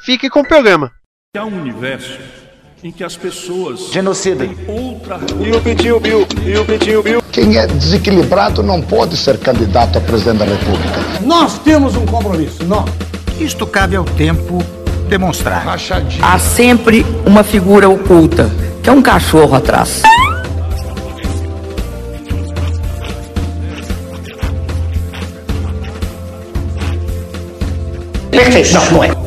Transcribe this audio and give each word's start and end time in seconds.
fique 0.00 0.28
com 0.28 0.40
o 0.40 0.44
programa. 0.46 0.90
Há 1.36 1.44
um 1.44 1.60
universo 1.60 2.18
em 2.82 2.90
que 2.90 3.04
as 3.04 3.16
pessoas 3.16 3.92
Genocida. 3.92 4.44
outra 4.66 5.20
E 5.38 5.52
o 5.52 5.60
Pitinho 5.60 6.00
Bill? 6.00 6.26
E 6.44 6.56
o 6.56 6.64
Pitinho 6.64 7.02
Bill? 7.02 7.22
Quem 7.30 7.58
é 7.58 7.66
desequilibrado 7.66 8.62
não 8.62 8.80
pode 8.80 9.16
ser 9.16 9.38
candidato 9.38 9.98
a 9.98 10.00
presidente 10.00 10.38
da 10.38 10.44
República. 10.46 11.20
Nós 11.20 11.58
temos 11.58 11.94
um 11.94 12.06
compromisso, 12.06 12.64
nós. 12.64 12.90
Isto 13.38 13.66
cabe 13.66 13.96
ao 13.96 14.04
tempo 14.04 14.58
demonstrar. 15.08 15.64
Rachadinho. 15.64 16.24
Há 16.24 16.38
sempre 16.38 17.04
uma 17.26 17.44
figura 17.44 17.88
oculta, 17.88 18.50
que 18.82 18.88
é 18.88 18.92
um 18.92 19.02
cachorro 19.02 19.54
atrás. 19.54 20.02
Perfeito. 28.30 28.72
Não, 28.72 28.90
não 28.92 29.04
é. 29.04 29.19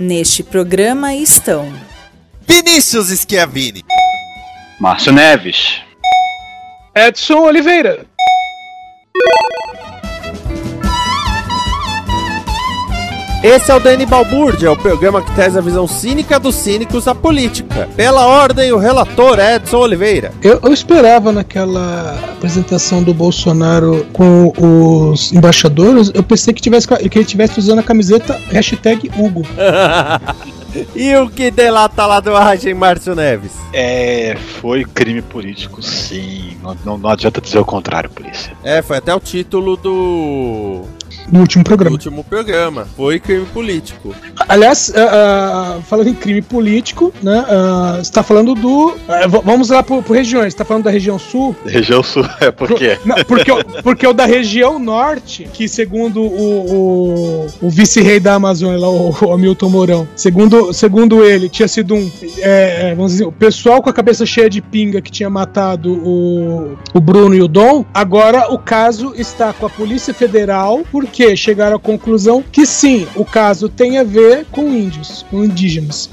Neste 0.00 0.42
programa 0.42 1.14
estão 1.14 1.70
Vinícius 2.48 3.08
Schiavini. 3.08 3.84
Márcio 4.80 5.12
Neves. 5.12 5.82
Edson 6.94 7.40
Oliveira. 7.40 8.06
Esse 13.42 13.70
é 13.70 13.74
o 13.74 13.80
Dani 13.80 14.04
Balbúrdia, 14.04 14.70
o 14.70 14.76
programa 14.76 15.22
que 15.22 15.34
traz 15.34 15.56
a 15.56 15.62
visão 15.62 15.86
cínica 15.86 16.38
dos 16.38 16.54
cínicos 16.56 17.06
da 17.06 17.14
política. 17.14 17.88
Pela 17.96 18.26
ordem, 18.26 18.70
o 18.70 18.76
relator 18.76 19.38
Edson 19.38 19.78
Oliveira. 19.78 20.30
Eu, 20.42 20.60
eu 20.62 20.70
esperava 20.74 21.32
naquela 21.32 22.18
apresentação 22.36 23.02
do 23.02 23.14
Bolsonaro 23.14 24.06
com 24.12 24.52
os 24.58 25.32
embaixadores, 25.32 26.10
eu 26.12 26.22
pensei 26.22 26.52
que, 26.52 26.60
tivesse, 26.60 26.86
que 26.86 26.94
ele 26.94 27.24
estivesse 27.24 27.58
usando 27.58 27.78
a 27.78 27.82
camiseta 27.82 28.38
hashtag 28.50 29.10
Hugo. 29.16 29.46
e 30.94 31.16
o 31.16 31.30
que 31.30 31.50
delata 31.50 32.04
lá 32.04 32.20
do 32.20 32.36
Arragem 32.36 32.74
Márcio 32.74 33.14
Neves? 33.14 33.52
É, 33.72 34.36
foi 34.60 34.84
crime 34.84 35.22
político, 35.22 35.82
sim. 35.82 36.58
Não, 36.62 36.76
não, 36.84 36.98
não 36.98 37.08
adianta 37.08 37.40
dizer 37.40 37.58
o 37.58 37.64
contrário, 37.64 38.10
polícia. 38.10 38.52
É, 38.62 38.82
foi 38.82 38.98
até 38.98 39.14
o 39.14 39.18
título 39.18 39.78
do 39.78 40.84
No 41.30 41.40
último 41.40 41.64
programa. 41.64 41.92
último 41.94 42.24
programa. 42.24 42.86
Foi 42.96 43.18
crime 43.20 43.46
político. 43.46 44.14
Aliás, 44.48 44.92
ah, 44.96 45.76
ah, 45.78 45.82
falando 45.82 46.08
em 46.08 46.14
crime 46.14 46.42
político, 46.42 47.12
né? 47.22 47.44
ah, 47.48 47.98
você 48.02 48.10
tá 48.12 48.22
falando 48.22 48.54
do. 48.54 48.94
vamos 49.44 49.70
lá 49.70 49.82
por, 49.82 50.02
por 50.02 50.14
regiões. 50.16 50.52
Você 50.52 50.58
tá 50.58 50.64
falando 50.64 50.84
da 50.84 50.90
região 50.90 51.18
sul? 51.18 51.54
Região 51.64 52.02
Sul, 52.02 52.24
é 52.40 52.50
por 52.50 52.74
quê? 52.74 52.98
Não, 53.04 53.16
porque, 53.24 53.50
o- 53.52 53.64
porque 53.82 54.06
o 54.06 54.12
da 54.12 54.26
região 54.26 54.78
norte, 54.78 55.48
que 55.52 55.68
segundo 55.68 56.22
o, 56.22 57.46
o, 57.60 57.66
o 57.66 57.70
vice-rei 57.70 58.18
da 58.20 58.34
Amazônia, 58.34 58.78
lá, 58.78 58.88
o, 58.88 59.10
o 59.10 59.32
Hamilton 59.32 59.68
Mourão, 59.68 60.08
segundo, 60.16 60.72
segundo 60.72 61.24
ele, 61.24 61.48
tinha 61.48 61.68
sido 61.68 61.94
um. 61.94 62.10
é, 62.38 62.94
vamos 62.94 63.12
dizer, 63.12 63.24
o 63.26 63.32
pessoal 63.32 63.82
com 63.82 63.90
a 63.90 63.92
cabeça 63.92 64.24
cheia 64.26 64.48
de 64.50 64.60
pinga 64.60 65.00
que 65.00 65.10
tinha 65.10 65.30
matado 65.30 65.92
o, 65.92 66.76
o 66.94 67.00
Bruno 67.00 67.34
e 67.34 67.42
o 67.42 67.48
Dom. 67.48 67.84
Agora 67.92 68.52
o 68.52 68.58
caso 68.58 69.12
está 69.16 69.52
com 69.52 69.66
a 69.66 69.70
Polícia 69.70 70.12
Federal, 70.14 70.80
porque 71.00 71.34
chegaram 71.34 71.76
à 71.76 71.78
conclusão 71.78 72.44
que 72.52 72.66
sim, 72.66 73.06
o 73.16 73.24
caso 73.24 73.70
tem 73.70 73.96
a 73.96 74.04
ver 74.04 74.44
com 74.52 74.68
índios, 74.68 75.24
com 75.30 75.42
indígenas. 75.42 76.10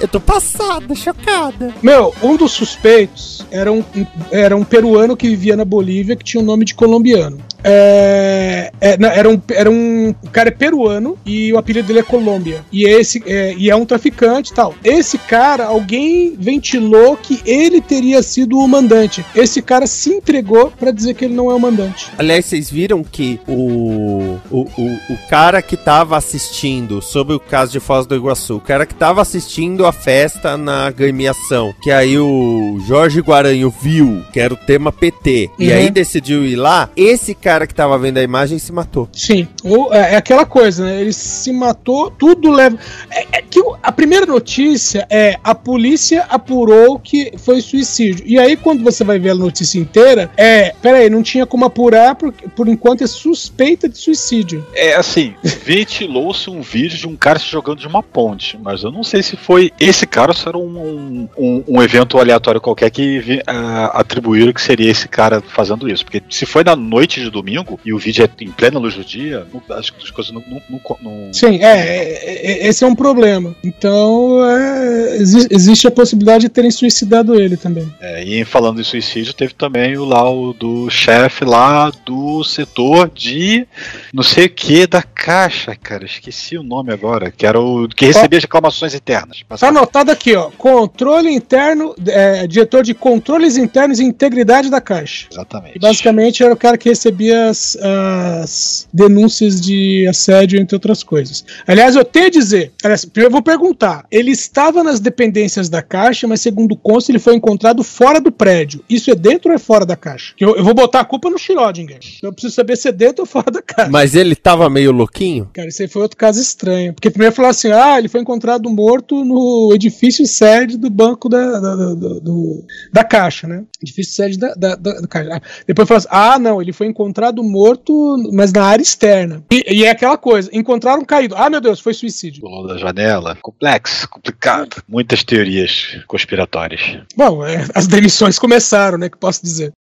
Eu 0.00 0.08
tô 0.08 0.18
passada, 0.18 0.92
chocada. 0.92 1.72
Meu, 1.80 2.12
um 2.20 2.36
dos 2.36 2.50
suspeitos 2.50 3.46
era 3.48 3.70
um, 3.70 3.84
era 4.32 4.56
um 4.56 4.64
peruano 4.64 5.16
que 5.16 5.28
vivia 5.28 5.56
na 5.56 5.64
Bolívia 5.64 6.16
que 6.16 6.24
tinha 6.24 6.42
o 6.42 6.44
nome 6.44 6.64
de 6.64 6.74
colombiano. 6.74 7.38
É, 7.64 8.70
é, 8.80 8.96
não, 8.98 9.08
era, 9.08 9.28
um, 9.28 9.40
era 9.50 9.70
um. 9.70 10.14
O 10.22 10.30
cara 10.30 10.48
é 10.48 10.52
peruano 10.52 11.16
e 11.24 11.52
o 11.52 11.58
apelido 11.58 11.86
dele 11.86 12.00
é 12.00 12.02
Colômbia. 12.02 12.64
E, 12.72 12.84
esse, 12.84 13.22
é, 13.26 13.54
e 13.56 13.70
é 13.70 13.76
um 13.76 13.84
traficante 13.84 14.52
e 14.52 14.54
tal. 14.54 14.74
Esse 14.84 15.18
cara, 15.18 15.66
alguém 15.66 16.34
ventilou 16.38 17.16
que 17.16 17.40
ele 17.44 17.80
teria 17.80 18.22
sido 18.22 18.58
o 18.58 18.66
mandante. 18.68 19.24
Esse 19.34 19.62
cara 19.62 19.86
se 19.86 20.10
entregou 20.10 20.70
pra 20.70 20.90
dizer 20.90 21.14
que 21.14 21.24
ele 21.24 21.34
não 21.34 21.50
é 21.50 21.54
o 21.54 21.60
mandante. 21.60 22.08
Aliás, 22.18 22.44
vocês 22.46 22.70
viram 22.70 23.02
que 23.04 23.40
o, 23.46 24.38
o, 24.50 24.60
o, 24.76 24.98
o 25.10 25.18
cara 25.28 25.60
que 25.62 25.76
tava 25.76 26.16
assistindo 26.16 27.00
sobre 27.02 27.34
o 27.34 27.40
caso 27.40 27.72
de 27.72 27.80
Foz 27.80 28.06
do 28.06 28.14
Iguaçu, 28.16 28.56
o 28.56 28.60
cara 28.60 28.86
que 28.86 28.94
tava 28.94 29.20
assistindo 29.22 29.86
a 29.86 29.92
festa 29.92 30.56
na 30.56 30.86
agremiação, 30.86 31.74
que 31.82 31.90
aí 31.90 32.18
o 32.18 32.78
Jorge 32.86 33.20
Guaranho 33.20 33.70
viu 33.82 34.22
que 34.32 34.40
era 34.40 34.52
o 34.54 34.56
tema 34.56 34.92
PT, 34.92 35.50
e 35.58 35.68
Uhum. 35.68 35.74
aí 35.76 35.90
decidiu 35.90 36.44
ir 36.44 36.56
lá, 36.56 36.88
esse 36.96 37.34
cara 37.34 37.51
que 37.66 37.74
tava 37.74 37.98
vendo 37.98 38.18
a 38.18 38.22
imagem 38.22 38.58
se 38.58 38.72
matou. 38.72 39.08
Sim, 39.12 39.46
o- 39.64 39.92
é, 39.92 40.14
é 40.14 40.16
aquela 40.16 40.44
coisa, 40.44 40.84
né? 40.84 41.00
Ele 41.00 41.12
se 41.12 41.52
matou, 41.52 42.10
tudo 42.10 42.50
leva. 42.50 42.78
É, 43.10 43.38
é 43.38 43.42
que 43.42 43.60
a 43.82 43.92
primeira 43.92 44.26
notícia 44.26 45.06
é 45.10 45.38
a 45.44 45.54
polícia 45.54 46.22
apurou 46.28 46.98
que 46.98 47.32
foi 47.38 47.60
suicídio. 47.60 48.24
E 48.26 48.38
aí, 48.38 48.56
quando 48.56 48.82
você 48.82 49.04
vai 49.04 49.18
ver 49.18 49.30
a 49.30 49.34
notícia 49.34 49.78
inteira, 49.78 50.30
é. 50.36 50.72
Peraí, 50.82 51.08
não 51.10 51.22
tinha 51.22 51.46
como 51.46 51.64
apurar, 51.64 52.14
porque 52.14 52.48
por 52.48 52.68
enquanto 52.68 53.02
é 53.02 53.06
suspeita 53.06 53.88
de 53.88 53.98
suicídio. 53.98 54.66
É 54.74 54.94
assim, 54.94 55.34
ventilou-se 55.64 56.48
um 56.48 56.60
vídeo 56.62 56.96
de 56.98 57.06
um 57.06 57.16
cara 57.16 57.38
se 57.38 57.46
jogando 57.46 57.78
de 57.80 57.86
uma 57.86 58.02
ponte, 58.02 58.58
mas 58.62 58.82
eu 58.82 58.90
não 58.90 59.02
sei 59.02 59.22
se 59.22 59.36
foi 59.36 59.72
esse 59.78 60.06
cara 60.06 60.30
ou 60.30 60.36
se 60.36 60.48
era 60.48 60.56
um, 60.58 61.28
um, 61.36 61.62
um- 61.68 61.82
evento 61.82 62.18
aleatório 62.18 62.60
qualquer 62.60 62.90
que 62.90 63.42
ah, 63.46 63.90
atribuíram 63.98 64.52
que 64.52 64.62
seria 64.62 64.90
esse 64.90 65.08
cara 65.08 65.42
fazendo 65.42 65.88
isso. 65.88 66.04
Porque 66.04 66.22
se 66.30 66.46
foi 66.46 66.62
na 66.62 66.76
noite 66.76 67.20
de 67.20 67.28
domingo 67.30 67.41
e 67.84 67.92
o 67.92 67.98
vídeo 67.98 68.24
é 68.24 68.44
em 68.44 68.50
plena 68.50 68.78
luz 68.78 68.94
do 68.94 69.04
dia, 69.04 69.46
acho 69.70 69.92
que 69.94 70.02
as 70.04 70.10
coisas 70.10 70.32
não. 70.32 70.42
não, 70.68 70.80
não- 71.02 71.32
Sim, 71.32 71.56
é, 71.62 71.78
é, 71.78 72.52
é- 72.64 72.66
esse 72.68 72.84
é 72.84 72.86
um 72.86 72.94
problema. 72.94 73.54
Então, 73.64 74.44
é, 74.48 75.16
exi- 75.16 75.48
existe 75.50 75.86
a 75.86 75.90
possibilidade 75.90 76.42
de 76.44 76.48
terem 76.48 76.70
suicidado 76.70 77.34
ele 77.40 77.56
também. 77.56 77.92
É, 78.00 78.22
e 78.24 78.44
falando 78.44 78.80
em 78.80 78.84
suicídio, 78.84 79.32
teve 79.34 79.54
também 79.54 79.96
o 79.96 80.04
lá 80.04 80.28
o 80.30 80.52
do 80.52 80.88
chefe 80.90 81.44
lá 81.44 81.90
do 82.06 82.42
setor 82.44 83.10
de 83.14 83.66
não 84.12 84.22
sei 84.22 84.46
o 84.46 84.50
que 84.50 84.86
da 84.86 85.02
caixa, 85.02 85.74
cara. 85.74 86.04
Esqueci 86.04 86.56
o 86.56 86.62
nome 86.62 86.92
agora, 86.92 87.30
que 87.30 87.46
era 87.46 87.58
o 87.60 87.88
que 87.88 88.06
recebia 88.06 88.38
as 88.38 88.44
reclamações 88.44 88.94
internas. 88.94 89.42
Tá 89.58 89.68
anotado 89.68 90.10
aqui, 90.10 90.34
ó. 90.34 90.50
Controle 90.58 91.30
interno, 91.30 91.94
é, 92.06 92.46
diretor 92.46 92.82
de 92.82 92.94
controles 92.94 93.56
internos 93.56 93.98
e 94.00 94.04
integridade 94.04 94.70
da 94.70 94.80
Caixa. 94.80 95.26
Exatamente. 95.30 95.76
E 95.76 95.78
basicamente 95.78 96.42
era 96.42 96.52
o 96.52 96.56
cara 96.56 96.76
que 96.76 96.88
recebia 96.88 97.31
as, 97.32 97.76
as 97.76 98.88
denúncias 98.92 99.60
de 99.60 100.06
assédio, 100.08 100.60
entre 100.60 100.74
outras 100.76 101.02
coisas. 101.02 101.44
Aliás, 101.66 101.96
eu 101.96 102.04
tenho 102.04 102.26
a 102.26 102.30
dizer, 102.30 102.72
aliás, 102.82 103.04
primeiro 103.04 103.28
eu 103.28 103.32
vou 103.32 103.42
perguntar. 103.42 104.04
Ele 104.10 104.30
estava 104.30 104.82
nas 104.82 105.00
dependências 105.00 105.68
da 105.68 105.82
Caixa, 105.82 106.26
mas 106.26 106.40
segundo 106.40 106.76
consta, 106.76 107.10
ele 107.12 107.18
foi 107.18 107.34
encontrado 107.34 107.82
fora 107.82 108.20
do 108.20 108.30
prédio. 108.32 108.82
Isso 108.88 109.10
é 109.10 109.14
dentro 109.14 109.50
ou 109.50 109.54
é 109.54 109.58
fora 109.58 109.84
da 109.86 109.96
Caixa? 109.96 110.34
Eu, 110.38 110.56
eu 110.56 110.64
vou 110.64 110.74
botar 110.74 111.00
a 111.00 111.04
culpa 111.04 111.30
no 111.30 111.38
Schrödinger. 111.38 111.98
Eu 112.22 112.32
preciso 112.32 112.54
saber 112.54 112.76
se 112.76 112.88
é 112.88 112.92
dentro 112.92 113.22
ou 113.22 113.26
fora 113.26 113.50
da 113.50 113.62
Caixa. 113.62 113.90
Mas 113.90 114.14
ele 114.14 114.34
tava 114.34 114.68
meio 114.68 114.92
louquinho? 114.92 115.48
Cara, 115.52 115.68
isso 115.68 115.82
aí 115.82 115.88
foi 115.88 116.02
outro 116.02 116.16
caso 116.16 116.40
estranho. 116.40 116.92
Porque 116.92 117.10
primeiro 117.10 117.34
falaram 117.34 117.50
assim: 117.50 117.70
ah, 117.70 117.98
ele 117.98 118.08
foi 118.08 118.20
encontrado 118.20 118.68
morto 118.70 119.24
no 119.24 119.70
edifício 119.74 120.26
sede 120.26 120.76
do 120.76 120.90
banco 120.90 121.28
da, 121.28 121.60
da, 121.60 121.74
da, 121.76 121.94
do- 121.94 122.64
da 122.92 123.04
Caixa, 123.04 123.46
né? 123.46 123.64
Edifício 123.82 124.14
sede 124.14 124.38
da, 124.38 124.54
da, 124.54 124.74
da- 124.74 125.00
da 125.00 125.06
Caixa. 125.06 125.30
Ah, 125.34 125.40
Depois 125.66 125.88
falaram 125.88 126.06
assim: 126.06 126.08
ah, 126.10 126.38
não, 126.38 126.60
ele 126.60 126.72
foi 126.72 126.86
encontrado 126.86 127.21
encontrado 127.22 127.42
morto, 127.44 128.16
mas 128.32 128.52
na 128.52 128.64
área 128.64 128.82
externa. 128.82 129.44
E, 129.50 129.80
e 129.80 129.84
é 129.84 129.90
aquela 129.90 130.18
coisa, 130.18 130.50
encontraram 130.52 131.04
caído. 131.04 131.36
Ah, 131.36 131.48
meu 131.48 131.60
Deus, 131.60 131.78
foi 131.78 131.94
suicídio. 131.94 132.42
Pulou 132.42 132.66
da 132.66 132.76
janela. 132.76 133.38
Complexo, 133.40 134.08
complicado. 134.08 134.82
Muitas 134.88 135.22
teorias 135.22 136.02
conspiratórias. 136.08 136.80
Bom, 137.16 137.46
é, 137.46 137.64
as 137.74 137.86
demissões 137.86 138.38
começaram, 138.38 138.98
né? 138.98 139.08
Que 139.08 139.16
posso 139.16 139.42
dizer. 139.42 139.72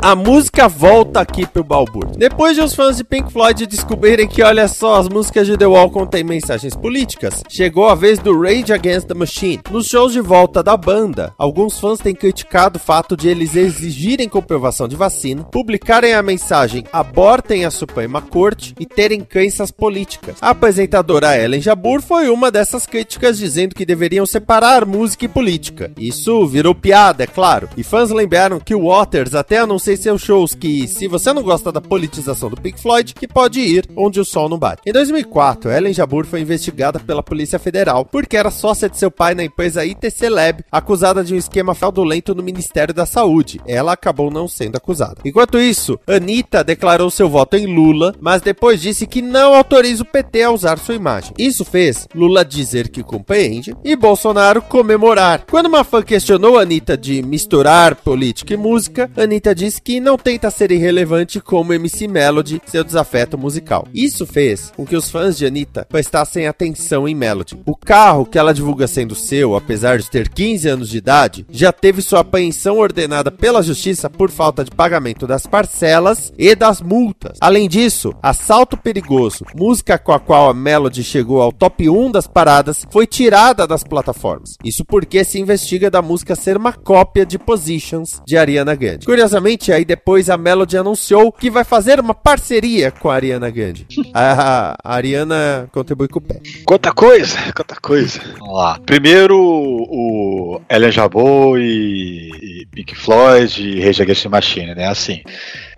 A 0.00 0.16
música 0.16 0.68
volta 0.68 1.20
aqui 1.20 1.46
pro 1.46 1.62
Balbur. 1.62 2.06
Depois 2.16 2.56
de 2.56 2.62
os 2.62 2.74
fãs 2.74 2.96
de 2.96 3.04
Pink 3.04 3.32
Floyd 3.32 3.66
descobrirem 3.66 4.28
que, 4.28 4.42
olha 4.42 4.68
só, 4.68 4.96
as 4.96 5.08
músicas 5.08 5.46
de 5.46 5.56
The 5.56 5.66
Wall 5.66 5.90
contêm 5.90 6.24
mensagens 6.24 6.74
políticas, 6.76 7.42
chegou 7.48 7.88
a 7.88 7.94
vez 7.94 8.18
do 8.18 8.40
Rage 8.40 8.72
Against 8.72 9.08
the 9.08 9.14
Machine. 9.14 9.60
Nos 9.70 9.86
shows 9.86 10.12
de 10.12 10.20
volta 10.20 10.62
da 10.62 10.76
banda, 10.76 11.34
alguns 11.36 11.78
fãs 11.78 11.98
têm 11.98 12.14
criticado 12.14 12.78
o 12.78 12.80
fato 12.80 13.16
de 13.16 13.28
eles 13.28 13.56
exigirem 13.56 14.28
comprovação 14.28 14.88
de 14.88 14.96
vacina, 14.96 15.44
publicarem 15.44 16.14
a 16.14 16.22
mensagem 16.22 16.84
abortem 16.92 17.64
a 17.64 17.70
Suprema 17.70 18.20
Corte 18.20 18.74
e 18.78 18.86
terem 18.86 19.20
crenças 19.20 19.70
políticas. 19.70 20.36
A 20.40 20.50
apresentadora 20.50 21.36
Ellen 21.36 21.60
Jabur 21.60 22.00
foi 22.00 22.28
uma 22.28 22.50
dessas 22.50 22.86
críticas 22.86 23.38
dizendo 23.38 23.74
que 23.74 23.86
deveriam 23.86 24.26
separar 24.26 24.86
música 24.86 25.24
e 25.24 25.28
política. 25.28 25.90
Isso 25.96 26.46
virou 26.46 26.74
piada, 26.74 27.24
é 27.24 27.26
claro, 27.26 27.68
e 27.76 27.82
fãs 27.82 28.10
lembraram 28.10 28.60
que 28.60 28.74
o 28.74 28.88
Waters 28.88 29.34
até 29.34 29.58
anunciou 29.58 29.71
seus 29.78 30.22
shows 30.22 30.54
que, 30.54 30.86
se 30.86 31.06
você 31.06 31.32
não 31.32 31.42
gosta 31.42 31.70
da 31.70 31.80
politização 31.80 32.50
do 32.50 32.60
Pink 32.60 32.80
Floyd, 32.80 33.14
que 33.14 33.28
pode 33.28 33.60
ir 33.60 33.88
onde 33.96 34.20
o 34.20 34.24
sol 34.24 34.48
não 34.48 34.58
bate. 34.58 34.82
Em 34.86 34.92
2004, 34.92 35.70
Ellen 35.70 35.92
Jabur 35.92 36.26
foi 36.26 36.40
investigada 36.40 36.98
pela 36.98 37.22
Polícia 37.22 37.58
Federal 37.58 38.04
porque 38.04 38.36
era 38.36 38.50
sócia 38.50 38.88
de 38.88 38.98
seu 38.98 39.10
pai 39.10 39.34
na 39.34 39.44
empresa 39.44 39.84
ITC 39.84 40.28
Lab, 40.28 40.64
acusada 40.70 41.22
de 41.24 41.34
um 41.34 41.38
esquema 41.38 41.74
fraudulento 41.74 42.34
no 42.34 42.42
Ministério 42.42 42.94
da 42.94 43.06
Saúde. 43.06 43.60
Ela 43.66 43.92
acabou 43.92 44.30
não 44.30 44.48
sendo 44.48 44.76
acusada. 44.76 45.16
Enquanto 45.24 45.58
isso, 45.58 45.98
Anitta 46.06 46.64
declarou 46.64 47.10
seu 47.10 47.28
voto 47.28 47.56
em 47.56 47.66
Lula, 47.66 48.14
mas 48.20 48.42
depois 48.42 48.80
disse 48.80 49.06
que 49.06 49.22
não 49.22 49.54
autoriza 49.54 50.02
o 50.02 50.06
PT 50.06 50.42
a 50.42 50.50
usar 50.50 50.78
sua 50.78 50.94
imagem. 50.94 51.32
Isso 51.38 51.64
fez 51.64 52.06
Lula 52.14 52.44
dizer 52.44 52.88
que 52.88 53.02
compreende 53.02 53.74
e 53.84 53.96
Bolsonaro 53.96 54.62
comemorar. 54.62 55.44
Quando 55.50 55.66
uma 55.66 55.84
fã 55.84 56.02
questionou 56.02 56.58
Anitta 56.58 56.96
de 56.96 57.22
misturar 57.22 57.94
política 57.96 58.54
e 58.54 58.56
música, 58.56 59.10
Anitta 59.16 59.54
disse 59.62 59.80
que 59.80 60.00
não 60.00 60.18
tenta 60.18 60.50
ser 60.50 60.72
irrelevante 60.72 61.40
como 61.40 61.72
MC 61.72 62.08
Melody, 62.08 62.60
seu 62.66 62.82
desafeto 62.82 63.38
musical. 63.38 63.86
Isso 63.94 64.26
fez 64.26 64.72
com 64.74 64.84
que 64.84 64.96
os 64.96 65.08
fãs 65.08 65.38
de 65.38 65.46
Anitta 65.46 65.86
prestassem 65.88 66.48
atenção 66.48 67.06
em 67.06 67.14
Melody. 67.14 67.56
O 67.64 67.76
carro 67.76 68.26
que 68.26 68.36
ela 68.36 68.52
divulga 68.52 68.88
sendo 68.88 69.14
seu, 69.14 69.54
apesar 69.54 69.98
de 69.98 70.10
ter 70.10 70.28
15 70.28 70.68
anos 70.68 70.88
de 70.88 70.98
idade, 70.98 71.46
já 71.48 71.70
teve 71.72 72.02
sua 72.02 72.20
apreensão 72.20 72.78
ordenada 72.78 73.30
pela 73.30 73.62
justiça 73.62 74.10
por 74.10 74.32
falta 74.32 74.64
de 74.64 74.70
pagamento 74.72 75.28
das 75.28 75.46
parcelas 75.46 76.32
e 76.36 76.56
das 76.56 76.80
multas. 76.80 77.38
Além 77.40 77.68
disso, 77.68 78.12
Assalto 78.20 78.76
Perigoso, 78.76 79.46
música 79.54 79.96
com 79.96 80.12
a 80.12 80.18
qual 80.18 80.50
a 80.50 80.54
Melody 80.54 81.04
chegou 81.04 81.40
ao 81.40 81.52
top 81.52 81.88
1 81.88 82.10
das 82.10 82.26
paradas, 82.26 82.84
foi 82.90 83.06
tirada 83.06 83.64
das 83.64 83.84
plataformas. 83.84 84.56
Isso 84.64 84.84
porque 84.84 85.22
se 85.22 85.38
investiga 85.38 85.88
da 85.88 86.02
música 86.02 86.34
ser 86.34 86.56
uma 86.56 86.72
cópia 86.72 87.24
de 87.24 87.38
Positions 87.38 88.20
de 88.26 88.36
Ariana 88.36 88.74
Grande. 88.74 89.06
Curiosamente, 89.06 89.51
aí 89.72 89.84
depois 89.84 90.30
a 90.30 90.38
Melody 90.38 90.76
anunciou 90.76 91.32
que 91.32 91.50
vai 91.50 91.64
fazer 91.64 92.00
uma 92.00 92.14
parceria 92.14 92.90
com 92.90 93.10
a 93.10 93.14
Ariana 93.14 93.50
Grande. 93.50 93.86
a, 94.14 94.74
a 94.82 94.94
Ariana 94.94 95.68
contribui 95.72 96.08
com 96.08 96.18
o 96.18 96.22
pé. 96.22 96.40
Quanta 96.64 96.92
coisa, 96.92 97.38
quanta 97.54 97.76
coisa. 97.80 98.20
Vamos 98.38 98.54
lá. 98.54 98.78
Primeiro, 98.86 99.36
o 99.38 100.60
Ellen 100.70 100.90
Jabot 100.90 101.58
e, 101.58 102.30
e 102.62 102.66
Pink 102.66 102.94
Floyd 102.94 103.60
e 103.60 103.80
Rage 103.84 104.02
Against 104.02 104.22
the 104.22 104.28
Machine, 104.28 104.74
né? 104.74 104.86
Assim, 104.86 105.22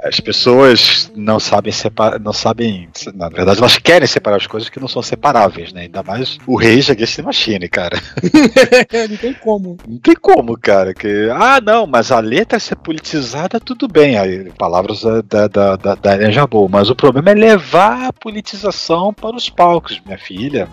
as 0.05 0.21
pessoas 0.21 1.11
não 1.17 1.41
sabem 1.41 1.73
separar, 1.73 2.21
não 2.21 2.33
sabem, 2.33 2.89
na 3.15 3.31
verdade 3.31 3.59
elas 3.59 3.79
querem 3.79 4.07
separar 4.07 4.37
as 4.37 4.47
coisas 4.47 4.69
que 4.69 4.79
não 4.79 4.87
são 4.87 5.01
separáveis, 5.01 5.73
né? 5.73 5.83
Ainda 5.83 6.03
mais 6.03 6.39
o 6.47 6.57
Rage 6.57 6.93
Against 6.93 7.17
the 7.17 7.23
Machine, 7.23 7.69
cara. 7.69 7.99
não 9.09 9.17
tem 9.17 9.33
como. 9.33 9.79
Não 9.89 9.99
tem 9.99 10.15
como, 10.15 10.59
cara. 10.59 10.93
Que, 10.93 11.31
ah, 11.33 11.59
não, 11.59 11.87
mas 11.87 12.13
a 12.13 12.21
letra 12.21 12.59
ser 12.61 12.77
politizada, 12.77 13.59
tudo 13.59 13.89
bem. 13.89 14.19
Aí, 14.19 14.53
palavras 14.59 15.03
da, 15.03 15.49
da, 15.49 15.77
da, 15.77 15.95
da 15.95 16.15
Ellen 16.15 16.33
Jabot. 16.33 16.71
Mas 16.71 16.91
o 16.91 16.95
problema 16.95 17.31
é 17.31 17.35
levar 17.35 18.09
a 18.09 18.13
politização 18.13 19.13
para 19.13 19.35
os 19.35 19.49
palcos, 19.49 20.01
minha 20.05 20.19
filha. 20.19 20.69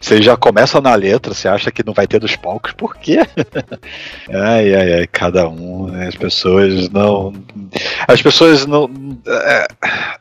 Você 0.00 0.22
já 0.22 0.36
começa 0.36 0.80
na 0.80 0.94
letra, 0.94 1.34
você 1.34 1.48
acha 1.48 1.70
que 1.70 1.84
não 1.84 1.92
vai 1.92 2.06
ter 2.06 2.18
dos 2.18 2.34
palcos, 2.34 2.72
por 2.72 2.96
quê? 2.96 3.18
ai, 4.32 4.74
ai, 4.74 4.92
ai, 5.00 5.06
cada 5.06 5.46
um, 5.48 5.88
né? 5.88 6.08
As 6.08 6.16
pessoas 6.16 6.88
não. 6.88 7.32
As 8.08 8.22
pessoas 8.22 8.69
não. 8.70 8.90
é, 9.26 9.66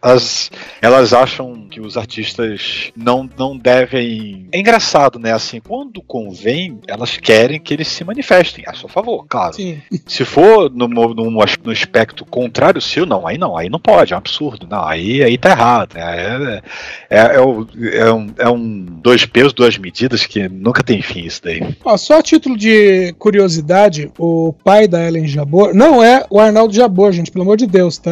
as, 0.01 0.49
elas 0.81 1.13
acham 1.13 1.67
que 1.69 1.79
os 1.79 1.95
artistas 1.95 2.91
não, 2.95 3.29
não 3.37 3.57
devem. 3.57 4.47
É 4.51 4.59
engraçado, 4.59 5.17
né? 5.19 5.31
Assim, 5.33 5.59
quando 5.61 6.01
convém, 6.01 6.79
elas 6.87 7.17
querem 7.17 7.59
que 7.59 7.73
eles 7.73 7.87
se 7.87 8.03
manifestem 8.03 8.63
a 8.67 8.73
seu 8.73 8.89
favor, 8.89 9.25
claro. 9.27 9.53
Sim. 9.55 9.79
Se 10.05 10.25
for 10.25 10.69
no, 10.71 10.87
no, 10.87 11.13
no 11.13 11.71
aspecto 11.71 12.25
contrário 12.25 12.81
seu, 12.81 13.05
não, 13.05 13.25
aí 13.27 13.37
não, 13.37 13.55
aí 13.55 13.69
não 13.69 13.79
pode, 13.79 14.13
é 14.13 14.15
um 14.15 14.19
absurdo. 14.19 14.67
Não, 14.69 14.83
aí, 14.85 15.23
aí 15.23 15.37
tá 15.37 15.51
errado. 15.51 15.93
Né? 15.93 16.61
É, 17.09 17.17
é, 17.17 17.35
é, 17.35 17.41
o- 17.41 17.67
é 17.93 18.11
um, 18.11 18.27
é 18.39 18.49
um 18.49 18.85
dois 18.85 19.25
pesos, 19.25 19.53
duas 19.53 19.77
medidas 19.77 20.25
que 20.25 20.49
nunca 20.49 20.83
tem 20.83 21.01
fim 21.01 21.25
isso 21.25 21.41
daí. 21.43 21.61
Ó, 21.85 21.95
só 21.97 22.19
a 22.19 22.23
título 22.23 22.57
de 22.57 23.13
curiosidade, 23.19 24.11
o 24.17 24.53
pai 24.63 24.87
da 24.87 25.05
Ellen 25.05 25.27
Jabor 25.27 25.73
não 25.73 26.03
é 26.03 26.25
o 26.29 26.39
Arnaldo 26.39 26.73
Jabor, 26.73 27.11
gente, 27.11 27.31
pelo 27.31 27.43
amor 27.43 27.57
de 27.57 27.67
Deus, 27.67 27.97
tá? 27.97 28.11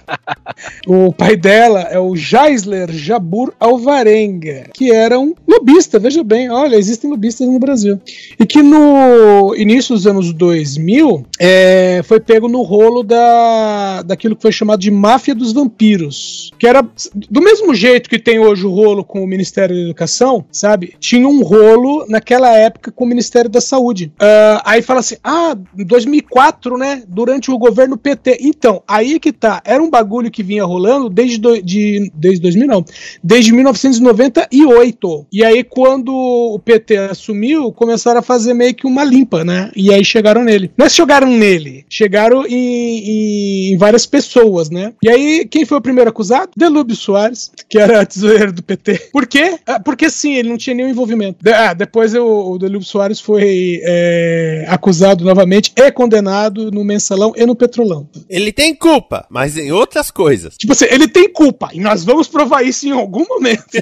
o 0.87 1.13
pai 1.13 1.35
dela 1.35 1.81
é 1.81 1.99
o 1.99 2.15
Jaisler 2.15 2.91
Jabur 2.91 3.53
Alvarenga, 3.59 4.69
que 4.73 4.91
era 4.91 5.19
um 5.19 5.33
lobista, 5.47 5.99
veja 5.99 6.23
bem, 6.23 6.49
olha, 6.49 6.75
existem 6.75 7.09
lobistas 7.09 7.47
no 7.47 7.59
Brasil. 7.59 7.99
E 8.39 8.45
que 8.45 8.61
no 8.61 9.55
início 9.55 9.95
dos 9.95 10.07
anos 10.07 10.33
2000 10.33 11.25
é, 11.39 12.01
foi 12.03 12.19
pego 12.19 12.47
no 12.47 12.61
rolo 12.61 13.03
da, 13.03 14.01
daquilo 14.03 14.35
que 14.35 14.41
foi 14.41 14.51
chamado 14.51 14.79
de 14.79 14.91
máfia 14.91 15.35
dos 15.35 15.53
vampiros, 15.53 16.51
que 16.57 16.67
era 16.67 16.81
do 17.29 17.41
mesmo 17.41 17.73
jeito 17.73 18.09
que 18.09 18.19
tem 18.19 18.39
hoje 18.39 18.65
o 18.65 18.71
rolo 18.71 19.03
com 19.03 19.23
o 19.23 19.27
Ministério 19.27 19.75
da 19.75 19.81
Educação, 19.81 20.45
sabe? 20.51 20.95
Tinha 20.99 21.27
um 21.27 21.43
rolo 21.43 22.05
naquela 22.07 22.55
época 22.55 22.91
com 22.91 23.05
o 23.05 23.07
Ministério 23.07 23.49
da 23.49 23.61
Saúde. 23.61 24.11
Ah, 24.19 24.61
aí 24.65 24.81
fala 24.81 24.99
assim, 24.99 25.17
ah, 25.23 25.55
em 25.77 25.85
2004, 25.85 26.77
né? 26.77 27.03
Durante 27.07 27.51
o 27.51 27.57
governo 27.57 27.97
PT. 27.97 28.39
Então, 28.41 28.83
aí 28.87 29.19
que 29.19 29.31
tá. 29.31 29.61
Era 29.65 29.81
um 29.81 29.89
bagulho 29.89 30.20
que 30.29 30.43
vinha 30.43 30.63
rolando 30.65 31.09
desde, 31.09 31.37
do, 31.37 31.61
de, 31.61 32.11
desde 32.13 32.41
2000, 32.41 32.67
não. 32.67 32.85
Desde 33.23 33.51
1998. 33.53 35.25
E 35.31 35.43
aí, 35.43 35.63
quando 35.63 36.13
o 36.13 36.59
PT 36.59 36.97
assumiu, 36.97 37.71
começaram 37.71 38.19
a 38.19 38.23
fazer 38.23 38.53
meio 38.53 38.73
que 38.73 38.85
uma 38.85 39.03
limpa, 39.03 39.43
né? 39.43 39.71
E 39.75 39.93
aí 39.93 40.03
chegaram 40.03 40.43
nele. 40.43 40.71
Não 40.77 40.85
é 40.85 40.89
chegaram 40.89 41.27
nele, 41.27 41.85
chegaram 41.89 42.45
em, 42.45 43.71
em- 43.73 43.77
várias 43.77 44.05
pessoas, 44.05 44.69
né? 44.69 44.93
E 45.03 45.09
aí, 45.09 45.47
quem 45.49 45.65
foi 45.65 45.77
o 45.77 45.81
primeiro 45.81 46.09
acusado? 46.09 46.51
Delúbio 46.55 46.95
Soares, 46.95 47.51
que 47.69 47.79
era 47.79 48.05
tesoureiro 48.05 48.51
do 48.51 48.61
PT. 48.63 49.09
Por 49.11 49.25
quê? 49.25 49.57
Ah, 49.65 49.79
Porque 49.79 50.09
sim, 50.09 50.35
ele 50.35 50.49
não 50.49 50.57
tinha 50.57 50.75
nenhum 50.75 50.89
envolvimento. 50.89 51.37
Ah, 51.49 51.73
depois 51.73 52.13
o, 52.13 52.51
o 52.51 52.57
Delúbio 52.59 52.87
Soares 52.87 53.19
foi 53.19 53.79
é, 53.83 54.65
acusado 54.67 55.23
novamente 55.23 55.71
e 55.75 55.91
condenado 55.91 56.71
no 56.71 56.83
mensalão 56.83 57.33
e 57.35 57.45
no 57.45 57.55
petrolão. 57.55 58.07
Ele 58.29 58.51
tem 58.51 58.75
culpa, 58.75 59.25
mas 59.29 59.57
em 59.57 59.71
outras 59.71 60.10
coisas. 60.11 60.55
Tipo 60.57 60.73
assim, 60.73 60.85
ele 60.89 61.07
tem 61.07 61.31
culpa 61.31 61.69
e 61.73 61.79
nós 61.79 62.03
vamos 62.03 62.27
provar 62.27 62.63
isso 62.63 62.87
em 62.87 62.91
algum 62.91 63.25
momento. 63.27 63.65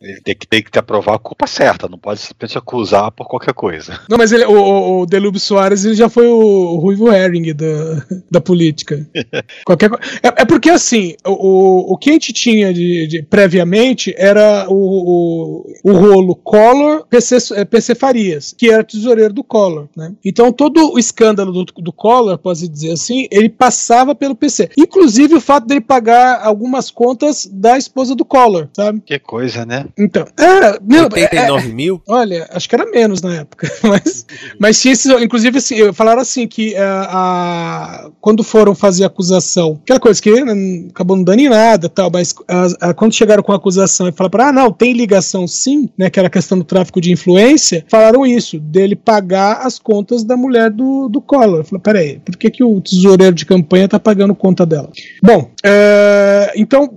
Ele 0.00 0.20
tem 0.22 0.34
que, 0.34 0.46
tem 0.46 0.62
que 0.62 0.70
te 0.70 0.78
aprovar 0.78 1.16
a 1.16 1.18
culpa 1.18 1.46
certa, 1.46 1.88
não 1.88 1.98
pode 1.98 2.20
simplesmente 2.20 2.58
acusar 2.58 3.10
por 3.10 3.26
qualquer 3.26 3.52
coisa. 3.52 4.00
Não, 4.08 4.16
mas 4.16 4.32
ele, 4.32 4.44
o, 4.44 5.00
o, 5.00 5.06
Delúbio 5.06 5.40
Soares 5.40 5.84
ele 5.84 5.94
já 5.94 6.08
foi 6.08 6.26
o, 6.26 6.76
Ruivo 6.76 7.12
Herring 7.12 7.52
da, 7.52 8.06
da 8.30 8.40
política. 8.40 9.06
Qualquer 9.64 9.90
é, 10.22 10.42
é 10.42 10.44
porque 10.44 10.70
assim, 10.70 11.14
o, 11.26 11.92
o, 11.92 11.96
que 11.96 12.10
a 12.10 12.12
gente 12.12 12.32
tinha 12.32 12.72
de, 12.72 13.06
de- 13.06 13.22
previamente 13.22 14.14
era 14.16 14.66
o, 14.68 15.64
o, 15.84 15.90
o 15.90 15.92
rolo 15.92 16.34
Collor 16.36 17.06
PC, 17.06 17.36
eh, 17.54 17.64
PC 17.64 17.94
Farias, 17.94 18.54
que 18.56 18.70
era 18.70 18.84
tesoureiro 18.84 19.32
do 19.32 19.44
Collor. 19.44 19.88
Né? 19.96 20.12
Então 20.24 20.52
todo 20.52 20.92
o 20.94 20.98
escândalo 20.98 21.52
do, 21.52 21.64
do 21.64 21.92
Collor, 21.92 22.38
pode 22.38 22.68
dizer 22.68 22.92
assim, 22.92 23.26
ele 23.30 23.48
passava 23.48 24.14
pelo 24.14 24.27
PC. 24.34 24.58
PT. 24.58 24.72
Inclusive 24.76 25.34
o 25.34 25.40
fato 25.40 25.66
dele 25.66 25.80
pagar 25.80 26.40
algumas 26.42 26.90
contas 26.90 27.48
da 27.50 27.78
esposa 27.78 28.14
do 28.14 28.24
Collor, 28.24 28.68
sabe? 28.74 29.00
Que 29.04 29.18
coisa, 29.18 29.64
né? 29.64 29.86
Então, 29.96 30.26
era. 30.36 30.78
Meu, 30.82 31.04
89 31.04 31.68
mil? 31.72 32.02
Olha, 32.08 32.48
acho 32.52 32.68
que 32.68 32.74
era 32.74 32.86
menos 32.86 33.22
na 33.22 33.36
época. 33.36 33.68
Mas, 33.88 34.26
mas 34.58 34.80
tinha 34.80 34.92
esses, 34.92 35.10
inclusive, 35.22 35.58
assim, 35.58 35.92
falaram 35.92 36.20
assim 36.20 36.46
que 36.46 36.74
uh, 36.74 36.76
a, 36.78 38.10
quando 38.20 38.42
foram 38.42 38.74
fazer 38.74 39.04
a 39.04 39.06
acusação, 39.06 39.80
aquela 39.82 39.98
coisa 39.98 40.20
que 40.20 40.44
né, 40.44 40.88
acabou 40.90 41.16
não 41.16 41.24
dando 41.24 41.40
em 41.40 41.48
nada 41.48 41.88
tal, 41.88 42.10
mas 42.10 42.34
a, 42.46 42.90
a, 42.90 42.94
quando 42.94 43.14
chegaram 43.14 43.42
com 43.42 43.52
a 43.52 43.56
acusação 43.56 44.08
e 44.08 44.12
falaram, 44.12 44.48
ah, 44.48 44.52
não, 44.52 44.72
tem 44.72 44.92
ligação 44.92 45.46
sim, 45.46 45.88
né? 45.96 46.10
Que 46.10 46.18
era 46.18 46.28
a 46.28 46.30
questão 46.30 46.58
do 46.58 46.64
tráfico 46.64 47.00
de 47.00 47.12
influência, 47.12 47.84
falaram 47.88 48.26
isso, 48.26 48.58
dele 48.58 48.94
pagar 48.94 49.66
as 49.66 49.78
contas 49.78 50.22
da 50.22 50.36
mulher 50.36 50.70
do, 50.70 51.08
do 51.08 51.20
Collor. 51.20 51.64
Falei, 51.64 51.82
peraí, 51.82 52.18
por 52.18 52.36
que, 52.36 52.50
que 52.50 52.64
o 52.64 52.80
tesoureiro 52.80 53.34
de 53.34 53.46
campanha 53.46 53.88
tá 53.88 53.98
pagando 53.98 54.17
conta 54.34 54.64
dela? 54.64 54.90
Bom, 55.22 55.50
é, 55.64 56.52
então, 56.56 56.90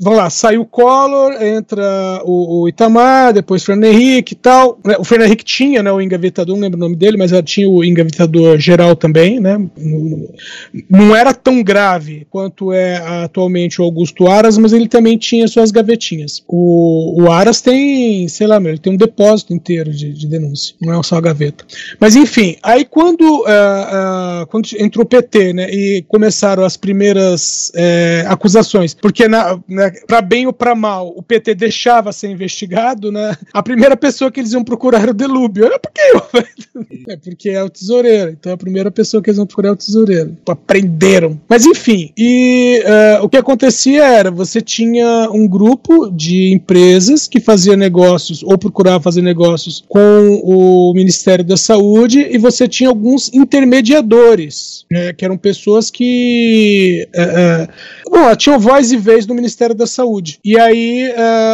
vamos 0.00 0.18
lá, 0.18 0.30
saiu 0.30 0.62
o 0.62 0.66
Collor, 0.66 1.32
entra 1.42 2.22
o, 2.24 2.62
o 2.62 2.68
Itamar, 2.68 3.32
depois 3.32 3.62
o 3.62 3.66
Fernando 3.66 3.92
Henrique 3.92 4.34
e 4.34 4.36
tal. 4.36 4.78
O 4.98 5.04
Fernando 5.04 5.28
Henrique 5.28 5.44
tinha, 5.44 5.82
né, 5.82 5.92
o 5.92 6.00
engavetador, 6.00 6.54
não 6.54 6.62
lembro 6.62 6.78
o 6.78 6.80
nome 6.80 6.96
dele, 6.96 7.16
mas 7.16 7.32
ela 7.32 7.42
tinha 7.42 7.68
o 7.68 7.84
engavetador 7.84 8.58
geral 8.58 8.94
também, 8.94 9.40
né? 9.40 9.60
Não 10.88 11.14
era 11.14 11.32
tão 11.32 11.62
grave 11.62 12.26
quanto 12.30 12.72
é 12.72 12.96
atualmente 13.24 13.80
o 13.80 13.84
Augusto 13.84 14.28
Aras, 14.28 14.58
mas 14.58 14.72
ele 14.72 14.88
também 14.88 15.16
tinha 15.16 15.48
suas 15.48 15.70
gavetinhas. 15.70 16.42
O, 16.46 17.22
o 17.22 17.30
Aras 17.30 17.60
tem, 17.60 18.28
sei 18.28 18.46
lá, 18.46 18.56
ele 18.56 18.78
tem 18.78 18.92
um 18.92 18.96
depósito 18.96 19.52
inteiro 19.52 19.90
de, 19.92 20.12
de 20.12 20.26
denúncia, 20.26 20.74
não 20.80 20.98
é 20.98 21.02
só 21.02 21.16
a 21.16 21.20
gaveta. 21.20 21.64
Mas 21.98 22.16
enfim, 22.16 22.56
aí 22.62 22.84
quando, 22.84 23.22
uh, 23.22 24.42
uh, 24.42 24.46
quando 24.48 24.68
entrou 24.78 25.04
o 25.04 25.08
PT, 25.08 25.52
né, 25.52 25.70
e 25.70 26.04
começaram 26.08 26.59
as 26.64 26.76
primeiras 26.76 27.70
uh, 27.74 28.28
acusações, 28.28 28.94
porque 28.94 29.28
na, 29.28 29.58
né, 29.68 29.90
para 30.06 30.20
bem 30.20 30.46
ou 30.46 30.52
para 30.52 30.74
mal, 30.74 31.12
o 31.16 31.22
PT 31.22 31.54
deixava 31.54 32.12
ser 32.12 32.28
investigado, 32.30 33.10
né? 33.10 33.36
A 33.52 33.62
primeira 33.62 33.96
pessoa 33.96 34.30
que 34.30 34.40
eles 34.40 34.52
iam 34.52 34.64
procurar 34.64 35.02
era 35.02 35.10
o 35.10 35.14
Delúbio. 35.14 35.66
É 35.66 35.78
porque 35.78 36.00
eu, 36.00 36.22
é 37.08 37.16
porque 37.16 37.50
é 37.50 37.62
o 37.62 37.70
tesoureiro. 37.70 38.30
Então 38.30 38.52
a 38.52 38.56
primeira 38.56 38.90
pessoa 38.90 39.22
que 39.22 39.30
eles 39.30 39.38
iam 39.38 39.46
procurar 39.46 39.70
é 39.70 39.72
o 39.72 39.76
tesoureiro. 39.76 40.36
Aprenderam. 40.48 41.40
Mas 41.48 41.64
enfim, 41.64 42.12
e 42.16 42.82
uh, 42.84 43.24
o 43.24 43.28
que 43.28 43.36
acontecia 43.36 44.04
era, 44.04 44.30
você 44.30 44.60
tinha 44.60 45.28
um 45.32 45.46
grupo 45.46 46.10
de 46.10 46.52
empresas 46.52 47.26
que 47.26 47.40
fazia 47.40 47.76
negócios 47.76 48.42
ou 48.42 48.58
procurava 48.58 49.02
fazer 49.02 49.22
negócios 49.22 49.84
com 49.88 50.40
o 50.42 50.92
Ministério 50.94 51.44
da 51.44 51.56
Saúde 51.56 52.26
e 52.30 52.38
você 52.38 52.68
tinha 52.68 52.88
alguns 52.88 53.32
intermediadores, 53.32 54.84
né, 54.90 55.12
que 55.12 55.24
eram 55.24 55.36
pessoas 55.36 55.90
que 55.90 56.04
uh, 57.16 57.62
uh, 57.62 58.10
bom, 58.10 58.36
tinham 58.36 58.58
voz 58.58 58.92
e 58.92 58.96
vez 58.96 59.26
no 59.26 59.34
Ministério 59.34 59.74
da 59.74 59.86
Saúde. 59.86 60.38
E 60.44 60.58
aí 60.58 61.12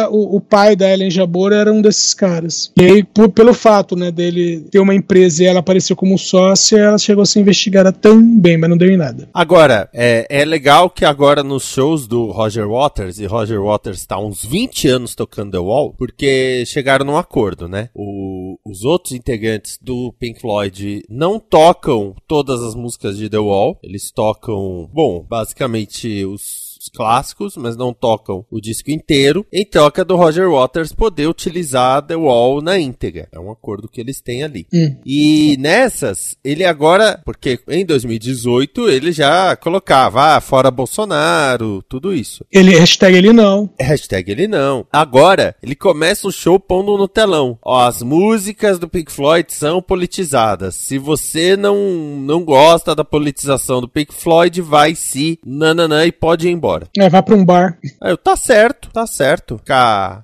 o, 0.09 0.37
o, 0.37 0.41
pai 0.41 0.75
da 0.75 0.91
Ellen 0.91 1.11
Jabor 1.11 1.51
era 1.51 1.71
um 1.71 1.81
desses 1.81 2.13
caras. 2.13 2.71
E 2.77 2.83
aí, 2.83 3.03
por, 3.03 3.29
pelo 3.29 3.53
fato 3.53 3.95
né, 3.95 4.11
dele 4.11 4.65
ter 4.71 4.79
uma 4.79 4.95
empresa 4.95 5.43
e 5.43 5.45
ela 5.45 5.59
apareceu 5.59 5.95
como 5.95 6.17
sócia, 6.17 6.77
ela 6.77 6.97
chegou 6.97 7.21
a 7.21 7.25
ser 7.25 7.39
investigada 7.39 7.91
também, 7.91 8.57
mas 8.57 8.69
não 8.69 8.77
deu 8.77 8.89
em 8.89 8.97
nada. 8.97 9.27
Agora, 9.33 9.89
é, 9.93 10.25
é 10.29 10.45
legal 10.45 10.89
que 10.89 11.05
agora 11.05 11.43
nos 11.43 11.63
shows 11.63 12.07
do 12.07 12.31
Roger 12.31 12.67
Waters, 12.67 13.19
e 13.19 13.25
Roger 13.25 13.61
Waters 13.61 13.99
está 13.99 14.15
há 14.15 14.19
uns 14.19 14.43
20 14.43 14.87
anos 14.87 15.15
tocando 15.15 15.51
The 15.51 15.59
Wall, 15.59 15.93
porque 15.97 16.63
chegaram 16.65 17.05
num 17.05 17.17
acordo, 17.17 17.67
né? 17.67 17.89
O, 17.93 18.57
os 18.65 18.83
outros 18.83 19.13
integrantes 19.13 19.77
do 19.81 20.13
Pink 20.19 20.41
Floyd 20.41 21.03
não 21.09 21.39
tocam 21.39 22.15
todas 22.27 22.61
as 22.61 22.75
músicas 22.75 23.17
de 23.17 23.29
The 23.29 23.39
Wall, 23.39 23.77
eles 23.83 24.11
tocam, 24.11 24.86
bom, 24.91 25.23
basicamente 25.23 26.25
os 26.25 26.66
clássicos, 26.89 27.55
mas 27.57 27.75
não 27.75 27.93
tocam 27.93 28.45
o 28.49 28.59
disco 28.59 28.91
inteiro, 28.91 29.45
em 29.51 29.65
troca 29.65 30.03
do 30.03 30.15
Roger 30.15 30.49
Waters 30.49 30.93
poder 30.93 31.27
utilizar 31.27 32.01
The 32.01 32.15
Wall 32.15 32.61
na 32.61 32.79
íntegra. 32.79 33.27
É 33.31 33.39
um 33.39 33.51
acordo 33.51 33.87
que 33.87 34.01
eles 34.01 34.21
têm 34.21 34.43
ali. 34.43 34.67
Hum. 34.73 34.97
E 35.05 35.57
nessas, 35.59 36.35
ele 36.43 36.63
agora, 36.63 37.21
porque 37.25 37.59
em 37.67 37.85
2018 37.85 38.89
ele 38.89 39.11
já 39.11 39.55
colocava, 39.55 40.35
ah, 40.35 40.41
fora 40.41 40.71
Bolsonaro, 40.71 41.83
tudo 41.87 42.13
isso. 42.13 42.45
Ele, 42.51 42.77
hashtag 42.77 43.17
ele 43.17 43.33
não. 43.33 43.69
Hashtag 43.79 44.31
ele 44.31 44.47
não. 44.47 44.85
Agora, 44.91 45.55
ele 45.61 45.75
começa 45.75 46.27
o 46.27 46.31
show 46.31 46.59
pondo 46.59 46.97
no 46.97 47.07
telão. 47.07 47.57
Ó, 47.63 47.85
as 47.85 48.01
músicas 48.01 48.79
do 48.79 48.87
Pink 48.87 49.11
Floyd 49.11 49.51
são 49.53 49.81
politizadas. 49.81 50.75
Se 50.75 50.97
você 50.97 51.55
não, 51.55 51.77
não 52.19 52.43
gosta 52.43 52.93
da 52.93 53.03
politização 53.03 53.81
do 53.81 53.87
Pink 53.87 54.13
Floyd, 54.13 54.61
vai 54.61 54.95
se 54.95 55.39
nananã 55.45 56.05
e 56.05 56.11
pode 56.11 56.47
ir 56.47 56.51
embora 56.51 56.76
embora. 56.77 56.89
É, 56.97 57.09
vai 57.09 57.23
pra 57.23 57.35
um 57.35 57.45
bar. 57.45 57.77
Aí 58.01 58.11
eu, 58.11 58.17
tá 58.17 58.35
certo, 58.35 58.89
tá 58.91 59.07
certo. 59.07 59.59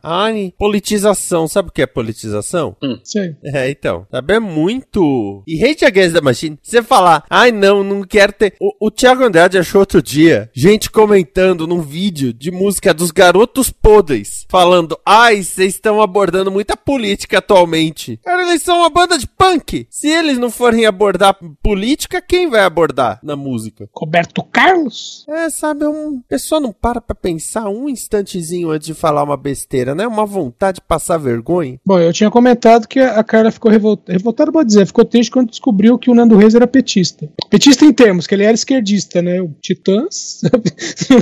Ai, 0.04 0.54
politização. 0.58 1.48
Sabe 1.48 1.70
o 1.70 1.72
que 1.72 1.82
é 1.82 1.88
politização? 1.88 2.76
Hum. 2.84 3.00
Sei. 3.04 3.36
É, 3.44 3.70
então. 3.70 4.06
Sabe, 4.12 4.34
é 4.34 4.40
muito. 4.40 5.44
E 5.48 5.64
Hate 5.64 5.86
Against 5.86 6.14
the 6.14 6.22
Machine, 6.22 6.60
você 6.62 6.82
falar, 6.82 7.26
ai 7.30 7.52
não, 7.52 7.84
não 7.84 8.04
quero 8.04 8.34
ter. 8.34 8.56
O, 8.60 8.88
o 8.88 8.92
Thiago 8.92 9.24
Andrade 9.24 9.58
achou 9.58 9.82
outro 9.82 10.02
dia 10.02 10.50
gente 10.54 10.90
comentando 10.90 11.68
num 11.68 11.82
vídeo 11.82 12.34
de 12.34 12.52
música 12.52 12.94
dos 12.94 13.12
garotos 13.12 13.70
podres, 13.70 14.46
falando, 14.50 14.98
ai, 15.06 15.42
vocês 15.42 15.76
estão 15.76 16.02
abordando 16.02 16.52
muita 16.52 16.76
política 16.76 17.40
atualmente. 17.40 18.20
Cara, 18.24 18.44
eles 18.44 18.62
são 18.62 18.80
uma 18.80 18.90
banda 18.90 19.18
de 19.18 19.28
punk. 19.28 19.88
Se 19.90 20.08
eles 20.08 20.38
não 20.38 20.50
forem 20.50 20.86
abordar 20.86 21.38
política, 21.62 22.22
quem 22.22 22.50
vai 22.50 22.62
abordar 22.62 23.20
na 23.24 23.36
música? 23.36 23.90
Roberto 23.96 24.44
Carlos? 24.44 25.26
É, 25.28 25.50
sabe, 25.50 25.86
é 25.86 25.90
um 25.90 26.22
pessoa 26.44 26.60
não 26.60 26.74
para 26.74 27.00
pra 27.00 27.16
pensar 27.16 27.70
um 27.70 27.88
instantezinho 27.88 28.70
antes 28.70 28.88
de 28.88 28.94
falar 28.94 29.24
uma 29.24 29.38
besteira, 29.38 29.96
né? 29.96 30.06
Uma 30.06 30.26
vontade 30.26 30.76
de 30.76 30.82
passar 30.82 31.18
vergonha. 31.18 31.80
Bom, 31.86 31.98
eu 31.98 32.12
tinha 32.12 32.30
comentado 32.30 32.86
que 32.86 33.00
a 33.00 33.24
Carla 33.24 33.50
ficou 33.50 33.72
revoltada, 33.72 34.12
revoltada 34.12 34.52
pode 34.52 34.68
dizer, 34.68 34.86
ficou 34.86 35.06
triste 35.06 35.32
quando 35.32 35.50
descobriu 35.50 35.98
que 35.98 36.12
o 36.12 36.14
Nando 36.14 36.36
Reis 36.36 36.54
era 36.54 36.68
petista. 36.68 37.30
Petista 37.50 37.86
em 37.86 37.94
termos, 37.94 38.28
que 38.28 38.36
ele 38.36 38.44
era 38.44 38.54
esquerdista, 38.54 39.22
né? 39.22 39.42
O 39.42 39.56
Titãs. 39.62 40.42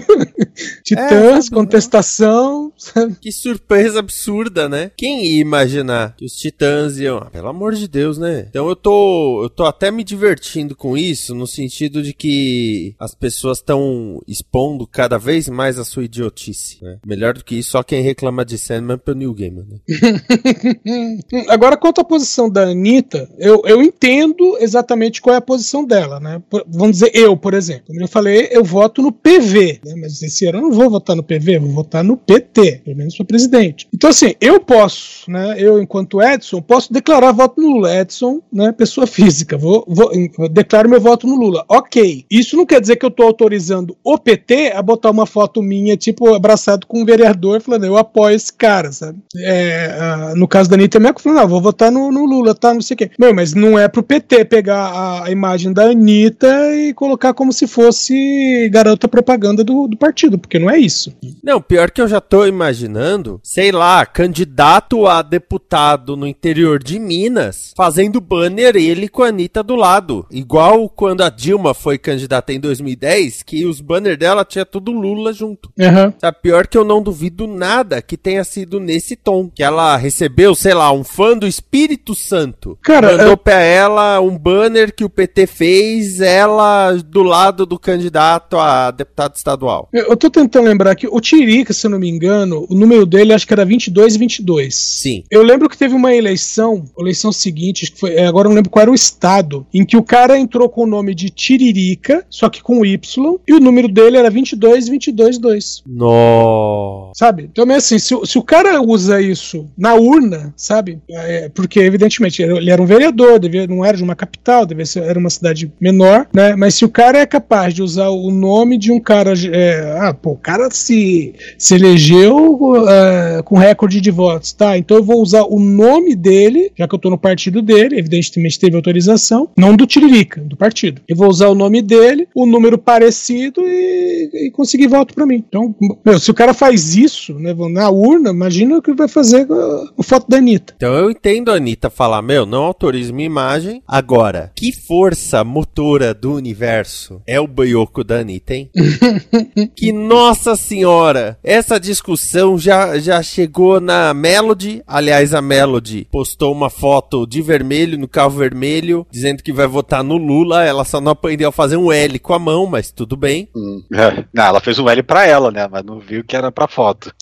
Titãs, 0.84 1.48
é, 1.48 1.54
contestação. 1.54 2.74
Sabe? 2.76 3.16
Que 3.22 3.32
surpresa 3.32 4.00
absurda, 4.00 4.68
né? 4.68 4.92
Quem 4.98 5.24
ia 5.24 5.42
imaginar 5.42 6.16
que 6.16 6.26
os 6.26 6.34
Titãs 6.34 6.98
iam. 6.98 7.20
Ah, 7.20 7.30
pelo 7.30 7.48
amor 7.48 7.76
de 7.76 7.88
Deus, 7.88 8.18
né? 8.18 8.48
Então 8.50 8.68
eu 8.68 8.76
tô. 8.76 9.44
Eu 9.44 9.50
tô 9.50 9.66
até 9.66 9.92
me 9.92 10.04
divertindo 10.04 10.76
com 10.76 10.98
isso, 10.98 11.36
no 11.36 11.46
sentido 11.46 12.02
de 12.02 12.12
que 12.12 12.96
as 13.00 13.14
pessoas 13.14 13.60
estão 13.60 14.20
expondo 14.28 14.88
cada 15.02 15.18
vez 15.18 15.50
mais 15.50 15.80
a 15.80 15.84
sua 15.84 16.04
idiotice. 16.04 16.78
Né? 16.80 17.00
Melhor 17.04 17.34
do 17.34 17.44
que 17.44 17.56
isso, 17.56 17.72
só 17.72 17.82
quem 17.82 18.04
reclama 18.04 18.46
de 18.46 18.56
Sandman 18.56 19.00
é 19.04 19.12
o 19.12 19.16
New 19.16 19.34
Gamer. 19.34 19.66
Né? 19.66 19.80
Agora, 21.50 21.76
quanto 21.76 22.00
à 22.02 22.04
posição 22.04 22.48
da 22.48 22.66
Anitta, 22.66 23.28
eu, 23.40 23.64
eu 23.66 23.82
entendo 23.82 24.58
exatamente 24.60 25.20
qual 25.20 25.34
é 25.34 25.40
a 25.40 25.42
posição 25.42 25.84
dela. 25.84 26.20
Né? 26.20 26.40
Vamos 26.68 27.00
dizer, 27.00 27.10
eu, 27.16 27.36
por 27.36 27.56
exemplo. 27.56 27.86
Como 27.88 28.00
eu 28.00 28.08
falei, 28.08 28.50
eu 28.52 28.64
voto 28.64 29.02
no 29.02 29.12
PV. 29.12 29.82
Né? 29.84 29.96
Mas 30.00 30.22
esse 30.22 30.46
ano 30.46 30.60
eu 30.60 30.62
não 30.62 30.72
vou 30.72 30.88
votar 30.88 31.16
no 31.16 31.24
PV, 31.24 31.58
vou 31.58 31.72
votar 31.72 32.04
no 32.04 32.16
PT. 32.16 32.82
Pelo 32.86 32.98
menos 32.98 33.16
sou 33.16 33.26
presidente. 33.26 33.88
Então, 33.92 34.12
assim, 34.12 34.36
eu 34.40 34.60
posso, 34.60 35.32
né? 35.32 35.56
Eu, 35.58 35.82
enquanto 35.82 36.22
Edson, 36.22 36.62
posso 36.62 36.94
declarar 36.94 37.32
voto 37.32 37.60
no 37.60 37.70
Lula. 37.70 38.02
Edson, 38.02 38.40
né? 38.54 38.72
Pessoa 38.72 39.08
física. 39.08 39.58
Vou, 39.58 39.84
vou, 39.88 40.12
declaro 40.48 40.88
meu 40.88 41.02
voto 41.02 41.26
no 41.26 41.36
Lula. 41.36 41.66
Ok. 41.68 42.24
Isso 42.30 42.56
não 42.56 42.68
quer 42.68 42.80
dizer 42.80 42.98
que 42.98 43.06
eu 43.06 43.10
estou 43.10 43.26
autorizando 43.26 43.98
o 44.04 44.16
PT 44.20 44.74
a 44.76 44.91
botar 44.92 45.10
uma 45.10 45.26
foto 45.26 45.62
minha, 45.62 45.96
tipo, 45.96 46.34
abraçado 46.34 46.86
com 46.86 47.02
um 47.02 47.06
vereador, 47.06 47.62
falando, 47.62 47.86
eu 47.86 47.98
apoio 47.98 48.36
esse 48.36 48.52
cara, 48.52 48.92
sabe? 48.92 49.20
É, 49.38 50.32
uh, 50.34 50.38
no 50.38 50.48
caso 50.48 50.70
da 50.70 50.76
Anitta, 50.76 51.00
minha 51.00 51.14
falou, 51.18 51.40
não, 51.40 51.48
vou 51.48 51.62
votar 51.62 51.92
no, 51.92 52.12
no, 52.12 52.26
Lula, 52.26 52.56
tá? 52.56 52.74
Não 52.74 52.82
sei 52.82 52.96
o 52.96 52.98
quê. 52.98 53.12
Meu, 53.20 53.34
mas 53.34 53.54
não 53.54 53.78
é 53.78 53.88
pro 53.88 54.04
PT 54.04 54.46
pegar 54.46 54.88
a, 54.88 55.26
a, 55.26 55.32
imagem 55.32 55.72
da 55.74 55.84
Anitta 55.84 56.76
e 56.76 56.94
colocar 56.94 57.34
como 57.34 57.54
se 57.54 57.68
fosse 57.68 58.70
garota 58.72 59.08
propaganda 59.08 59.64
do, 59.64 59.88
do 59.88 59.98
partido, 59.98 60.38
porque 60.38 60.60
não 60.60 60.70
é 60.70 60.78
isso. 60.78 61.14
Não, 61.44 61.62
pior 61.62 61.92
que 61.92 62.02
eu 62.02 62.08
já 62.08 62.20
tô 62.20 62.46
imaginando, 62.46 63.40
sei 63.44 63.72
lá, 63.72 64.06
candidato 64.06 65.08
a 65.08 65.22
deputado 65.22 66.16
no 66.18 66.28
interior 66.28 66.82
de 66.82 67.00
Minas, 67.00 67.74
fazendo 67.76 68.22
banner 68.22 68.76
ele 68.76 69.08
com 69.08 69.24
a 69.24 69.28
Anitta 69.28 69.64
do 69.64 69.76
lado. 69.76 70.26
Igual 70.32 70.90
quando 70.90 71.22
a 71.22 71.30
Dilma 71.30 71.74
foi 71.74 71.98
candidata 71.98 72.54
em 72.54 72.60
2010, 72.60 73.44
que 73.44 73.66
os 73.66 73.82
banners 73.82 74.18
dela 74.18 74.46
tinha 74.46 74.66
tudo 74.66 74.81
do 74.82 74.92
Lula 74.92 75.32
junto. 75.34 75.70
Uhum. 75.80 76.12
Tá 76.12 76.32
pior 76.32 76.68
que 76.68 76.78
eu 76.78 76.84
não 76.84 77.02
duvido 77.02 77.48
nada 77.48 78.02
que 78.02 78.18
tenha 78.18 78.44
sido 78.44 78.80
nesse 78.80 79.16
tom. 79.16 79.50
Que 79.54 79.64
ela 79.64 79.96
recebeu, 79.98 80.54
sei 80.56 80.74
lá, 80.74 80.92
um 80.92 81.04
fã 81.04 81.38
do 81.38 81.48
Espírito 81.48 82.14
Santo. 82.16 82.78
Cara, 82.82 83.12
Mandou 83.12 83.28
eu- 83.32 83.38
pra 83.38 83.60
ela 83.62 84.20
um 84.22 84.38
banner 84.38 84.94
que 84.94 85.04
o 85.04 85.10
PT 85.10 85.48
fez, 85.48 86.20
ela 86.22 86.94
do 86.94 87.24
lado 87.24 87.66
do 87.66 87.78
candidato 87.80 88.58
a 88.58 88.92
deputado 88.92 89.36
estadual. 89.36 89.90
Eu, 89.94 90.06
eu 90.10 90.18
tô 90.18 90.30
tentando 90.30 90.66
lembrar 90.68 90.96
que 90.96 91.08
o 91.08 91.20
Tirica, 91.22 91.74
se 91.74 91.86
eu 91.88 91.92
não 91.92 92.00
me 92.00 92.10
engano, 92.10 92.66
o 92.70 92.76
número 92.76 93.06
dele 93.06 93.34
acho 93.34 93.46
que 93.48 93.54
era 93.54 93.66
22 93.66 94.16
e 94.16 94.20
22. 94.20 94.76
Sim. 94.76 95.24
Eu 95.30 95.44
lembro 95.44 95.70
que 95.70 95.78
teve 95.78 95.94
uma 95.96 96.14
eleição, 96.14 96.84
eleição 96.98 97.32
seguinte, 97.32 97.92
que 97.92 98.00
foi, 98.00 98.14
é, 98.16 98.26
agora 98.26 98.48
eu 98.48 98.50
não 98.50 98.56
lembro 98.56 98.70
qual 98.72 98.82
era 98.82 98.92
o 98.92 98.96
estado, 98.96 99.66
em 99.74 99.86
que 99.86 99.98
o 99.98 100.04
cara 100.04 100.38
entrou 100.38 100.68
com 100.70 100.84
o 100.84 100.88
nome 100.88 101.14
de 101.14 101.30
Tiririca, 101.30 102.26
só 102.30 102.50
que 102.50 102.62
com 102.62 102.86
Y, 102.86 103.38
e 103.48 103.54
o 103.54 103.60
número 103.60 103.88
dele 103.88 104.18
era 104.18 104.30
22 104.30 104.71
22 104.88 105.38
2. 105.38 105.84
Nossa. 105.88 107.12
Sabe? 107.16 107.50
Então, 107.52 107.66
mas 107.66 107.78
assim, 107.86 108.00
se, 108.00 108.16
o- 108.16 108.26
se 108.26 108.38
o 108.38 108.44
cara 108.44 108.82
usa 108.82 109.22
isso 109.22 109.66
na 109.78 109.96
urna, 109.96 110.54
sabe? 110.56 111.00
É, 111.10 111.50
porque, 111.50 111.80
evidentemente, 111.80 112.42
ele 112.42 112.70
era 112.70 112.82
um 112.82 112.86
vereador, 112.86 113.40
devia, 113.40 113.68
não 113.68 113.84
era 113.84 113.98
de 113.98 114.04
uma 114.04 114.16
capital, 114.16 114.66
devia 114.66 114.86
ser, 114.86 115.04
era 115.04 115.20
uma 115.20 115.30
cidade 115.30 115.72
menor, 115.80 116.28
né? 116.34 116.56
Mas 116.56 116.76
se 116.76 116.86
o 116.86 116.90
cara 116.90 117.20
é 117.20 117.26
capaz 117.26 117.74
de 117.74 117.82
usar 117.84 118.10
o 118.10 118.32
nome 118.32 118.78
de 118.78 118.92
um 118.92 119.00
cara. 119.00 119.34
é, 119.52 119.98
ah, 120.00 120.14
pô, 120.14 120.32
o 120.32 120.38
cara 120.38 120.70
se, 120.72 121.34
se 121.58 121.76
elegeu 121.76 122.74
é, 122.88 123.42
com 123.44 123.58
recorde 123.58 124.00
de 124.02 124.12
votos, 124.12 124.54
tá? 124.54 124.78
Então 124.78 124.98
eu 124.98 125.04
vou 125.04 125.22
usar 125.22 125.44
o 125.44 125.60
nome 125.60 126.16
dele, 126.16 126.72
já 126.78 126.88
que 126.88 126.96
eu 126.96 127.00
tô 127.00 127.10
no 127.10 127.18
partido 127.18 127.62
dele, 127.62 127.98
evidentemente 128.00 128.60
teve 128.60 128.76
autorização, 128.76 129.50
não 129.58 129.76
do 129.76 129.86
Tiririca, 129.86 130.42
do 130.42 130.56
partido. 130.56 131.02
Eu 131.08 131.16
vou 131.16 131.30
usar 131.30 131.48
o 131.50 131.56
nome 131.56 131.82
dele, 131.82 132.28
o 132.36 132.46
número 132.46 132.78
parecido 132.78 133.62
e, 133.66 134.48
e 134.48 134.52
conseguir 134.62 134.88
voto 134.88 135.14
pra 135.14 135.26
mim. 135.26 135.44
Então, 135.48 135.76
meu, 136.06 136.20
se 136.20 136.30
o 136.30 136.34
cara 136.34 136.54
faz 136.54 136.96
isso, 136.96 137.34
né, 137.34 137.54
na 137.72 137.90
urna, 137.90 138.30
imagina 138.30 138.78
o 138.78 138.82
que 138.82 138.94
vai 138.94 139.08
fazer 139.08 139.48
com 139.48 140.04
foto 140.04 140.30
da 140.30 140.38
Anitta. 140.38 140.74
Então 140.78 140.94
eu 140.94 141.10
entendo 141.10 141.52
a 141.52 141.56
Anitta 141.56 141.90
falar, 141.90 142.22
meu, 142.22 142.46
não 142.46 142.64
autorize 142.64 143.12
minha 143.12 143.26
imagem. 143.26 143.82
Agora, 143.88 144.52
que 144.56 144.72
força 144.72 145.44
motora 145.44 146.14
do 146.14 146.34
universo 146.34 147.22
é 147.26 147.40
o 147.40 147.48
boioco 147.48 148.04
da 148.04 148.20
Anitta, 148.20 148.54
hein? 148.54 148.70
que 149.76 149.92
nossa 149.92 150.56
senhora! 150.56 151.38
Essa 151.44 151.80
discussão 151.80 152.58
já, 152.58 153.00
já 153.00 153.22
chegou 153.24 153.80
na 153.80 154.14
Melody. 154.14 154.84
Aliás, 154.86 155.34
a 155.34 155.42
Melody 155.42 156.08
postou 156.12 156.52
uma 156.52 156.70
foto 156.70 157.26
de 157.26 157.42
vermelho 157.42 157.98
no 157.98 158.08
carro 158.08 158.32
vermelho, 158.32 159.08
dizendo 159.10 159.42
que 159.42 159.52
vai 159.52 159.68
votar 159.68 160.04
no 160.04 160.18
Lula. 160.18 160.64
Ela 160.64 160.86
só 160.86 161.02
não 161.02 161.14
aprendeu 161.14 161.50
a 161.50 161.52
fazer 161.52 161.78
um 161.78 161.92
L 161.92 162.20
com 162.20 162.34
a 162.34 162.40
mão, 162.40 162.68
mas 162.68 162.92
tudo 162.92 163.18
bem. 163.18 163.48
É. 163.94 164.24
Não, 164.34 164.44
ela 164.52 164.60
fez 164.60 164.78
um 164.78 164.90
L 164.90 165.02
pra 165.02 165.26
ela, 165.26 165.50
né? 165.50 165.68
Mas 165.70 165.84
não 165.84 166.00
viu 166.00 166.24
que 166.24 166.36
era 166.36 166.52
pra 166.52 166.68
foto. 166.68 167.14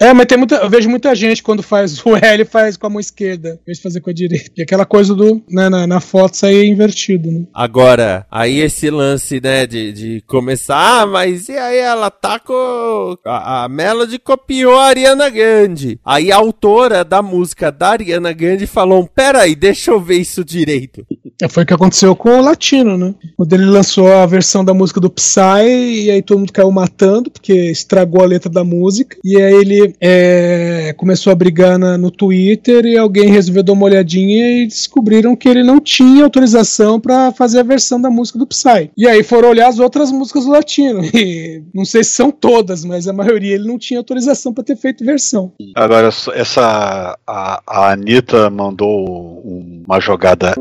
É, 0.00 0.12
mas 0.12 0.26
tem 0.26 0.36
muita, 0.36 0.56
eu 0.56 0.68
vejo 0.68 0.88
muita 0.88 1.14
gente 1.14 1.42
quando 1.42 1.62
faz 1.62 2.04
o 2.04 2.16
L 2.16 2.44
faz 2.44 2.76
com 2.76 2.86
a 2.86 2.90
mão 2.90 3.00
esquerda, 3.00 3.60
em 3.62 3.66
vez 3.66 3.78
de 3.78 3.82
fazer 3.82 4.00
com 4.00 4.10
a 4.10 4.12
direita. 4.12 4.50
E 4.56 4.62
aquela 4.62 4.84
coisa 4.84 5.14
do, 5.14 5.42
né, 5.48 5.68
na, 5.68 5.86
na 5.86 6.00
foto 6.00 6.36
sair 6.36 6.66
invertido, 6.66 7.30
né? 7.30 7.44
Agora, 7.54 8.26
aí 8.30 8.60
esse 8.60 8.90
lance, 8.90 9.40
né, 9.40 9.66
de, 9.66 9.92
de 9.92 10.24
começar, 10.26 11.02
ah, 11.02 11.06
mas 11.06 11.48
e 11.48 11.56
aí 11.56 11.78
ela 11.78 12.10
tá 12.10 12.38
com. 12.40 13.16
A, 13.24 13.64
a 13.64 13.68
Melody 13.68 14.18
copiou 14.18 14.76
a 14.76 14.86
Ariana 14.86 15.30
Grande. 15.30 16.00
Aí 16.04 16.32
a 16.32 16.36
autora 16.36 17.04
da 17.04 17.22
música 17.22 17.70
da 17.70 17.90
Ariana 17.90 18.32
Grande 18.32 18.66
falou: 18.66 19.06
peraí, 19.06 19.54
deixa 19.54 19.92
eu 19.92 20.00
ver 20.00 20.16
isso 20.16 20.44
direito. 20.44 21.06
É, 21.42 21.48
foi 21.48 21.64
o 21.64 21.66
que 21.66 21.74
aconteceu 21.74 22.14
com 22.14 22.38
o 22.38 22.40
Latino, 22.40 22.96
né? 22.96 23.14
Quando 23.36 23.52
ele 23.52 23.64
lançou 23.64 24.06
a 24.12 24.24
versão 24.26 24.64
da 24.64 24.72
música 24.72 25.00
do 25.00 25.10
Psy, 25.10 26.04
e 26.04 26.10
aí 26.10 26.22
todo 26.22 26.38
mundo 26.38 26.52
caiu 26.52 26.70
matando, 26.70 27.32
porque 27.32 27.52
estragou 27.52 28.22
a 28.22 28.26
letra 28.26 28.48
da 28.48 28.62
música. 28.62 29.16
E 29.24 29.36
aí 29.36 29.52
ele 29.54 29.92
é, 30.00 30.94
começou 30.96 31.32
a 31.32 31.34
brigar 31.36 31.78
na- 31.80 31.98
no 31.98 32.12
Twitter 32.12 32.84
e 32.86 32.96
alguém 32.96 33.28
resolveu 33.28 33.64
dar 33.64 33.72
uma 33.72 33.86
olhadinha 33.86 34.62
e 34.62 34.66
descobriram 34.68 35.34
que 35.34 35.48
ele 35.48 35.64
não 35.64 35.80
tinha 35.80 36.22
autorização 36.22 37.00
pra 37.00 37.32
fazer 37.32 37.58
a 37.58 37.64
versão 37.64 38.00
da 38.00 38.08
música 38.08 38.38
do 38.38 38.46
Psy. 38.46 38.90
E 38.96 39.08
aí 39.08 39.24
foram 39.24 39.48
olhar 39.50 39.66
as 39.68 39.80
outras 39.80 40.12
músicas 40.12 40.44
do 40.44 40.50
Latino. 40.52 41.00
E 41.12 41.62
não 41.74 41.84
sei 41.84 42.02
se 42.04 42.10
são 42.10 42.30
todas, 42.30 42.84
mas 42.84 43.06
a 43.08 43.12
maioria 43.12 43.54
ele 43.54 43.66
não 43.66 43.78
tinha 43.78 43.98
autorização 44.00 44.52
pra 44.52 44.62
ter 44.64 44.76
feito 44.76 45.04
versão. 45.04 45.52
Agora, 45.74 46.08
essa. 46.34 47.18
A, 47.26 47.62
a 47.66 47.92
Anitta 47.92 48.48
mandou 48.50 49.42
uma 49.86 50.00
jogada 50.00 50.54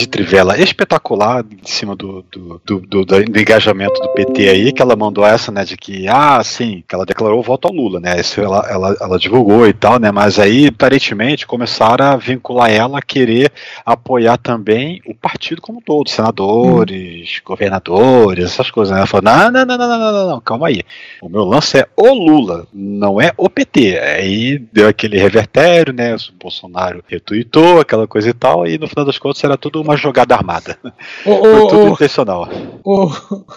de 0.00 0.08
Trivela 0.08 0.58
espetacular 0.58 1.44
em 1.44 1.66
cima 1.66 1.94
do, 1.94 2.24
do, 2.32 2.60
do, 2.64 2.80
do, 2.80 3.04
do 3.04 3.38
engajamento 3.38 4.00
do 4.00 4.08
PT 4.14 4.48
aí, 4.48 4.72
que 4.72 4.80
ela 4.80 4.96
mandou 4.96 5.26
essa, 5.26 5.52
né, 5.52 5.62
de 5.62 5.76
que, 5.76 6.08
ah, 6.08 6.42
sim, 6.42 6.82
que 6.88 6.94
ela 6.94 7.04
declarou 7.04 7.42
voto 7.42 7.68
ao 7.68 7.74
Lula, 7.74 8.00
né, 8.00 8.18
isso 8.18 8.40
ela, 8.40 8.66
ela, 8.70 8.96
ela 8.98 9.18
divulgou 9.18 9.66
e 9.66 9.74
tal, 9.74 9.98
né, 9.98 10.10
mas 10.10 10.38
aí, 10.38 10.68
aparentemente, 10.68 11.46
começaram 11.46 12.06
a 12.06 12.16
vincular 12.16 12.70
ela 12.70 12.98
a 12.98 13.02
querer 13.02 13.52
apoiar 13.84 14.38
também 14.38 15.02
o 15.06 15.14
partido 15.14 15.60
como 15.60 15.80
um 15.80 15.82
todo, 15.82 16.08
senadores, 16.08 17.38
hum. 17.38 17.42
governadores, 17.44 18.46
essas 18.46 18.70
coisas, 18.70 18.92
né, 18.92 19.00
ela 19.00 19.06
falou, 19.06 19.24
não, 19.24 19.50
não, 19.50 19.66
não, 19.66 19.76
não, 19.76 19.88
não, 19.88 20.12
não, 20.12 20.28
não, 20.30 20.40
calma 20.40 20.68
aí, 20.68 20.82
o 21.20 21.28
meu 21.28 21.44
lance 21.44 21.78
é 21.78 21.86
o 21.94 22.14
Lula, 22.14 22.66
não 22.72 23.20
é 23.20 23.32
o 23.36 23.50
PT, 23.50 23.98
aí 23.98 24.58
deu 24.72 24.88
aquele 24.88 25.18
revertério, 25.18 25.92
né, 25.92 26.14
o 26.14 26.18
Bolsonaro 26.40 27.04
retuitou, 27.06 27.80
aquela 27.80 28.06
coisa 28.06 28.30
e 28.30 28.32
tal, 28.32 28.66
e 28.66 28.78
no 28.78 28.88
final 28.88 29.04
das 29.04 29.18
contas 29.18 29.44
era 29.44 29.58
tudo 29.58 29.82
uma 29.82 29.89
jogada 29.96 30.34
armada. 30.34 30.78
Ô, 31.24 31.36
Foi 31.40 31.60
ô, 31.60 31.66
tudo 31.68 31.84
ô, 31.84 31.88
intencional. 31.94 32.48
Ô, 32.84 33.10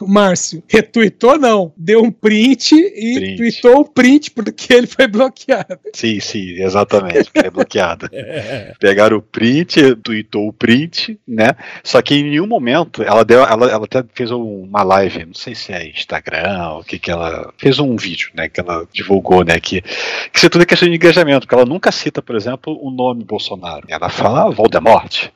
Márcio, 0.07 0.63
retweetou 0.67 1.37
não. 1.37 1.71
Deu 1.77 2.01
um 2.03 2.11
print 2.11 2.75
e 2.75 3.15
Print. 3.19 3.37
tweetou 3.37 3.81
o 3.81 3.85
print 3.85 4.31
porque 4.31 4.73
ele 4.73 4.87
foi 4.87 5.07
bloqueado. 5.07 5.79
Sim, 5.93 6.19
sim, 6.19 6.61
exatamente, 6.61 7.31
porque 7.31 7.47
é 7.47 7.51
bloqueado. 7.51 8.09
Pegaram 8.79 9.17
o 9.17 9.21
print, 9.21 9.95
tweetou 9.97 10.47
o 10.47 10.53
print, 10.53 11.19
né? 11.27 11.51
Só 11.83 12.01
que 12.01 12.15
em 12.15 12.23
nenhum 12.23 12.47
momento 12.47 13.03
ela 13.03 13.23
deu, 13.23 13.43
ela, 13.43 13.67
ela 13.67 13.85
até 13.85 14.03
fez 14.13 14.31
uma 14.31 14.83
live, 14.83 15.25
não 15.25 15.33
sei 15.33 15.55
se 15.55 15.71
é 15.71 15.87
Instagram, 15.89 16.77
o 16.79 16.83
que 16.83 16.99
que 16.99 17.11
ela 17.11 17.53
fez 17.57 17.79
um 17.79 17.95
vídeo, 17.95 18.29
né? 18.33 18.49
Que 18.49 18.59
ela 18.59 18.87
divulgou, 18.91 19.43
né? 19.43 19.59
Que, 19.59 19.81
que 19.81 20.37
isso 20.37 20.49
tudo 20.49 20.63
é 20.63 20.65
questão 20.65 20.87
de 20.89 20.95
engajamento, 20.95 21.41
porque 21.41 21.55
ela 21.55 21.65
nunca 21.65 21.91
cita, 21.91 22.21
por 22.21 22.35
exemplo, 22.35 22.77
o 22.81 22.91
nome 22.91 23.23
Bolsonaro. 23.23 23.85
Ela 23.87 24.09
fala 24.09 24.47
ah, 24.47 24.49
Voldemort. 24.49 25.29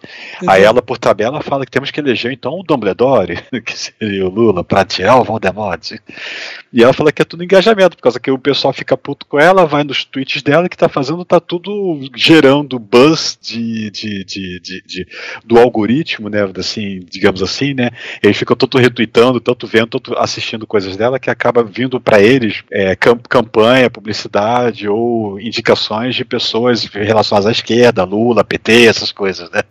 Aí 0.48 0.64
ela, 0.64 0.77
por 0.82 0.98
tabela, 0.98 1.42
fala 1.42 1.66
que 1.66 1.72
temos 1.72 1.92
que 1.92 2.00
eleger 2.00 2.32
então 2.32 2.54
o 2.60 2.64
Dumbledore, 2.64 3.38
que 3.64 3.78
seria 3.78 4.26
o 4.26 4.30
Lula, 4.30 4.64
pra 4.64 4.86
tirar 4.86 5.18
o 5.18 5.24
Voldemort. 5.24 5.94
E 6.74 6.84
ela 6.84 6.94
fala 6.94 7.12
que 7.12 7.22
é 7.22 7.26
tudo 7.26 7.44
engajamento, 7.44 7.96
por 7.96 8.04
causa 8.04 8.20
que 8.20 8.30
o 8.30 8.38
pessoal 8.38 8.74
fica 8.74 8.98
puto 8.98 9.26
com 9.26 9.40
ela, 9.40 9.66
vai 9.66 9.84
nos 9.84 10.04
tweets 10.04 10.42
dela, 10.42 10.68
que 10.68 10.78
tá 10.78 10.90
fazendo, 10.90 11.24
tá 11.24 11.40
tudo 11.40 12.00
gerando 12.16 12.78
buzz 12.78 13.38
de, 13.42 13.90
de, 13.90 14.24
de, 14.26 14.60
de- 14.60 14.82
de- 14.86 15.08
do 15.46 15.58
algoritmo, 15.58 16.30
né? 16.30 16.40
Assim, 16.58 17.00
digamos 17.10 17.42
assim, 17.42 17.74
né? 17.74 17.90
Eles 18.22 18.38
ficam 18.38 18.56
tanto 18.56 18.78
retweetando, 18.78 19.40
tanto 19.40 19.66
vendo, 19.66 19.88
tanto 19.88 20.18
assistindo 20.18 20.68
coisas 20.68 20.96
dela, 20.98 21.20
que 21.20 21.30
acaba 21.30 21.64
vindo 21.64 22.00
para 22.00 22.22
eles 22.22 22.64
é, 22.72 22.96
cam- 22.96 23.20
campanha, 23.30 23.90
publicidade 23.90 24.88
ou 24.88 25.40
indicações 25.40 26.16
de 26.16 26.26
pessoas 26.26 26.84
relacionadas 26.86 27.48
à 27.48 27.52
esquerda, 27.52 28.04
Lula, 28.04 28.44
PT, 28.44 28.86
essas 28.86 29.12
coisas, 29.12 29.50
né? 29.52 29.62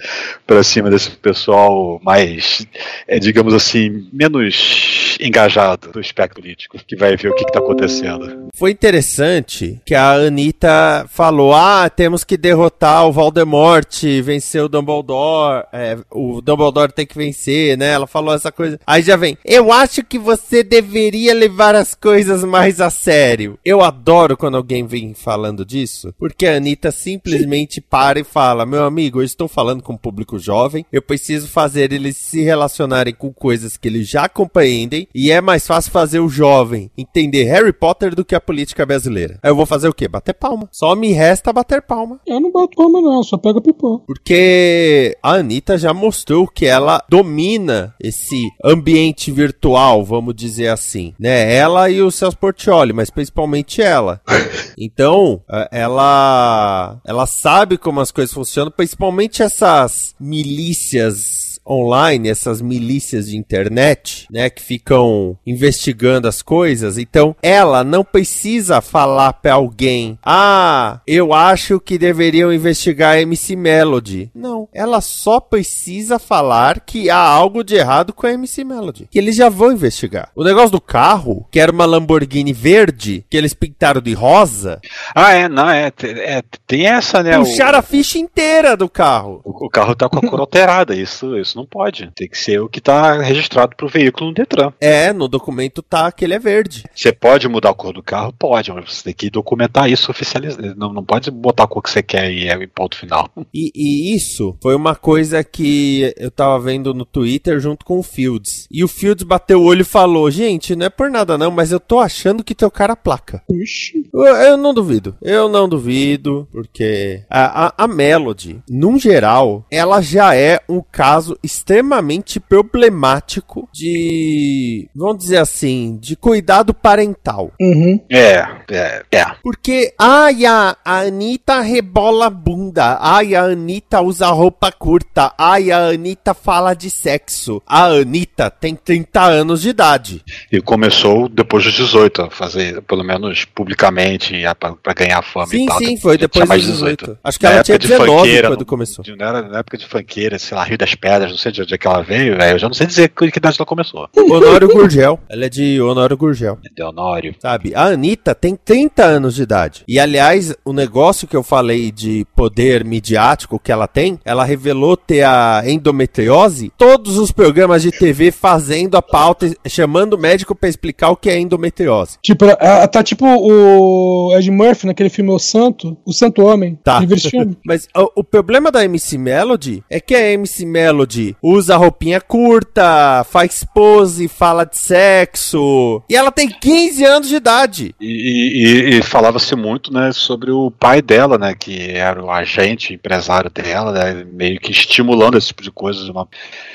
Pra 0.47 0.63
cima 0.63 0.89
desse 0.91 1.11
pessoal 1.11 2.01
mais, 2.03 2.67
é, 3.07 3.19
digamos 3.19 3.53
assim, 3.55 4.09
menos 4.13 5.17
engajado 5.21 5.93
do 5.93 6.01
espectro 6.01 6.41
político, 6.43 6.79
que 6.87 6.96
vai 6.97 7.17
ver 7.17 7.29
o 7.29 7.35
que, 7.35 7.45
que 7.45 7.53
tá 7.53 7.59
acontecendo. 7.59 8.47
Foi 8.55 8.71
interessante 8.71 9.81
que 9.85 9.95
a 9.95 10.13
Anitta 10.13 11.07
falou: 11.11 11.53
ah, 11.53 11.91
temos 11.91 12.25
que 12.25 12.37
derrotar 12.37 13.07
o 13.07 13.13
Voldemort, 13.13 14.03
vencer 14.23 14.63
o 14.63 14.69
Dumbledore, 14.69 15.65
é, 15.73 15.99
o 16.11 16.41
Dumbledore 16.41 16.93
tem 16.93 17.07
que 17.07 17.19
vencer, 17.19 17.77
né? 17.77 17.89
Ela 17.91 18.07
falou 18.07 18.35
essa 18.35 18.51
coisa. 18.51 18.81
Aí 18.87 19.03
já 19.03 19.15
vem: 19.15 19.37
eu 19.45 19.71
acho 19.71 20.03
que 20.03 20.19
você 20.19 20.63
deveria 20.63 21.35
levar 21.35 21.75
as 21.75 21.95
coisas 21.95 22.43
mais 22.45 22.81
a 22.81 22.89
sério. 22.89 23.59
Eu 23.63 23.83
adoro 23.83 24.37
quando 24.37 24.57
alguém 24.57 24.87
vem 24.87 25.13
falando 25.13 25.65
disso, 25.65 26.15
porque 26.19 26.47
a 26.47 26.57
Anitta 26.57 26.91
simplesmente 26.91 27.81
para 27.81 28.21
e 28.21 28.25
fala: 28.25 28.65
meu 28.65 28.85
amigo, 28.85 29.21
eu 29.21 29.25
estou 29.25 29.49
falando 29.49 29.83
com 29.83 29.93
um 29.93 29.99
público 29.99 30.39
jovem, 30.39 30.87
eu 30.91 31.03
preciso 31.03 31.47
fazer 31.49 31.93
eles 31.93 32.17
se 32.17 32.43
relacionarem 32.43 33.15
com 33.15 33.33
coisas 33.33 33.77
que 33.77 33.89
eles 33.89 34.09
já 34.09 34.29
compreendem, 34.31 35.07
e 35.15 35.31
é 35.31 35.43
mais 35.43 35.67
fácil 35.67 35.93
fazer 35.93 36.21
o 36.21 36.29
jovem 36.29 36.76
entender 36.97 37.45
Harry 37.45 37.73
Potter 37.73 38.15
do 38.15 38.25
que 38.25 38.35
a 38.35 38.41
política 38.41 38.87
brasileira. 38.87 39.39
Aí 39.43 39.51
eu 39.51 39.57
vou 39.57 39.67
fazer 39.67 39.89
o 39.89 39.95
quê? 39.95 40.09
Bater 40.09 40.35
palma. 40.35 40.69
Só 40.73 40.95
me 40.95 41.13
resta 41.13 41.53
bater 41.53 41.83
palma. 41.83 42.21
Eu 42.27 42.41
não 42.41 42.51
boto 42.51 42.77
palma, 42.77 43.01
não, 43.01 43.23
só 43.23 43.37
pega 43.37 43.61
pipoca. 43.61 44.05
Porque 44.07 45.17
a 45.23 45.35
Anitta 45.35 45.79
já 45.79 45.93
mostrou 45.93 46.47
que 46.47 46.67
ela 46.67 47.03
domina 47.09 47.95
esse 48.01 48.49
ambiente 48.65 49.31
virtual, 49.31 50.05
vamos 50.05 50.35
dizer 50.35 50.69
assim, 50.69 51.15
né? 51.19 51.55
Ela 51.55 51.91
e 51.91 52.03
o 52.03 52.11
Celso 52.11 52.39
Portioli, 52.39 52.93
mas 52.93 53.11
principalmente 53.11 53.83
ela. 53.83 54.21
Então, 54.79 55.43
eh, 55.51 55.69
ela 55.73 57.01
ela 57.05 57.27
sabe 57.27 57.79
como 57.79 58.01
as 58.01 58.11
coisas 58.11 58.35
funcionam, 58.35 58.71
principalmente 58.71 59.43
essas 59.43 60.15
milícias 60.21 61.56
online, 61.69 62.29
essas 62.29 62.61
milícias 62.63 63.29
de 63.29 63.37
internet, 63.37 64.27
né, 64.31 64.49
que 64.51 64.63
ficam 64.63 65.37
investigando 65.47 66.29
as 66.29 66.43
coisas. 66.43 66.99
Então, 66.99 67.35
ela 67.43 67.83
não 67.83 68.05
precisa 68.05 68.81
falar 68.81 69.33
para 69.35 69.55
alguém: 69.55 70.19
"Ah, 70.25 71.01
eu 71.07 71.33
acho 71.33 71.81
que 71.81 71.99
deveriam 71.99 72.53
investigar 72.53 73.15
a 73.15 73.21
MC 73.21 73.57
Melody". 73.57 74.31
Não, 74.35 74.69
ela 74.73 75.01
só 75.01 75.41
precisa 75.41 76.19
falar 76.19 76.81
que 76.81 77.11
há 77.11 77.19
algo 77.19 77.65
de 77.65 77.75
errado 77.75 78.13
com 78.13 78.27
a 78.27 78.33
MC 78.33 78.65
Melody, 78.65 79.09
que 79.11 79.19
eles 79.19 79.37
já 79.37 79.49
vão 79.49 79.73
investigar. 79.73 80.31
O 80.35 80.45
negócio 80.45 80.71
do 80.71 80.81
carro, 80.81 81.47
que 81.51 81.61
era 81.61 81.73
uma 81.73 81.85
Lamborghini 81.87 82.53
verde, 82.53 83.25
que 83.29 83.37
eles 83.37 83.55
pintaram 83.55 84.01
de 84.01 84.13
rosa, 84.13 84.81
Ah, 85.15 85.33
é, 85.33 85.49
não, 85.49 85.69
é, 85.69 85.93
é 86.03 86.43
tem 86.67 86.87
essa, 86.87 87.23
né? 87.23 87.37
puxaram 87.39 87.79
a 87.79 87.83
ficha 87.83 88.19
inteira 88.19 88.77
do 88.77 88.89
carro. 88.89 89.41
O, 89.45 89.67
o 89.67 89.69
carro 89.71 89.95
tá 89.95 90.09
com 90.09 90.19
a 90.19 90.23
cor 90.29 90.41
alterada, 90.41 90.95
isso, 90.95 91.37
isso 91.37 91.56
não 91.57 91.67
pode. 91.67 92.11
Tem 92.15 92.29
que 92.29 92.39
ser 92.39 92.61
o 92.61 92.69
que 92.69 92.81
tá 92.81 93.21
registrado 93.21 93.75
pro 93.75 93.89
veículo 93.89 94.29
no 94.29 94.35
Detran. 94.35 94.73
É, 94.81 95.13
no 95.13 95.27
documento 95.27 95.83
tá 95.83 96.13
que 96.13 96.25
ele 96.25 96.35
é 96.35 96.39
verde. 96.39 96.85
Você 96.95 97.13
pode 97.13 97.49
mudar 97.49 97.71
a 97.71 97.75
cor 97.75 97.93
do 97.93 98.03
carro? 98.03 98.33
Pode, 98.33 98.73
mas 98.73 98.93
você 98.93 99.05
tem 99.05 99.15
que 99.15 99.31
documentar 99.31 99.91
isso 99.91 100.11
oficializar. 100.11 100.77
Não, 100.77 100.93
não 100.93 101.05
pode 101.05 101.31
botar 101.31 101.65
a 101.65 101.67
cor 101.67 101.83
que 101.83 101.91
você 101.91 102.03
quer 102.03 102.31
e 102.31 102.49
é 102.49 102.57
o 102.57 102.69
ponto 102.69 102.97
final. 102.97 103.31
E, 103.55 103.73
e 103.75 104.15
isso 104.15 104.57
foi 104.61 104.75
uma 104.75 104.95
coisa 104.95 105.43
que 105.43 106.13
eu 106.19 106.31
tava 106.31 106.59
vendo 106.59 106.93
no 106.93 107.07
Twitter 107.07 107.59
junto 107.59 107.87
com 107.87 107.99
o 107.99 108.03
Fields. 108.03 108.67
E 108.71 108.85
o 108.85 108.89
Fields 108.89 109.23
bateu 109.23 109.63
o 109.63 109.65
olho 109.65 109.81
e 109.81 109.85
falou: 109.85 110.31
Gente, 110.31 110.77
não 110.77 110.87
é 110.87 110.91
por 110.91 111.11
nada 111.11 111.39
não, 111.39 111.51
mas 111.51 111.73
eu 111.73 111.81
tô 111.81 111.99
achando 111.99 112.45
que 112.45 112.55
teu 112.55 112.71
cara 112.71 112.93
é 112.93 112.97
placa. 112.97 113.43
Ixi. 113.51 114.11
Eu, 114.13 114.25
eu 114.25 114.57
não 114.59 114.75
duvido. 114.75 115.17
Eu 115.23 115.49
não 115.49 115.69
duvido, 115.69 116.47
porque 116.53 117.25
a, 117.31 117.67
a, 117.67 117.85
a 117.85 117.89
Melody, 117.89 118.61
num 118.69 118.99
geral, 118.99 119.65
ela 119.71 120.03
já 120.03 120.35
é 120.35 120.61
um 120.69 120.83
caso 120.83 121.39
extremamente 121.47 122.39
problemático 122.41 123.69
de, 123.73 124.89
vamos 124.95 125.19
dizer 125.19 125.39
assim, 125.39 125.99
de 126.01 126.17
cuidado 126.17 126.75
parental. 126.75 127.53
Uhum. 127.61 128.01
É, 128.11 128.45
é, 128.71 129.03
é. 129.13 129.25
Porque, 129.43 129.93
ai, 129.99 130.45
a, 130.47 130.77
Anitta 130.85 131.61
rebola 131.61 132.27
a 132.27 132.31
bunda. 132.31 132.99
Ai, 133.01 133.35
a 133.35 133.45
Anitta 133.45 134.01
usa 134.01 134.27
roupa 134.29 134.71
curta. 134.73 135.33
Ai, 135.39 135.71
a 135.71 135.89
Anitta 135.89 136.35
fala 136.35 136.75
de 136.75 136.91
sexo. 136.91 137.63
A 137.67 137.85
Anitta 137.87 138.51
tem 138.51 138.75
30 138.75 139.23
anos 139.23 139.63
de 139.63 139.71
idade. 139.71 140.23
E 140.53 140.61
começou 140.61 141.29
depois 141.29 141.65
dos 141.65 141.75
18, 141.75 142.23
a 142.23 142.31
fazer, 142.31 142.83
pelo 142.83 143.05
menos 143.05 143.45
publicamente, 143.45 144.45
a- 144.45 144.55
pra, 144.55 144.73
pra 144.75 144.93
ganhar 144.95 145.23
fama 145.23 145.47
Sim, 145.47 145.65
e 145.65 145.67
tal. 145.67 145.79
sim, 145.79 145.85
Tinha 145.87 146.01
foi 146.01 146.19
depois 146.19 146.49
dos 146.49 146.61
18. 146.67 147.05
18. 147.05 147.19
Acho 147.23 147.39
que 147.39 147.45
Na 147.45 147.51
ela 147.51 147.59
época 147.61 147.65
tinha 147.67 147.79
de 147.79 147.89
19 147.89 148.19
funkeira, 148.19 148.49
quando 148.49 148.67
começou. 148.67 149.05
Na 149.17 149.59
época 149.59 149.79
de 149.79 149.87
funkeira, 149.87 150.39
sei 150.39 150.57
lá, 150.57 150.65
Rio 150.65 150.79
das 150.79 150.95
Pedras, 150.95 151.36
não 151.37 151.43
sei 151.43 151.53
de 151.53 151.63
onde 151.63 151.75
é 151.75 151.79
que 151.79 151.87
ela 151.87 152.03
veio, 152.03 152.37
velho. 152.37 152.55
Eu 152.55 152.59
já 152.59 152.67
não 152.67 152.75
sei 152.75 152.87
dizer 152.87 153.09
que 153.11 153.31
que 153.31 153.39
idade 153.39 153.57
ela 153.59 153.67
começou. 153.67 154.09
Honório 154.17 154.69
Gurgel. 154.73 155.21
Ela 155.29 155.45
é 155.45 155.49
de 155.49 155.81
Honório 155.81 156.17
Gurgel. 156.17 156.59
Leonório. 156.77 157.35
Sabe, 157.39 157.75
a 157.75 157.85
Anitta 157.85 158.35
tem 158.35 158.57
30 158.57 159.05
anos 159.05 159.35
de 159.35 159.43
idade. 159.43 159.85
E 159.87 160.01
aliás, 160.01 160.55
o 160.65 160.73
negócio 160.73 161.29
que 161.29 161.37
eu 161.37 161.43
falei 161.43 161.93
de 161.93 162.27
poder 162.35 162.85
midiático 162.85 163.59
que 163.59 163.71
ela 163.71 163.87
tem, 163.87 164.19
ela 164.25 164.45
revelou 164.45 164.97
ter 164.97 165.25
a 165.25 165.63
endometriose. 165.67 166.73
Todos 166.79 167.19
os 167.19 167.31
programas 167.31 167.83
de 167.83 167.91
TV 167.91 168.31
fazendo 168.31 168.97
a 168.97 169.03
pauta, 169.03 169.51
chamando 169.67 170.15
o 170.15 170.19
médico 170.19 170.55
pra 170.55 170.69
explicar 170.69 171.11
o 171.11 171.17
que 171.17 171.29
é 171.29 171.39
endometriose. 171.39 172.19
Tipo, 172.23 172.47
ela, 172.47 172.59
ela 172.61 172.89
tá 172.89 173.03
tipo 173.03 173.27
o 173.27 174.35
Ed 174.37 174.51
Murphy 174.51 174.87
naquele 174.87 175.11
filme 175.11 175.31
O 175.31 175.39
Santo, 175.39 175.97
O 176.05 176.13
Santo 176.13 176.43
Homem. 176.43 176.79
Tá. 176.83 177.01
Mas 177.67 177.89
o, 177.95 178.21
o 178.21 178.25
problema 178.25 178.71
da 178.71 178.85
MC 178.85 179.19
Melody 179.19 179.83
é 179.91 180.01
que 180.01 180.15
a 180.15 180.33
MC 180.33 180.65
Melody 180.65 181.26
usa 181.43 181.77
roupinha 181.77 182.21
curta, 182.21 183.25
faz 183.31 183.65
pose, 183.75 184.29
fala 184.29 184.65
de 184.65 184.77
sexo. 184.79 186.03
E 186.09 186.15
ela 186.17 186.31
tem 186.31 186.49
15 186.49 187.05
anos 187.05 187.29
de 187.29 187.37
idade. 187.37 187.95
E, 188.01 188.07
e- 188.07 188.99
e 188.99 189.03
falava-se 189.03 189.55
muito, 189.57 189.93
né, 189.93 190.11
sobre 190.13 190.51
o 190.51 190.71
pai 190.71 191.01
dela, 191.03 191.39
né, 191.39 191.55
que 191.59 191.91
era 191.91 192.23
o 192.23 192.31
agente, 192.31 192.95
empresário 192.95 193.51
dela, 193.51 193.93
né, 193.93 194.27
meio 194.33 194.59
que 194.61 194.71
estimulando 194.71 195.37
esse 195.39 195.49
tipo 195.49 195.63
de 195.63 195.71
coisa 195.71 196.05
de 196.05 196.11
uma, 196.11 196.29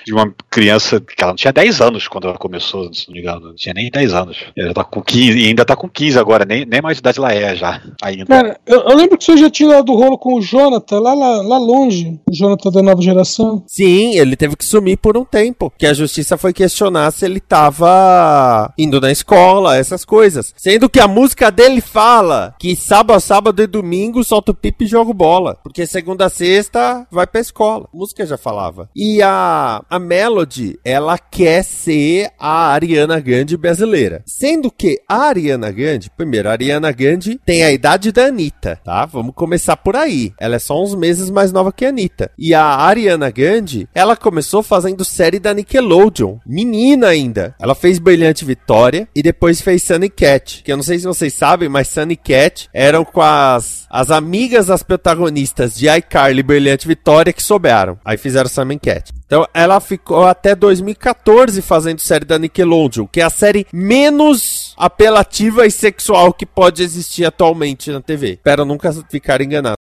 de 0.05 0.13
uma 0.13 0.33
criança 0.49 0.99
que 0.99 1.21
ela 1.23 1.31
não 1.31 1.35
tinha 1.37 1.53
10 1.53 1.81
anos 1.81 2.07
quando 2.07 2.27
ela 2.27 2.37
começou, 2.37 2.91
se 2.93 3.07
não 3.07 3.13
me 3.13 3.21
engano, 3.21 3.47
não 3.47 3.55
tinha 3.55 3.73
nem 3.73 3.89
10 3.89 4.13
anos. 4.13 4.37
Ela 4.57 4.73
tá 4.73 4.83
com 4.83 5.01
15, 5.01 5.37
e 5.39 5.47
ainda 5.47 5.65
tá 5.65 5.75
com 5.75 5.87
15 5.89 6.17
agora, 6.19 6.45
nem, 6.45 6.65
nem 6.65 6.81
mais 6.81 6.97
de 6.97 7.01
idade 7.01 7.19
ela 7.19 7.33
é 7.33 7.55
já, 7.55 7.81
ainda. 8.01 8.25
Cara, 8.25 8.59
eu, 8.65 8.81
eu 8.81 8.95
lembro 8.95 9.17
que 9.17 9.23
você 9.23 9.37
já 9.37 9.49
tinha 9.49 9.69
dado 9.69 9.93
rolo 9.93 10.17
com 10.17 10.35
o 10.35 10.41
Jonathan, 10.41 10.99
lá, 10.99 11.13
lá, 11.13 11.41
lá 11.41 11.57
longe. 11.57 12.19
O 12.29 12.33
Jonathan 12.33 12.71
da 12.71 12.81
nova 12.81 13.01
geração. 13.01 13.63
Sim, 13.67 14.17
ele 14.17 14.30
teve 14.35 14.55
que 14.55 14.65
sumir 14.65 14.97
por 14.97 15.17
um 15.17 15.25
tempo. 15.25 15.71
Que 15.77 15.87
a 15.87 15.93
justiça 15.93 16.37
foi 16.37 16.53
questionar 16.53 17.11
se 17.11 17.25
ele 17.25 17.39
tava 17.39 18.73
indo 18.77 18.99
na 19.01 19.11
escola, 19.11 19.77
essas 19.77 20.05
coisas. 20.05 20.53
Sendo 20.57 20.89
que 20.89 20.99
a 20.99 21.07
música 21.07 21.51
dele 21.51 21.81
fala 21.81 22.55
que 22.59 22.75
sábado, 22.75 23.19
sábado 23.19 23.61
e 23.61 23.67
domingo 23.67 24.23
solta 24.23 24.51
o 24.51 24.55
pipi 24.55 24.85
e 24.85 24.87
joga 24.87 25.13
bola. 25.13 25.57
Porque 25.63 25.85
segunda 25.85 26.25
a 26.25 26.29
sexta 26.29 27.07
vai 27.11 27.27
pra 27.27 27.41
escola. 27.41 27.87
A 27.93 27.97
música 27.97 28.25
já 28.25 28.37
falava. 28.37 28.89
E 28.95 29.21
a, 29.21 29.83
a 29.89 29.99
Melody, 29.99 30.79
ela 30.83 31.17
quer 31.17 31.63
ser 31.63 32.31
a 32.39 32.71
Ariana 32.71 33.19
Grande 33.19 33.57
brasileira. 33.57 34.23
Sendo 34.25 34.71
que 34.71 34.99
a 35.07 35.15
Ariana 35.23 35.71
Grande, 35.71 36.09
primeiro, 36.09 36.49
a 36.49 36.51
Ariana 36.51 36.91
Grande 36.91 37.39
tem 37.45 37.63
a 37.63 37.71
idade 37.71 38.11
da 38.11 38.25
Anitta, 38.25 38.79
tá? 38.83 39.05
Vamos 39.05 39.33
começar 39.35 39.77
por 39.77 39.95
aí. 39.95 40.33
Ela 40.39 40.55
é 40.55 40.59
só 40.59 40.81
uns 40.81 40.95
meses 40.95 41.29
mais 41.29 41.51
nova 41.51 41.71
que 41.71 41.85
a 41.85 41.89
Anitta. 41.89 42.31
E 42.37 42.53
a 42.53 42.63
Ariana 42.63 43.29
Grande, 43.29 43.87
ela 43.93 44.15
começou 44.21 44.61
fazendo 44.61 45.03
série 45.03 45.39
da 45.39 45.53
Nickelodeon. 45.53 46.37
Menina 46.45 47.07
ainda. 47.07 47.55
Ela 47.59 47.75
fez 47.75 47.99
Brilhante 47.99 48.45
Vitória 48.45 49.07
e 49.13 49.21
depois 49.23 49.59
fez 49.59 49.83
Sunny 49.83 50.09
Cat. 50.09 50.61
Que 50.63 50.71
eu 50.71 50.77
não 50.77 50.83
sei 50.83 50.99
se 50.99 51.05
vocês 51.05 51.33
sabem, 51.33 51.67
mas 51.67 51.87
Sunny 51.87 52.15
Cat 52.15 52.69
eram 52.73 53.03
com 53.03 53.21
as, 53.21 53.87
as 53.89 54.11
amigas 54.11 54.67
das 54.67 54.83
protagonistas 54.83 55.75
de 55.75 55.89
iCarly 55.89 56.39
e 56.39 56.43
Brilhante 56.43 56.87
Vitória 56.87 57.33
que 57.33 57.41
sobraram. 57.41 57.99
Aí 58.05 58.17
fizeram 58.17 58.47
Sunny 58.47 58.79
Cat. 58.79 59.11
Então 59.25 59.47
ela 59.53 59.79
ficou 59.79 60.25
até 60.25 60.53
2014 60.53 61.61
fazendo 61.61 61.99
série 61.99 62.25
da 62.25 62.37
Nickelodeon, 62.37 63.07
que 63.07 63.21
é 63.21 63.23
a 63.23 63.29
série 63.29 63.65
menos 63.73 64.75
apelativa 64.77 65.65
e 65.65 65.71
sexual 65.71 66.33
que 66.33 66.45
pode 66.45 66.83
existir 66.83 67.25
atualmente 67.25 67.91
na 67.91 68.01
TV. 68.01 68.33
Espero 68.33 68.65
nunca 68.65 68.91
ficar 69.09 69.41
enganado. 69.41 69.80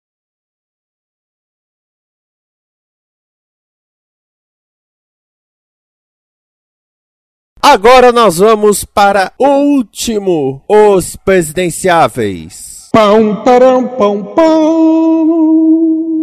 Agora 7.64 8.10
nós 8.10 8.38
vamos 8.38 8.84
para 8.84 9.32
o 9.38 9.46
último, 9.46 10.60
os 10.68 11.14
presidenciáveis. 11.14 12.88
Pão, 12.92 13.36
parão, 13.44 13.86
pão, 13.86 14.24
pão. 14.34 15.01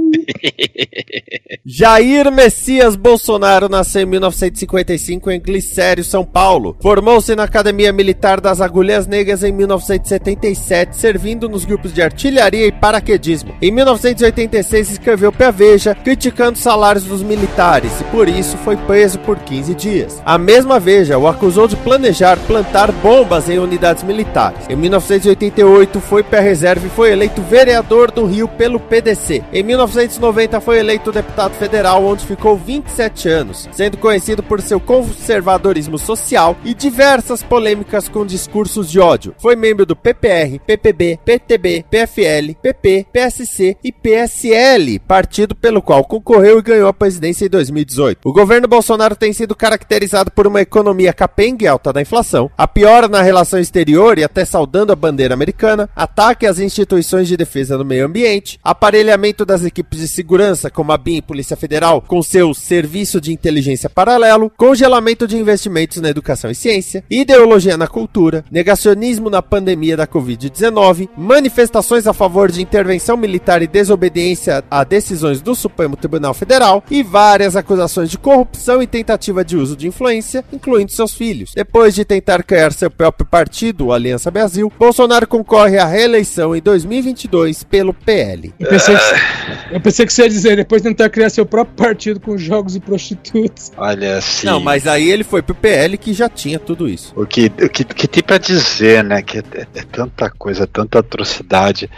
Jair 1.66 2.32
Messias 2.32 2.96
Bolsonaro 2.96 3.70
nasceu 3.70 4.02
em 4.02 4.06
1955 4.06 5.32
em 5.32 5.40
Glicério, 5.40 6.04
São 6.04 6.26
Paulo. 6.26 6.76
Formou-se 6.82 7.36
na 7.36 7.44
Academia 7.44 7.94
Militar 7.94 8.42
das 8.42 8.62
Agulhas 8.62 9.08
Negras 9.08 9.44
em 9.44 9.52
1977, 9.52 10.96
servindo 10.96 11.48
nos 11.48 11.66
grupos 11.66 11.94
de 11.94 12.02
artilharia 12.02 12.66
e 12.66 12.72
paraquedismo. 12.72 13.54
Em 13.62 13.72
1986 13.72 14.92
escreveu 14.92 15.32
para 15.32 15.52
Veja, 15.52 15.96
criticando 15.96 16.54
os 16.54 16.60
salários 16.60 17.04
dos 17.04 17.22
militares 17.22 18.00
e 18.00 18.04
por 18.06 18.28
isso 18.28 18.58
foi 18.58 18.78
preso 18.78 19.20
por 19.20 19.38
15 19.40 19.76
dias. 19.76 20.22
A 20.26 20.38
mesma 20.38 20.80
Veja 20.80 21.18
o 21.18 21.28
acusou 21.28 21.68
de 21.68 21.76
planejar 21.76 22.38
plantar 22.48 22.92
bombas 22.92 23.50
em 23.50 23.60
unidades 23.60 24.04
militares. 24.04 24.68
Em 24.70 24.76
1988 24.76 26.00
foi 26.00 26.24
para 26.24 26.40
a 26.40 26.42
reserva 26.42 26.88
e 26.88 26.90
foi 26.90 27.12
eleito 27.12 27.42
vereador 27.42 28.12
do 28.12 28.26
Rio 28.26 28.48
pelo 28.48 28.80
PDC. 28.80 29.44
Em 29.52 29.64
1990 30.00 30.62
foi 30.62 30.80
eleito 30.80 31.12
deputado 31.12 31.54
federal, 31.56 32.06
onde 32.06 32.26
ficou 32.26 32.56
27 32.58 33.28
anos, 33.28 33.68
sendo 33.72 33.98
conhecido 33.98 34.42
por 34.42 34.62
seu 34.62 34.80
conservadorismo 34.80 35.98
social 35.98 36.56
e 36.64 36.74
diversas 36.74 37.44
polêmicas 37.44 38.08
com 38.08 38.26
discursos 38.26 38.90
de 38.90 39.00
ódio. 39.00 39.36
Foi 39.38 39.58
membro 39.58 39.86
do 39.86 39.96
PPR, 39.96 40.60
PPB, 40.66 41.20
PTB, 41.26 41.86
PFL, 41.90 42.56
PP, 42.62 43.08
PSC 43.12 43.76
e 43.84 43.92
PSL, 43.92 45.00
partido 45.00 45.54
pelo 45.54 45.82
qual 45.82 46.06
concorreu 46.06 46.60
e 46.60 46.64
ganhou 46.64 46.88
a 46.88 46.94
presidência 46.94 47.46
em 47.46 47.50
2018. 47.50 48.22
O 48.24 48.34
governo 48.34 48.68
Bolsonaro 48.70 49.16
tem 49.16 49.34
sido 49.34 49.56
caracterizado 49.56 50.32
por 50.32 50.48
uma 50.48 50.62
economia 50.62 51.12
capenga 51.12 51.66
e 51.66 51.68
alta 51.68 51.92
da 51.92 52.02
inflação, 52.02 52.50
a 52.58 52.68
piora 52.68 53.10
na 53.10 53.22
relação 53.22 53.60
exterior 53.60 54.18
e 54.18 54.24
até 54.24 54.46
saudando 54.46 54.94
a 54.94 54.96
bandeira 54.96 55.34
americana, 55.34 55.90
ataque 55.94 56.46
às 56.46 56.60
instituições 56.60 57.28
de 57.28 57.36
defesa 57.36 57.78
do 57.78 57.84
meio 57.84 58.06
ambiente, 58.06 58.60
aparelhamento 58.64 59.46
das 59.46 59.66
equipes 59.66 59.89
grupos 59.90 60.00
de 60.00 60.08
segurança, 60.08 60.70
como 60.70 60.92
a 60.92 60.98
BIM 60.98 61.18
e 61.18 61.22
Polícia 61.22 61.58
Federal, 61.58 62.02
com 62.02 62.22
seu 62.22 62.54
serviço 62.54 63.20
de 63.20 63.34
inteligência 63.34 63.90
paralelo, 63.90 64.52
congelamento 64.56 65.28
de 65.28 65.36
investimentos 65.36 65.98
na 66.00 66.10
educação 66.10 66.52
e 66.52 66.56
ciência, 66.56 67.04
ideologia 67.10 67.76
na 67.76 67.88
cultura, 67.88 68.46
negacionismo 68.52 69.30
na 69.30 69.42
pandemia 69.42 69.98
da 69.98 70.06
Covid-19, 70.06 71.10
manifestações 71.18 72.06
a 72.06 72.14
favor 72.14 72.52
de 72.52 72.62
intervenção 72.62 73.18
militar 73.18 73.64
e 73.64 73.68
desobediência 73.68 74.64
a 74.70 74.84
decisões 74.84 75.42
do 75.42 75.56
Supremo 75.56 75.98
Tribunal 75.98 76.36
Federal 76.36 76.84
e 76.92 77.02
várias 77.02 77.56
acusações 77.56 78.12
de 78.12 78.18
corrupção 78.18 78.84
e 78.84 78.88
tentativa 78.88 79.44
de 79.44 79.58
uso 79.58 79.76
de 79.76 79.88
influência, 79.88 80.46
incluindo 80.54 80.92
seus 80.92 81.16
filhos. 81.16 81.52
Depois 81.56 81.96
de 81.96 82.06
tentar 82.06 82.44
criar 82.44 82.72
seu 82.74 82.92
próprio 82.92 83.26
partido, 83.26 83.88
o 83.88 83.94
Aliança 83.94 84.30
Brasil, 84.30 84.72
Bolsonaro 84.78 85.28
concorre 85.28 85.80
à 85.80 85.86
reeleição 85.86 86.56
em 86.56 86.62
2022 86.62 87.64
pelo 87.64 87.94
PL. 87.94 88.54
Eu 88.60 88.70
pensei, 88.70 88.96
que, 88.96 89.79
eu 89.80 89.84
pensei 89.84 90.06
que 90.06 90.12
você 90.14 90.24
ia 90.24 90.30
dizer, 90.30 90.56
depois 90.58 90.82
de 90.82 90.90
tentar 90.90 91.10
criar 91.10 91.30
seu 91.30 91.46
próprio 91.46 91.76
partido 91.76 92.20
com 92.20 92.38
jogos 92.38 92.76
e 92.76 92.80
prostitutas. 92.80 93.72
Olha 93.78 94.18
assim. 94.18 94.46
Não, 94.46 94.60
mas 94.60 94.86
aí 94.86 95.10
ele 95.10 95.24
foi 95.24 95.42
pro 95.42 95.56
PL 95.56 95.98
que 95.98 96.14
já 96.14 96.28
tinha 96.30 96.60
tudo 96.60 96.88
isso. 96.88 97.14
O 97.16 97.26
que, 97.26 97.46
o 97.48 97.70
que, 97.70 97.84
que 97.84 98.08
tem 98.08 98.22
pra 98.22 98.38
dizer, 98.38 99.04
né? 99.04 99.22
Que 99.22 99.40
é, 99.40 99.44
é- 99.54 99.68
é 99.76 99.84
tanta 99.84 100.30
coisa, 100.30 100.68
tanta 100.68 101.00
atrocidade. 101.00 101.90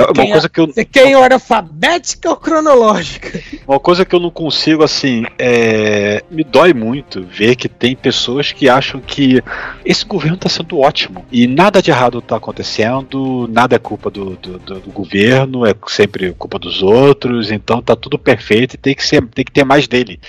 É 0.00 0.04
uma 0.04 0.12
quer- 0.12 0.30
coisa 0.32 0.48
que 0.48 0.60
eu, 0.60 0.66
Você 0.66 0.84
quer 0.84 1.06
em 1.06 1.14
ordem 1.16 1.34
alfabética 1.34 2.30
ou 2.30 2.36
cronológica? 2.36 3.40
Uma 3.66 3.80
coisa 3.80 4.04
que 4.04 4.14
eu 4.14 4.20
não 4.20 4.30
consigo, 4.30 4.82
assim, 4.84 5.24
é... 5.38 6.22
me 6.30 6.44
dói 6.44 6.74
muito 6.74 7.22
ver 7.24 7.56
que 7.56 7.68
tem 7.68 7.96
pessoas 7.96 8.52
que 8.52 8.68
acham 8.68 9.00
que 9.00 9.42
esse 9.84 10.04
governo 10.04 10.36
está 10.36 10.48
sendo 10.50 10.78
ótimo 10.80 11.24
e 11.32 11.46
nada 11.46 11.80
de 11.80 11.90
errado 11.90 12.18
está 12.18 12.36
acontecendo, 12.36 13.48
nada 13.50 13.76
é 13.76 13.78
culpa 13.78 14.10
do, 14.10 14.36
do, 14.36 14.58
do- 14.58 14.80
do 14.80 14.90
governo, 14.90 15.64
é 15.66 15.74
sempre 15.86 16.32
culpa 16.32 16.58
dos 16.58 16.82
outros, 16.82 17.50
então 17.50 17.80
tá 17.80 17.96
tudo 17.96 18.18
perfeito 18.18 18.74
e 18.74 18.78
tem 18.78 18.94
que, 18.94 19.04
ser, 19.04 19.24
tem 19.28 19.44
que 19.44 19.52
ter 19.52 19.64
mais 19.64 19.86
dele 19.88 20.20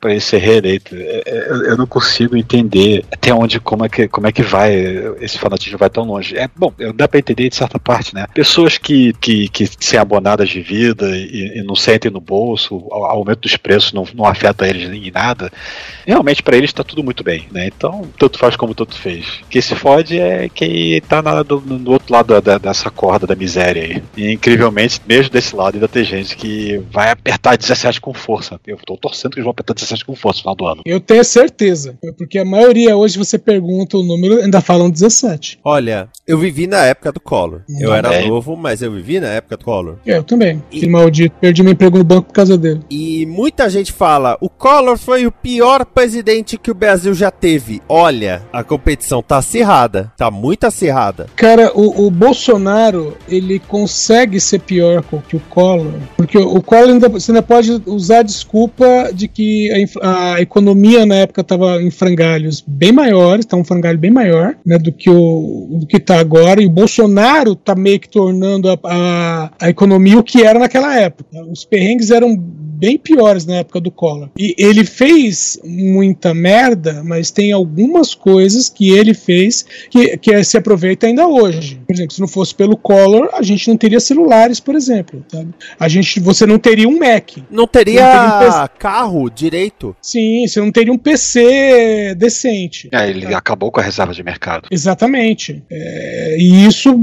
para 0.00 0.10
ele 0.12 0.20
ser 0.20 0.38
reeleito. 0.38 0.94
É, 0.94 1.22
é, 1.26 1.46
Eu, 1.70 1.76
não 1.76 1.86
consigo 1.86 2.36
entender 2.36 3.04
até 3.10 3.32
onde, 3.34 3.58
como 3.60 3.84
é 3.84 3.88
que, 3.88 4.06
como 4.08 4.26
é 4.26 4.32
que 4.32 4.42
vai, 4.42 4.72
esse 5.20 5.38
fanatismo 5.38 5.78
vai 5.78 5.90
tão 5.90 6.04
longe. 6.04 6.36
É 6.36 6.48
bom, 6.54 6.72
dá 6.94 7.08
para 7.08 7.18
entender 7.18 7.48
de 7.48 7.56
certa 7.56 7.78
parte, 7.78 8.14
né? 8.14 8.26
Pessoas 8.34 8.78
que, 8.78 8.89
que, 9.20 9.48
que 9.48 9.68
se 9.78 9.96
abonadas 9.96 10.48
de 10.48 10.60
vida 10.60 11.16
e, 11.16 11.58
e 11.58 11.62
não 11.62 11.74
sentem 11.76 12.10
no 12.10 12.20
bolso, 12.20 12.76
o 12.76 12.94
aumento 13.04 13.40
dos 13.40 13.56
preços 13.56 13.92
não, 13.92 14.06
não 14.14 14.24
afeta 14.24 14.66
eles 14.68 14.88
em 14.90 15.10
nada. 15.10 15.50
Realmente 16.06 16.42
para 16.42 16.56
eles 16.56 16.70
está 16.70 16.82
tudo 16.82 17.02
muito 17.04 17.22
bem, 17.22 17.46
né? 17.52 17.66
Então, 17.66 18.08
tanto 18.18 18.38
faz 18.38 18.56
como 18.56 18.74
tanto 18.74 18.96
fez. 18.98 19.40
Quem 19.48 19.60
se 19.62 19.74
fode 19.74 20.18
é 20.18 20.48
quem 20.48 21.00
tá 21.02 21.22
na, 21.22 21.42
do, 21.42 21.60
do 21.60 21.92
outro 21.92 22.12
lado 22.12 22.40
da- 22.40 22.58
dessa 22.58 22.90
corda 22.90 23.26
da 23.26 23.34
miséria 23.36 23.82
aí. 23.82 24.02
E 24.16 24.32
incrivelmente, 24.32 25.00
mesmo 25.06 25.30
desse 25.30 25.54
lado, 25.54 25.74
ainda 25.74 25.88
tem 25.88 26.04
gente 26.04 26.36
que 26.36 26.78
vai 26.90 27.10
apertar 27.10 27.56
17 27.56 28.00
com 28.00 28.12
força. 28.12 28.58
Eu 28.66 28.76
tô 28.84 28.96
torcendo 28.96 29.32
que 29.32 29.38
eles 29.38 29.44
vão 29.44 29.52
apertar 29.52 29.74
17 29.74 30.04
com 30.04 30.14
força 30.16 30.38
no 30.38 30.42
final 30.42 30.54
do 30.56 30.66
ano. 30.66 30.82
Eu 30.84 31.00
tenho 31.00 31.24
certeza. 31.24 31.98
Porque 32.18 32.38
a 32.38 32.44
maioria 32.44 32.96
hoje 32.96 33.18
você 33.18 33.38
pergunta 33.38 33.96
o 33.96 34.02
número, 34.02 34.40
ainda 34.42 34.60
falam 34.60 34.90
17. 34.90 35.58
Olha, 35.64 36.08
eu 36.26 36.38
vivi 36.38 36.66
na 36.66 36.84
época 36.84 37.12
do 37.12 37.20
Collor. 37.20 37.62
Eu 37.80 37.92
era 37.94 38.10
Também. 38.10 38.28
novo, 38.28 38.56
mas 38.56 38.79
eu 38.82 38.92
vivi 38.92 39.20
na 39.20 39.28
época 39.28 39.56
do 39.56 39.64
Collor. 39.64 39.96
Eu 40.04 40.22
também. 40.22 40.62
Que 40.70 40.86
maldito. 40.88 41.36
Perdi 41.40 41.62
meu 41.62 41.72
emprego 41.72 41.98
no 41.98 42.04
banco 42.04 42.28
por 42.28 42.34
causa 42.34 42.56
dele. 42.56 42.80
E 42.90 43.26
muita 43.26 43.68
gente 43.68 43.92
fala: 43.92 44.36
o 44.40 44.48
Collor 44.48 44.98
foi 44.98 45.26
o 45.26 45.32
pior 45.32 45.84
presidente 45.84 46.58
que 46.58 46.70
o 46.70 46.74
Brasil 46.74 47.14
já 47.14 47.30
teve. 47.30 47.82
Olha, 47.88 48.42
a 48.52 48.62
competição 48.62 49.22
tá 49.22 49.38
acirrada. 49.38 50.12
Tá 50.16 50.30
muito 50.30 50.64
acirrada. 50.64 51.26
Cara, 51.36 51.72
o, 51.74 52.06
o 52.06 52.10
Bolsonaro, 52.10 53.16
ele 53.28 53.58
consegue 53.58 54.40
ser 54.40 54.60
pior 54.60 55.02
que 55.28 55.36
o 55.36 55.40
Collor. 55.40 55.92
Porque 56.16 56.38
o 56.38 56.62
Collor 56.62 56.90
ainda, 56.90 57.08
você 57.08 57.30
ainda 57.30 57.42
pode 57.42 57.82
usar 57.86 58.20
a 58.20 58.22
desculpa 58.22 59.10
de 59.12 59.28
que 59.28 59.70
a, 60.02 60.34
a 60.34 60.40
economia 60.40 61.04
na 61.04 61.16
época 61.16 61.40
estava 61.40 61.82
em 61.82 61.90
frangalhos 61.90 62.62
bem 62.66 62.92
maiores, 62.92 63.46
tá 63.46 63.56
um 63.56 63.64
frangalho 63.64 63.98
bem 63.98 64.10
maior 64.10 64.54
né, 64.64 64.78
do 64.78 64.92
que 64.92 65.10
o 65.10 65.78
do 65.80 65.86
que 65.86 65.98
tá 65.98 66.18
agora. 66.18 66.62
E 66.62 66.66
o 66.66 66.70
Bolsonaro 66.70 67.54
tá 67.54 67.74
meio 67.74 68.00
que 68.00 68.08
tornando 68.08 68.69
a, 68.84 69.50
a, 69.60 69.68
economia 69.68 70.18
o 70.18 70.22
que 70.22 70.42
era 70.42 70.58
naquela 70.58 70.98
época. 70.98 71.42
Os 71.44 71.64
perrengues 71.64 72.10
eram 72.10 72.36
bem 72.80 72.98
piores 72.98 73.44
na 73.44 73.56
época 73.56 73.78
do 73.78 73.90
Collor. 73.90 74.30
E 74.38 74.54
ele 74.58 74.84
fez 74.84 75.60
muita 75.62 76.32
merda, 76.32 77.02
mas 77.04 77.30
tem 77.30 77.52
algumas 77.52 78.14
coisas 78.14 78.70
que 78.70 78.90
ele 78.90 79.12
fez 79.12 79.64
que, 79.90 80.16
que 80.16 80.42
se 80.42 80.56
aproveita 80.56 81.06
ainda 81.06 81.26
hoje. 81.28 81.78
Por 81.86 81.92
exemplo, 81.94 82.14
se 82.14 82.20
não 82.20 82.28
fosse 82.28 82.54
pelo 82.54 82.76
Collor, 82.76 83.28
a 83.34 83.42
gente 83.42 83.68
não 83.68 83.76
teria 83.76 84.00
celulares, 84.00 84.58
por 84.58 84.74
exemplo. 84.74 85.22
sabe? 85.30 85.50
A 85.78 85.88
gente, 85.88 86.18
você 86.20 86.46
não 86.46 86.58
teria 86.58 86.88
um 86.88 86.98
Mac. 86.98 87.32
Não 87.50 87.66
teria 87.66 88.00
Não 88.00 88.38
teria 88.38 88.64
um 88.64 88.68
carro 88.78 89.28
direito. 89.28 89.94
Sim, 90.00 90.46
você 90.46 90.60
não 90.60 90.72
teria 90.72 90.92
um 90.92 90.98
PC 90.98 92.14
decente. 92.16 92.88
É, 92.92 93.10
ele 93.10 93.34
acabou 93.34 93.70
com 93.70 93.80
a 93.80 93.82
reserva 93.82 94.14
de 94.14 94.22
mercado. 94.22 94.68
Exatamente. 94.70 95.62
É, 95.70 96.36
e 96.38 96.66
isso 96.66 96.94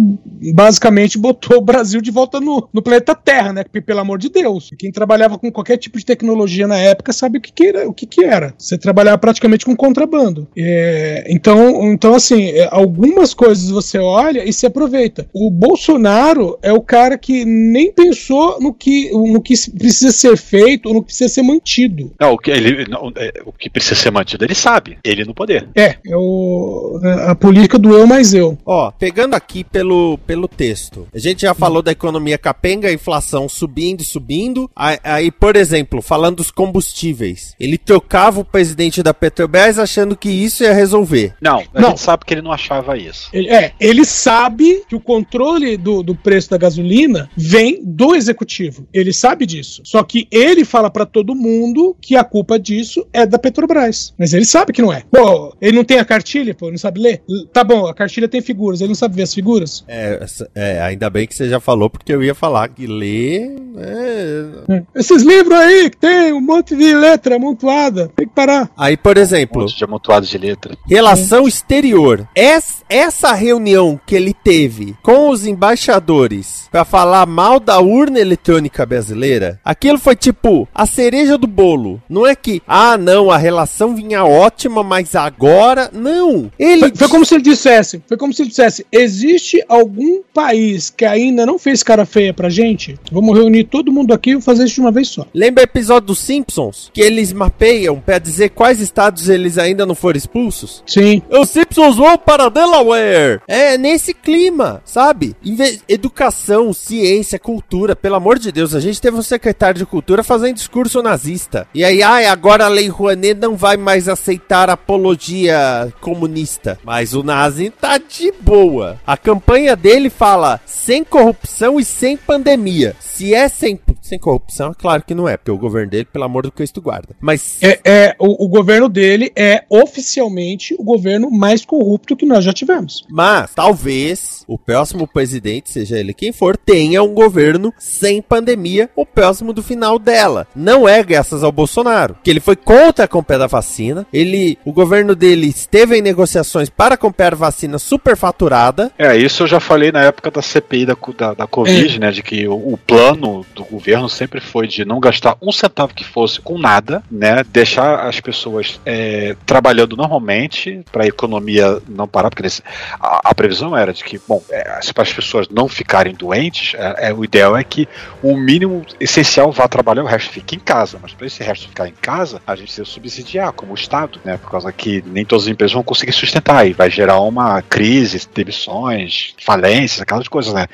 basicamente 0.54 1.18
botou 1.18 1.58
o 1.58 1.62
Brasil 1.62 2.02
de 2.02 2.10
volta 2.10 2.40
no, 2.40 2.68
no 2.74 2.82
planeta 2.82 3.13
Terra, 3.13 3.54
né? 3.54 3.63
Porque, 3.63 3.82
pelo 3.82 4.00
amor 4.00 4.18
de 4.18 4.30
Deus, 4.30 4.72
quem 4.78 4.92
trabalhava 4.92 5.38
com 5.38 5.52
qualquer 5.52 5.66
tipo 5.75 5.97
de 5.97 6.06
tecnologia 6.06 6.67
na 6.67 6.77
época 6.77 7.12
sabe 7.12 7.39
o 7.39 7.41
que, 7.41 7.51
que 7.51 7.65
era. 7.65 7.89
O 7.89 7.93
que, 7.93 8.06
que 8.06 8.23
era. 8.23 8.53
Você 8.58 8.77
trabalhava 8.77 9.17
praticamente 9.17 9.65
com 9.65 9.75
contrabando. 9.75 10.47
É, 10.58 11.25
então, 11.30 11.91
então, 11.91 12.15
assim, 12.15 12.49
é, 12.49 12.69
algumas 12.71 13.34
coisas 13.34 13.69
você 13.69 13.97
olha 13.97 14.47
e 14.47 14.53
se 14.53 14.65
aproveita. 14.65 15.27
O 15.34 15.49
Bolsonaro 15.49 16.58
é 16.62 16.71
o 16.71 16.82
cara 16.82 17.17
que 17.17 17.43
nem 17.43 17.91
pensou 17.91 18.60
no 18.62 18.73
que, 18.73 19.10
no 19.12 19.41
que 19.41 19.53
precisa 19.71 20.12
ser 20.12 20.38
feito 20.38 20.88
ou 20.88 20.95
no 20.95 21.01
que 21.01 21.08
precisa 21.08 21.34
ser 21.34 21.41
mantido. 21.41 22.12
Não, 22.19 22.34
o 22.34 22.38
que, 22.38 22.51
ele, 22.51 22.86
não, 22.88 23.12
é, 23.15 23.41
o 23.45 23.51
que 23.51 23.69
precisa 23.69 23.95
ser 23.95 24.12
mantido, 24.12 24.45
ele 24.45 24.56
sabe. 24.56 24.97
Ele 25.03 25.25
no 25.25 25.34
poder. 25.34 25.67
É, 25.75 25.95
é 26.06 26.15
o, 26.15 26.99
a 27.27 27.36
política 27.36 27.77
do 27.77 27.93
eu 27.93 28.06
mais 28.06 28.34
eu. 28.34 28.58
Ó, 28.65 28.91
pegando 28.91 29.34
aqui 29.34 29.63
pelo, 29.63 30.17
pelo 30.19 30.47
texto, 30.47 31.08
a 31.13 31.19
gente 31.19 31.41
já 31.41 31.53
falou 31.53 31.82
da 31.82 31.91
economia 31.91 32.38
capenga, 32.38 32.88
a 32.88 32.93
inflação 32.93 33.49
subindo, 33.49 34.03
subindo. 34.03 34.69
Aí, 34.75 34.97
aí, 35.03 35.32
por 35.32 35.56
exemplo, 35.58 36.02
falando 36.02 36.38
dos 36.38 36.52
combustíveis, 36.52 37.54
ele 37.60 37.78
trocava 37.78 38.39
o 38.39 38.46
presidente 38.46 39.02
da 39.04 39.13
Petrobras 39.13 39.78
achando 39.80 40.15
que 40.15 40.30
isso 40.30 40.63
ia 40.63 40.74
resolver. 40.74 41.34
Não, 41.41 41.63
a 41.74 41.82
Não. 41.82 41.89
gente 41.89 42.02
sabe 42.02 42.26
que 42.26 42.34
ele 42.34 42.41
não 42.41 42.52
achava 42.52 42.98
isso. 42.98 43.30
Ele, 43.34 43.50
é, 43.50 43.74
ele 43.80 44.06
sabe 44.06 44.84
que 44.88 44.96
o 44.96 45.00
controle 45.00 45.76
do, 45.78 46.02
do 46.04 46.15
preço 46.15 46.50
da 46.50 46.58
gasolina 46.58 47.30
vem 47.36 47.82
do 47.84 48.15
executivo. 48.15 48.88
Ele 48.93 49.12
sabe 49.12 49.46
disso. 49.46 49.82
Só 49.86 50.04
que 50.04 50.28
ele 50.32 50.63
fala 50.63 50.89
pra 50.89 51.06
todo 51.06 51.36
mundo 51.36 51.96
que 52.02 52.15
a 52.15 52.24
culpa 52.24 52.60
disso 52.60 53.06
é 53.12 53.26
da 53.26 53.39
Petrobras. 53.39 54.13
Mas 54.17 54.34
ele 54.34 54.46
sabe 54.46 54.72
que 54.74 54.82
não 54.82 54.91
é. 54.93 55.04
Pô, 55.12 55.56
ele 55.62 55.76
não 55.78 55.84
tem 55.84 56.00
a 56.00 56.06
cartilha, 56.06 56.54
pô, 56.54 56.65
ele 56.65 56.74
não 56.74 56.78
sabe 56.80 57.00
ler? 57.00 57.22
Tá 57.52 57.63
bom, 57.63 57.88
a 57.88 57.93
cartilha 57.93 58.28
tem 58.28 58.41
figuras, 58.41 58.80
ele 58.82 58.89
não 58.89 58.96
sabe 58.96 59.15
ver 59.15 59.24
as 59.24 59.34
figuras? 59.34 59.84
É, 59.88 60.26
é, 60.56 60.82
ainda 60.82 61.10
bem 61.10 61.26
que 61.28 61.36
você 61.36 61.50
já 61.50 61.60
falou, 61.60 61.89
porque 61.89 62.13
eu 62.13 62.24
ia 62.24 62.36
falar 62.36 62.67
que 62.70 62.86
ler. 62.88 63.56
é, 63.78 64.84
Esses 64.96 65.24
livros 65.24 65.46
aí 65.53 65.89
que 65.89 65.97
tem 65.97 66.33
um 66.33 66.41
monte 66.41 66.75
de 66.75 66.93
letra 66.93 67.36
amontoada, 67.36 68.12
tem 68.15 68.27
que 68.27 68.33
parar. 68.33 68.69
Aí, 68.77 68.95
por 68.97 69.17
Um 69.17 69.21
exemplo, 69.21 69.62
monte 69.62 69.77
de 69.77 69.83
amontoados 69.83 70.29
de 70.29 70.38
letra. 70.38 70.75
Relação 70.88 71.47
exterior. 71.47 72.27
Es- 72.36 72.77
essa 72.89 73.33
reunião 73.33 73.99
que 74.05 74.15
ele 74.15 74.33
teve 74.33 74.95
com 75.03 75.29
os 75.29 75.45
embaixadores 75.45 76.67
pra 76.71 76.86
falar 76.86 77.25
mal 77.25 77.60
da 77.60 77.79
urna 77.79 78.19
eletrônica 78.19 78.86
brasileira, 78.86 79.60
aquilo 79.63 79.97
foi 79.97 80.15
tipo 80.15 80.67
a 80.73 80.86
cereja 80.86 81.38
do 81.38 81.47
bolo. 81.47 82.01
Não 82.10 82.25
é 82.25 82.36
que, 82.36 82.62
ah, 82.67 82.97
não, 82.97 83.29
a 83.31 83.38
relação 83.38 83.95
vinha 83.95 84.23
ótima, 84.23 84.83
mas 84.83 85.15
agora. 85.15 85.89
Não. 85.93 86.51
Ele. 86.60 86.79
Foi, 86.81 86.91
foi 86.95 87.07
como 87.10 87.25
se 87.25 87.36
ele 87.36 87.43
dissesse, 87.43 88.01
foi 88.07 88.17
como 88.17 88.33
se 88.33 88.41
ele 88.41 88.49
dissesse, 88.49 88.86
existe 88.91 89.63
algum 89.67 90.21
país 90.33 90.89
que 90.89 91.05
ainda 91.05 91.45
não 91.45 91.57
fez 91.60 91.83
cara 91.83 92.05
feia 92.05 92.33
pra 92.33 92.49
gente? 92.49 92.95
Vamos 93.12 93.38
reunir 93.38 93.65
todo 93.65 93.91
mundo 93.91 94.13
aqui 94.13 94.31
e 94.38 94.41
fazer 94.41 94.65
isso 94.65 94.75
de 94.75 94.81
uma 94.81 94.91
vez 94.91 95.10
só. 95.10 95.25
Lembra 95.38 95.62
o 95.62 95.65
episódio 95.65 96.08
dos 96.08 96.17
Simpsons? 96.17 96.89
Que 96.91 97.00
eles 97.02 97.32
mapeiam 97.32 98.00
pra 98.00 98.17
dizer 98.17 98.50
quais 98.50 98.82
estados 98.82 99.30
eles 99.30 99.60
ainda 99.60 99.86
não 99.86 99.93
foram 99.93 100.17
expulsos? 100.17 100.82
Sim. 100.88 101.21
Os 101.30 101.52
Simpsons 101.52 101.95
vão 101.95 102.17
para 102.17 102.50
Delaware. 102.50 103.39
É 103.47 103.78
nesse 103.78 104.15
clima, 104.15 104.82
sabe? 104.84 105.36
Inve- 105.45 105.80
educação, 105.88 106.73
ciência, 106.73 107.38
cultura. 107.38 107.95
Pelo 107.95 108.15
amor 108.15 108.39
de 108.39 108.52
Deus, 108.52 108.73
a 108.73 108.80
gente 108.80 109.00
teve 109.00 109.15
um 109.15 109.21
secretário 109.21 109.78
de 109.78 109.86
cultura 109.86 110.23
fazendo 110.23 110.56
discurso 110.56 111.04
nazista. 111.04 111.67
E 111.71 111.84
aí, 111.86 112.02
ai, 112.02 112.26
agora 112.26 112.65
a 112.65 112.69
Lei 112.69 112.88
Rouanet 112.88 113.39
não 113.39 113.56
vai 113.56 113.78
mais 113.78 114.10
aceitar 114.10 114.71
apologia 114.71 115.93
comunista. 116.02 116.80
Mas 116.84 117.13
o 117.13 117.21
nazi 117.21 117.69
tá 117.69 118.00
de 118.00 118.32
boa. 118.41 119.00
A 119.06 119.15
campanha 119.15 119.76
dele 119.76 120.10
fala 120.10 120.60
sem 120.65 121.04
corrupção 121.04 121.80
e 121.80 121.86
sem 121.86 122.17
pandemia. 122.17 122.95
Se 123.00 123.36
é 123.36 123.47
sem, 123.47 123.80
sem 124.08 124.20
corrupção, 124.20 124.72
é 124.72 124.74
claro 124.74 125.04
que 125.04 125.13
não 125.13 125.28
é, 125.28 125.38
porque 125.38 125.52
o 125.52 125.58
governo 125.58 125.91
dele, 125.91 126.06
pelo 126.06 126.26
amor 126.26 126.43
do 126.43 126.52
Cristo, 126.52 126.82
guarda. 126.82 127.15
Mas. 127.20 127.62
É, 127.62 127.80
é 127.84 128.15
o, 128.20 128.46
o, 128.46 128.48
governo 128.48 128.89
dele 128.89 129.32
é 129.36 129.63
oficialmente 129.70 130.76
o 130.78 130.84
governo 130.84 131.30
mais 131.30 131.65
corrupto 131.65 132.15
que 132.15 132.26
nós 132.26 132.43
já 132.43 132.54
tivemos. 132.54 133.06
Mas 133.10 133.54
talvez 133.54 134.43
o 134.48 134.58
próximo 134.58 135.08
presidente, 135.08 135.72
seja 135.72 136.00
ele 136.00 136.13
quem 136.13 136.32
for, 136.32 136.58
tenha 136.58 137.04
um 137.04 137.13
governo 137.13 137.74
sem 137.78 138.22
pandemia, 138.22 138.89
o 138.96 139.06
próximo 139.06 139.54
do 139.54 139.62
final 139.62 140.00
dela. 140.00 140.48
Não 140.56 140.88
é 140.88 141.04
graças 141.04 141.43
ao 141.43 141.52
Bolsonaro, 141.52 142.17
que 142.24 142.30
ele 142.30 142.39
foi 142.39 142.56
contra 142.56 143.06
a 143.06 143.08
compra 143.08 143.38
da 143.38 143.48
vacina. 143.48 144.06
Ele, 144.12 144.58
o 144.65 144.72
governo 144.72 145.15
dele 145.15 145.48
esteve 145.48 145.98
em 145.98 146.02
negociações 146.02 146.70
para 146.70 146.98
comprar 146.98 147.36
vacina 147.36 147.78
superfaturada. 147.78 148.91
É, 148.98 149.15
isso 149.17 149.43
eu 149.43 149.48
já 149.48 149.60
falei 149.60 149.91
na 149.91 150.04
época 150.04 150.32
da 150.32 150.41
CPI 150.41 150.86
da, 150.86 150.98
da, 151.17 151.34
da 151.34 151.48
Covid, 151.48 151.96
é. 151.96 152.00
né? 152.00 152.12
De 152.12 152.24
que 152.24 152.48
o, 152.48 152.74
o, 152.74 152.78
plano 152.78 153.46
do 153.56 153.63
governo 153.65 153.96
sempre 154.05 154.41
foi 154.41 154.67
de 154.67 154.83
não 154.83 154.99
gastar 154.99 155.38
um 155.41 155.51
centavo 155.51 155.93
que 155.93 156.03
fosse 156.03 156.41
com 156.41 156.57
nada, 156.57 157.01
né? 157.10 157.43
Deixar 157.47 158.07
as 158.07 158.19
pessoas 158.19 158.79
é, 158.86 159.36
trabalhando 159.45 159.95
normalmente 159.95 160.83
para 160.91 161.05
a 161.05 161.07
economia 161.07 161.81
não 161.88 162.07
parar, 162.07 162.29
porque 162.29 162.41
eles, 162.41 162.62
a, 162.99 163.29
a, 163.29 163.33
previsão 163.33 163.77
era 163.77 163.93
de 163.93 164.03
que, 164.03 164.19
bom, 164.27 164.43
é, 164.49 164.79
para 164.93 165.03
as 165.03 165.13
pessoas 165.13 165.47
não 165.49 165.69
ficarem 165.69 166.13
doentes, 166.13 166.73
é, 166.75 167.10
é, 167.10 167.13
o 167.13 167.23
ideal 167.23 167.55
é 167.55 167.63
que 167.63 167.88
o 168.21 168.36
mínimo 168.36 168.86
essencial 168.99 169.51
vá 169.51 169.67
trabalhar, 169.67 170.03
o 170.03 170.07
resto 170.07 170.31
fique 170.31 170.55
em 170.55 170.60
casa. 170.60 170.99
Mas 171.01 171.13
para 171.13 171.27
esse 171.27 171.41
resto 171.43 171.69
ficar 171.69 171.88
em 171.88 171.93
casa, 171.93 172.41
a 172.45 172.55
gente 172.55 172.65
precisa 172.65 172.86
subsidiar 172.86 173.53
como 173.53 173.73
Estado, 173.73 174.19
né? 174.25 174.38
Por 174.38 174.51
causa 174.51 174.71
que 174.73 175.03
nem 175.05 175.23
todas 175.23 175.45
as 175.45 175.49
empresas 175.49 175.73
vão 175.73 175.83
conseguir 175.83 176.12
sustentar 176.12 176.67
e 176.67 176.73
vai 176.73 176.89
gerar 176.89 177.21
uma 177.21 177.62
crise, 177.62 178.27
demissões, 178.33 179.33
falências, 179.39 180.01
aquelas 180.01 180.27
coisas, 180.27 180.53
né? 180.53 180.67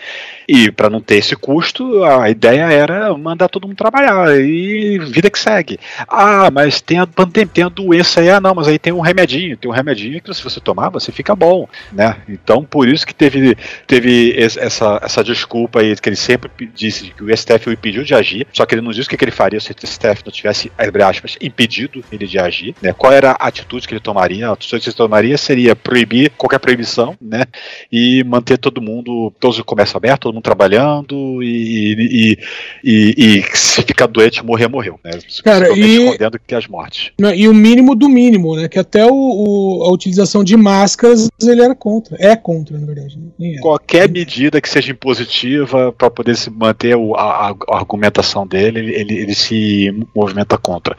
E 0.48 0.72
para 0.72 0.90
não 0.90 1.02
ter 1.02 1.18
esse 1.18 1.36
custo, 1.36 2.04
a 2.04 2.30
ideia 2.30 2.64
era 2.72 3.13
mandar 3.18 3.48
todo 3.50 3.68
mundo 3.68 3.78
trabalhar 3.78 4.36
e 4.40 5.00
vida 5.00 5.30
que 5.30 5.40
segue. 5.40 5.80
Ah, 6.08 6.50
mas 6.52 6.82
tem 6.82 7.00
a 7.00 7.08
tem 7.54 7.64
a 7.64 7.70
doença 7.70 8.22
aí, 8.22 8.30
ah 8.30 8.40
não, 8.40 8.54
mas 8.56 8.68
aí 8.68 8.78
tem 8.78 8.94
um 8.94 9.02
remedinho, 9.02 9.58
tem 9.58 9.70
um 9.70 9.74
remedinho 9.74 10.22
que 10.22 10.34
se 10.34 10.44
você 10.44 10.60
tomar, 10.60 10.90
você 10.90 11.12
fica 11.12 11.36
bom, 11.36 11.68
né? 11.92 12.18
Então 12.28 12.64
por 12.64 12.88
isso 12.88 13.06
que 13.06 13.14
teve, 13.14 13.56
teve 13.88 14.34
essa, 14.38 15.00
essa 15.02 15.24
desculpa 15.24 15.80
aí 15.80 15.96
que 15.96 16.10
ele 16.10 16.16
sempre 16.16 16.52
disse 16.74 17.12
que 17.12 17.24
o 17.24 17.36
STF 17.36 17.70
o 17.70 17.74
impediu 17.74 18.04
de 18.04 18.14
agir, 18.14 18.48
só 18.52 18.66
que 18.66 18.76
ele 18.76 18.82
não 18.82 18.92
disse 18.92 19.08
o 19.08 19.10
que, 19.10 19.24
ele 19.24 19.32
faria 19.32 19.60
se 19.60 19.72
o 19.72 19.88
STF 19.88 20.24
não 20.26 20.32
tivesse, 20.32 20.72
abre 20.78 21.04
aspas, 21.04 21.38
impedido 21.42 22.04
ele 22.12 22.28
de 22.28 22.40
agir, 22.40 22.76
né? 22.82 22.94
Qual 22.94 23.12
era 23.12 23.32
a 23.32 23.48
atitude 23.48 23.88
que 23.88 23.94
ele 23.94 24.02
tomaria? 24.02 24.50
A 24.50 24.54
atitude 24.54 24.84
que 24.84 24.90
ele 24.90 24.96
tomaria 24.96 25.38
seria 25.38 25.76
proibir 25.76 26.32
qualquer 26.32 26.60
proibição, 26.60 27.16
né? 27.22 27.46
E 27.92 28.24
manter 28.24 28.58
todo 28.58 28.82
mundo, 28.82 29.34
todos 29.40 29.60
o 29.60 29.64
comércio 29.64 29.98
aberto, 29.98 30.24
todo 30.24 30.34
mundo 30.34 30.44
trabalhando 30.44 31.42
e, 31.42 31.94
e, 31.94 32.38
e, 32.84 33.03
e 33.18 33.44
se 33.54 33.82
ficar 33.82 34.08
doente, 34.08 34.46
morrer, 34.46 34.68
morreu, 34.68 35.00
né? 35.04 35.12
Cara, 35.44 35.70
e... 35.78 36.06
escondendo 36.06 36.40
que 36.40 36.56
as 36.56 36.68
mortes. 36.68 37.12
E 37.36 37.48
o 37.48 37.54
mínimo 37.54 37.96
do 37.96 38.08
mínimo, 38.08 38.56
né? 38.56 38.68
Que 38.68 38.80
até 38.80 39.06
o, 39.06 39.14
o, 39.14 39.84
a 39.86 39.92
utilização 39.92 40.44
de 40.44 40.56
máscaras 40.56 41.30
ele 41.42 41.62
era 41.62 41.76
contra. 41.76 42.16
É 42.20 42.36
contra, 42.36 42.78
na 42.78 42.86
verdade. 42.86 43.18
Né? 43.40 43.58
Qualquer 43.62 44.10
medida 44.10 44.62
que 44.62 44.70
seja 44.70 44.92
impositiva 44.92 45.92
para 45.92 46.10
poder 46.10 46.36
se 46.36 46.50
manter 46.50 46.96
o, 46.96 47.16
a, 47.16 47.50
a, 47.50 47.78
argumentação 47.78 48.46
dele, 48.46 48.80
ele, 48.80 49.18
ele 49.18 49.36
se 49.36 49.92
movimenta 50.16 50.58
contra. 50.58 50.96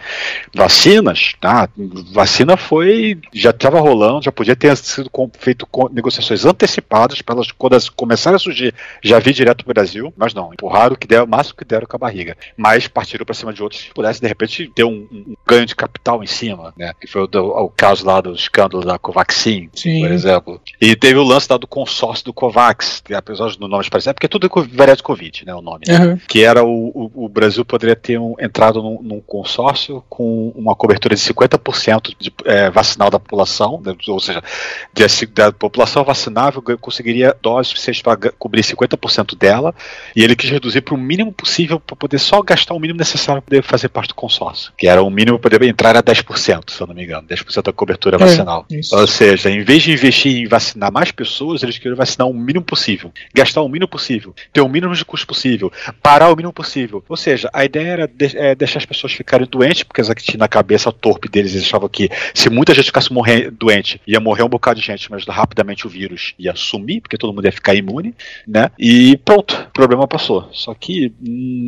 Vacinas, 0.55 1.35
tá? 1.41 1.69
Vacina 2.13 2.57
foi. 2.57 3.19
já 3.33 3.51
estava 3.51 3.81
rolando, 3.81 4.25
já 4.25 4.33
podia 4.33 4.57
ter 4.57 4.77
sido 4.77 5.11
feito 5.39 5.67
negociações 5.93 6.45
antecipadas 6.45 7.23
para 7.23 7.35
elas, 7.35 7.51
quando 7.53 7.73
elas 7.73 7.89
começaram 7.89 8.37
a 8.37 8.39
surgir, 8.39 8.75
já 9.03 9.19
vi 9.19 9.33
direto 9.33 9.65
pro 9.65 9.75
Brasil, 9.75 10.13
mas 10.17 10.35
não, 10.35 10.53
empurraram 10.53 10.95
o 10.95 10.99
que 10.99 11.07
deram, 11.07 11.25
o 11.25 11.29
máximo 11.29 11.57
que 11.57 11.65
deram 11.65 11.87
com 11.95 12.05
a 12.05 12.09
barriga. 12.09 12.37
Mas 12.57 12.89
partiram 12.89 13.25
para 13.25 13.35
cima 13.35 13.53
de 13.53 13.63
outros 13.63 13.83
que 13.83 13.95
pudessem, 13.95 14.21
de 14.21 14.29
repente, 14.29 14.71
ter 14.75 14.85
um, 14.85 15.07
um, 15.11 15.35
ganho 15.47 15.67
de 15.67 15.75
capital 15.75 16.23
em 16.23 16.27
cima, 16.27 16.75
né? 16.77 16.93
Que 17.01 17.07
foi 17.07 17.23
o, 17.23 17.29
o 17.33 17.69
caso 17.69 18.05
lá 18.05 18.21
do 18.21 18.33
escândalo 18.35 18.85
da 18.85 18.99
Covaxin, 18.99 19.71
Sim. 19.75 20.01
por 20.01 20.11
exemplo. 20.11 20.61
E 20.81 20.97
teve 20.97 21.19
o 21.19 21.23
lance 21.23 21.47
lá 21.51 21.57
do 21.57 21.67
consórcio 21.67 22.25
do 22.25 22.33
Covax, 22.33 23.03
que 23.05 23.15
apesar 23.15 23.51
do 23.51 23.69
nome 23.69 23.85
parecer, 23.91 24.11
é 24.11 24.13
porque 24.13 24.29
tudo 24.29 24.47
é 24.47 24.77
variado 24.77 24.99
de 24.99 25.03
Covid, 25.03 25.45
né? 25.47 25.55
O 25.55 25.61
nome, 25.61 25.85
né? 25.87 25.99
Uhum. 25.99 26.19
Que 26.29 26.43
era 26.43 26.65
o, 26.65 26.89
o, 26.89 27.25
o, 27.25 27.29
Brasil 27.29 27.65
poderia 27.65 27.95
ter 27.95 28.19
um, 28.19 28.35
entrado 28.41 28.83
num, 28.83 29.03
num, 29.03 29.21
consórcio 29.21 30.03
com 30.09 30.49
uma 30.57 30.75
cobertura 30.75 31.15
de 31.15 31.21
50% 31.21 32.15
de 32.19 32.33
é, 32.45 32.71
vacinal 32.71 33.11
da 33.11 33.19
população, 33.19 33.81
né? 33.85 33.95
ou 34.09 34.21
seja, 34.21 34.43
de, 34.93 35.27
da 35.27 35.53
população 35.53 36.05
vacinável 36.05 36.63
conseguiria 36.81 37.37
doses 37.41 37.69
suficientes 37.69 38.03
para 38.03 38.33
cobrir 38.33 38.63
50% 38.63 39.37
dela, 39.37 39.75
e 40.15 40.23
ele 40.23 40.37
quis 40.37 40.51
reduzir 40.51 40.81
para 40.81 40.95
o 40.95 40.99
mínimo 40.99 41.33
possível 41.33 41.74
para 41.81 41.97
poder 41.97 42.19
só 42.19 42.43
gastar 42.43 42.75
o 42.75 42.81
mínimo 42.81 42.99
necessário 42.99 43.43
para 43.43 43.51
poder 43.51 43.63
fazer 43.63 43.89
parte 43.89 44.09
do 44.09 44.15
consórcio, 44.15 44.73
que 44.77 44.87
era 44.87 45.03
o 45.03 45.11
mínimo 45.11 45.39
para 45.39 45.51
poder 45.51 45.69
entrar 45.69 45.97
a 45.97 46.03
10%, 46.03 46.71
se 46.71 46.81
eu 46.81 46.87
não 46.87 46.95
me 46.95 47.05
engano, 47.05 47.27
10% 47.27 47.63
da 47.63 47.73
cobertura 47.73 48.17
é, 48.17 48.19
vacinal. 48.19 48.67
Isso. 48.71 48.97
Ou 48.97 49.07
seja, 49.07 49.51
em 49.51 49.63
vez 49.63 49.83
de 49.83 49.93
investir 49.93 50.37
em 50.43 50.47
vacinar 50.47 50.93
mais 50.93 51.11
pessoas, 51.11 51.63
eles 51.63 51.79
queriam 51.79 51.97
vacinar 51.97 52.29
o 52.29 52.35
mínimo 52.35 52.65
possível, 52.65 53.13
gastar 53.35 53.63
o 53.63 53.69
mínimo 53.69 53.89
possível, 53.89 54.35
ter 54.53 54.61
o 54.61 54.69
mínimo 54.69 54.95
de 54.95 55.05
custo 55.05 55.27
possível, 55.27 55.73
parar 56.03 56.31
o 56.31 56.37
mínimo 56.37 56.53
possível. 56.53 57.05
Ou 57.09 57.17
seja, 57.17 57.51
a 57.53 57.65
ideia 57.65 57.89
era 57.89 58.09
de, 58.09 58.37
é, 58.37 58.55
deixar 58.55 58.79
as 58.79 58.87
pessoas 58.87 59.13
ficarem 59.13 59.47
doentes, 59.47 59.83
porque 59.83 60.01
aqui 60.01 60.37
na 60.37 60.49
cabeça 60.49 60.93
torpe 60.93 61.29
deles 61.29 61.55
eles 61.55 61.65
achavam 61.67 61.89
que 61.89 62.09
se 62.33 62.49
muita 62.51 62.75
gente 62.75 62.87
ficasse 62.87 63.13
morrer, 63.13 63.51
doente, 63.51 64.01
ia 64.07 64.21
morrer 64.21 64.43
um 64.43 64.49
bocado 64.49 64.81
de 64.81 64.87
gente, 64.87 65.11
mas 65.11 65.25
rapidamente 65.25 65.87
o 65.87 65.91
vírus 65.91 66.35
ia 66.39 66.55
sumir, 66.55 67.01
porque 67.01 67.17
todo 67.17 67.33
mundo 67.33 67.45
ia 67.45 67.53
ficar 67.53 67.75
imune, 67.75 68.15
né? 68.47 68.71
E 68.79 69.17
pronto, 69.25 69.67
o 69.69 69.73
problema 69.73 70.07
passou. 70.07 70.49
Só 70.53 70.75
que 70.75 71.13
hum, 71.23 71.64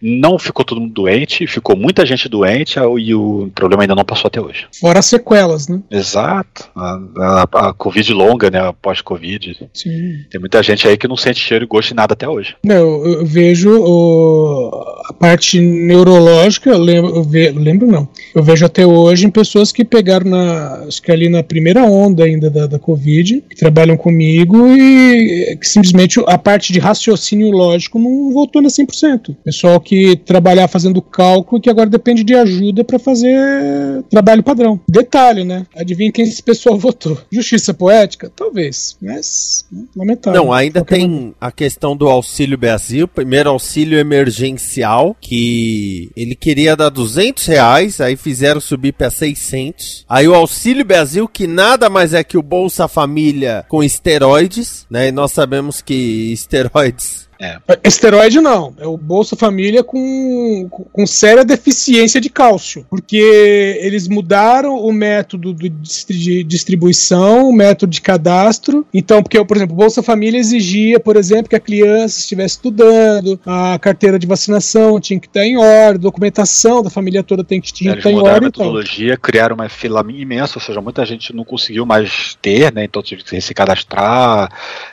não 0.00 0.38
ficou 0.38 0.64
todo 0.64 0.80
mundo 0.80 0.92
doente, 0.92 1.46
ficou 1.46 1.76
muita 1.76 2.04
gente 2.04 2.28
doente 2.28 2.78
e 2.78 3.14
o 3.14 3.50
problema 3.54 3.82
ainda 3.82 3.94
não 3.94 4.04
passou 4.04 4.28
até 4.28 4.40
hoje. 4.40 4.66
Fora 4.78 4.98
as 4.98 5.06
sequelas, 5.06 5.68
né? 5.68 5.80
Exato. 5.90 6.68
A, 6.74 7.00
a, 7.18 7.68
a 7.68 7.72
Covid 7.72 8.12
longa, 8.12 8.50
né? 8.50 8.58
Pós-Covid. 8.80 9.68
Sim. 9.72 10.24
Tem 10.30 10.40
muita 10.40 10.62
gente 10.62 10.86
aí 10.86 10.96
que 10.96 11.08
não 11.08 11.16
sente 11.16 11.40
cheiro 11.40 11.64
e 11.64 11.68
gosto 11.68 11.88
de 11.88 11.94
nada 11.94 12.14
até 12.14 12.28
hoje. 12.28 12.56
Não, 12.64 12.74
eu, 12.74 13.04
eu 13.20 13.26
vejo 13.26 13.70
o, 13.70 14.70
a 15.08 15.12
parte 15.12 15.60
neurológica, 15.60 16.70
eu 16.70 16.78
lembro, 16.78 17.14
eu 17.14 17.22
ve, 17.22 17.50
lembro 17.50 17.86
não. 17.86 18.08
Eu 18.34 18.42
vejo 18.42 18.64
até 18.64 18.86
hoje 18.86 19.26
em 19.26 19.30
pessoas 19.30 19.72
que 19.72 19.84
pegaram 19.84 20.30
na, 20.30 20.84
acho 20.86 21.02
que 21.02 21.10
ali 21.10 21.28
na 21.28 21.42
primeira 21.42 21.84
onda 21.84 22.24
ainda 22.24 22.50
da, 22.50 22.66
da 22.66 22.78
Covid, 22.78 23.42
que 23.48 23.56
trabalham 23.56 23.96
comigo 23.96 24.68
e 24.76 25.56
que 25.56 25.68
simplesmente 25.68 26.22
a 26.26 26.38
parte 26.38 26.72
de 26.72 26.78
raciocínio 26.78 27.50
lógico 27.50 27.98
não 27.98 28.32
voltou 28.32 28.62
na 28.62 28.68
100%. 28.68 29.25
Pessoal 29.44 29.80
que 29.80 30.16
trabalhar 30.16 30.68
fazendo 30.68 31.02
cálculo 31.02 31.60
que 31.60 31.70
agora 31.70 31.88
depende 31.88 32.24
de 32.24 32.34
ajuda 32.34 32.84
para 32.84 32.98
fazer 32.98 34.02
trabalho 34.10 34.42
padrão. 34.42 34.80
Detalhe, 34.88 35.44
né? 35.44 35.66
Adivinha 35.76 36.12
quem 36.12 36.24
esse 36.24 36.42
pessoal 36.42 36.78
votou? 36.78 37.18
Justiça 37.30 37.72
poética? 37.72 38.30
Talvez, 38.34 38.96
mas 39.00 39.64
né, 39.70 39.84
lamentável. 39.96 40.42
Não, 40.42 40.52
ainda 40.52 40.84
tem 40.84 41.34
a 41.40 41.50
questão 41.50 41.96
do 41.96 42.08
Auxílio 42.08 42.58
Brasil, 42.58 43.08
primeiro 43.08 43.50
auxílio 43.50 43.98
emergencial, 43.98 45.16
que 45.20 46.10
ele 46.16 46.34
queria 46.34 46.76
dar 46.76 46.88
200 46.88 47.46
reais, 47.46 48.00
aí 48.00 48.16
fizeram 48.16 48.60
subir 48.60 48.92
para 48.92 49.10
600. 49.10 50.04
Aí 50.08 50.26
o 50.28 50.34
Auxílio 50.34 50.84
Brasil, 50.84 51.28
que 51.28 51.46
nada 51.46 51.88
mais 51.88 52.14
é 52.14 52.22
que 52.22 52.38
o 52.38 52.42
Bolsa 52.42 52.88
Família 52.88 53.64
com 53.68 53.82
esteroides, 53.82 54.86
né? 54.90 55.08
E 55.08 55.12
nós 55.12 55.32
sabemos 55.32 55.80
que 55.80 56.32
esteroides 56.32 57.25
é. 57.40 57.58
Esteroide 57.84 58.40
não, 58.40 58.74
é 58.78 58.86
o 58.86 58.96
Bolsa 58.96 59.36
Família 59.36 59.84
com, 59.84 60.68
com 60.70 61.06
séria 61.06 61.44
deficiência 61.44 62.20
de 62.20 62.30
cálcio, 62.30 62.86
porque 62.88 63.78
eles 63.82 64.08
mudaram 64.08 64.76
o 64.76 64.92
método 64.92 65.54
de 65.54 66.44
distribuição, 66.44 67.48
o 67.48 67.52
método 67.52 67.90
de 67.90 68.00
cadastro. 68.00 68.86
Então, 68.92 69.22
porque, 69.22 69.42
por 69.44 69.56
exemplo, 69.56 69.74
o 69.74 69.78
Bolsa 69.78 70.02
Família 70.02 70.38
exigia, 70.38 70.98
por 70.98 71.16
exemplo, 71.16 71.48
que 71.48 71.56
a 71.56 71.60
criança 71.60 72.20
estivesse 72.20 72.56
estudando, 72.56 73.38
a 73.44 73.78
carteira 73.78 74.18
de 74.18 74.26
vacinação 74.26 75.00
tinha 75.00 75.20
que 75.20 75.26
estar 75.26 75.44
em 75.44 75.56
ordem, 75.56 76.00
documentação 76.00 76.82
da 76.82 76.90
família 76.90 77.22
toda 77.22 77.44
tem 77.44 77.60
que, 77.60 77.72
que 77.72 77.88
estar 77.88 78.10
em 78.10 78.16
ordem. 78.16 78.36
a 78.36 78.40
metodologia, 78.40 79.12
então. 79.12 79.20
criaram 79.22 79.54
uma 79.54 79.68
fila 79.68 80.04
imensa, 80.08 80.58
ou 80.58 80.62
seja, 80.62 80.80
muita 80.80 81.04
gente 81.04 81.34
não 81.34 81.44
conseguiu 81.44 81.84
mais 81.84 82.36
ter, 82.40 82.72
né? 82.72 82.84
Então 82.84 83.02
tive 83.02 83.22
que 83.22 83.40
se 83.40 83.54
cadastrar, 83.54 84.50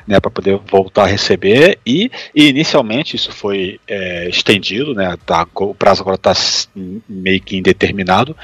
né, 0.07 0.19
para 0.19 0.31
poder 0.31 0.59
voltar 0.69 1.03
a 1.03 1.07
receber 1.07 1.79
e 1.85 2.11
e 2.35 2.49
inicialmente 2.49 3.15
isso 3.15 3.31
foi 3.31 3.79
é, 3.87 4.27
estendido, 4.27 4.93
né? 4.93 5.15
Tá, 5.25 5.47
o 5.55 5.75
prazo 5.75 6.01
agora 6.01 6.15
está 6.15 6.33
meio 7.07 7.39
que 7.41 7.57
indeterminado. 7.57 8.35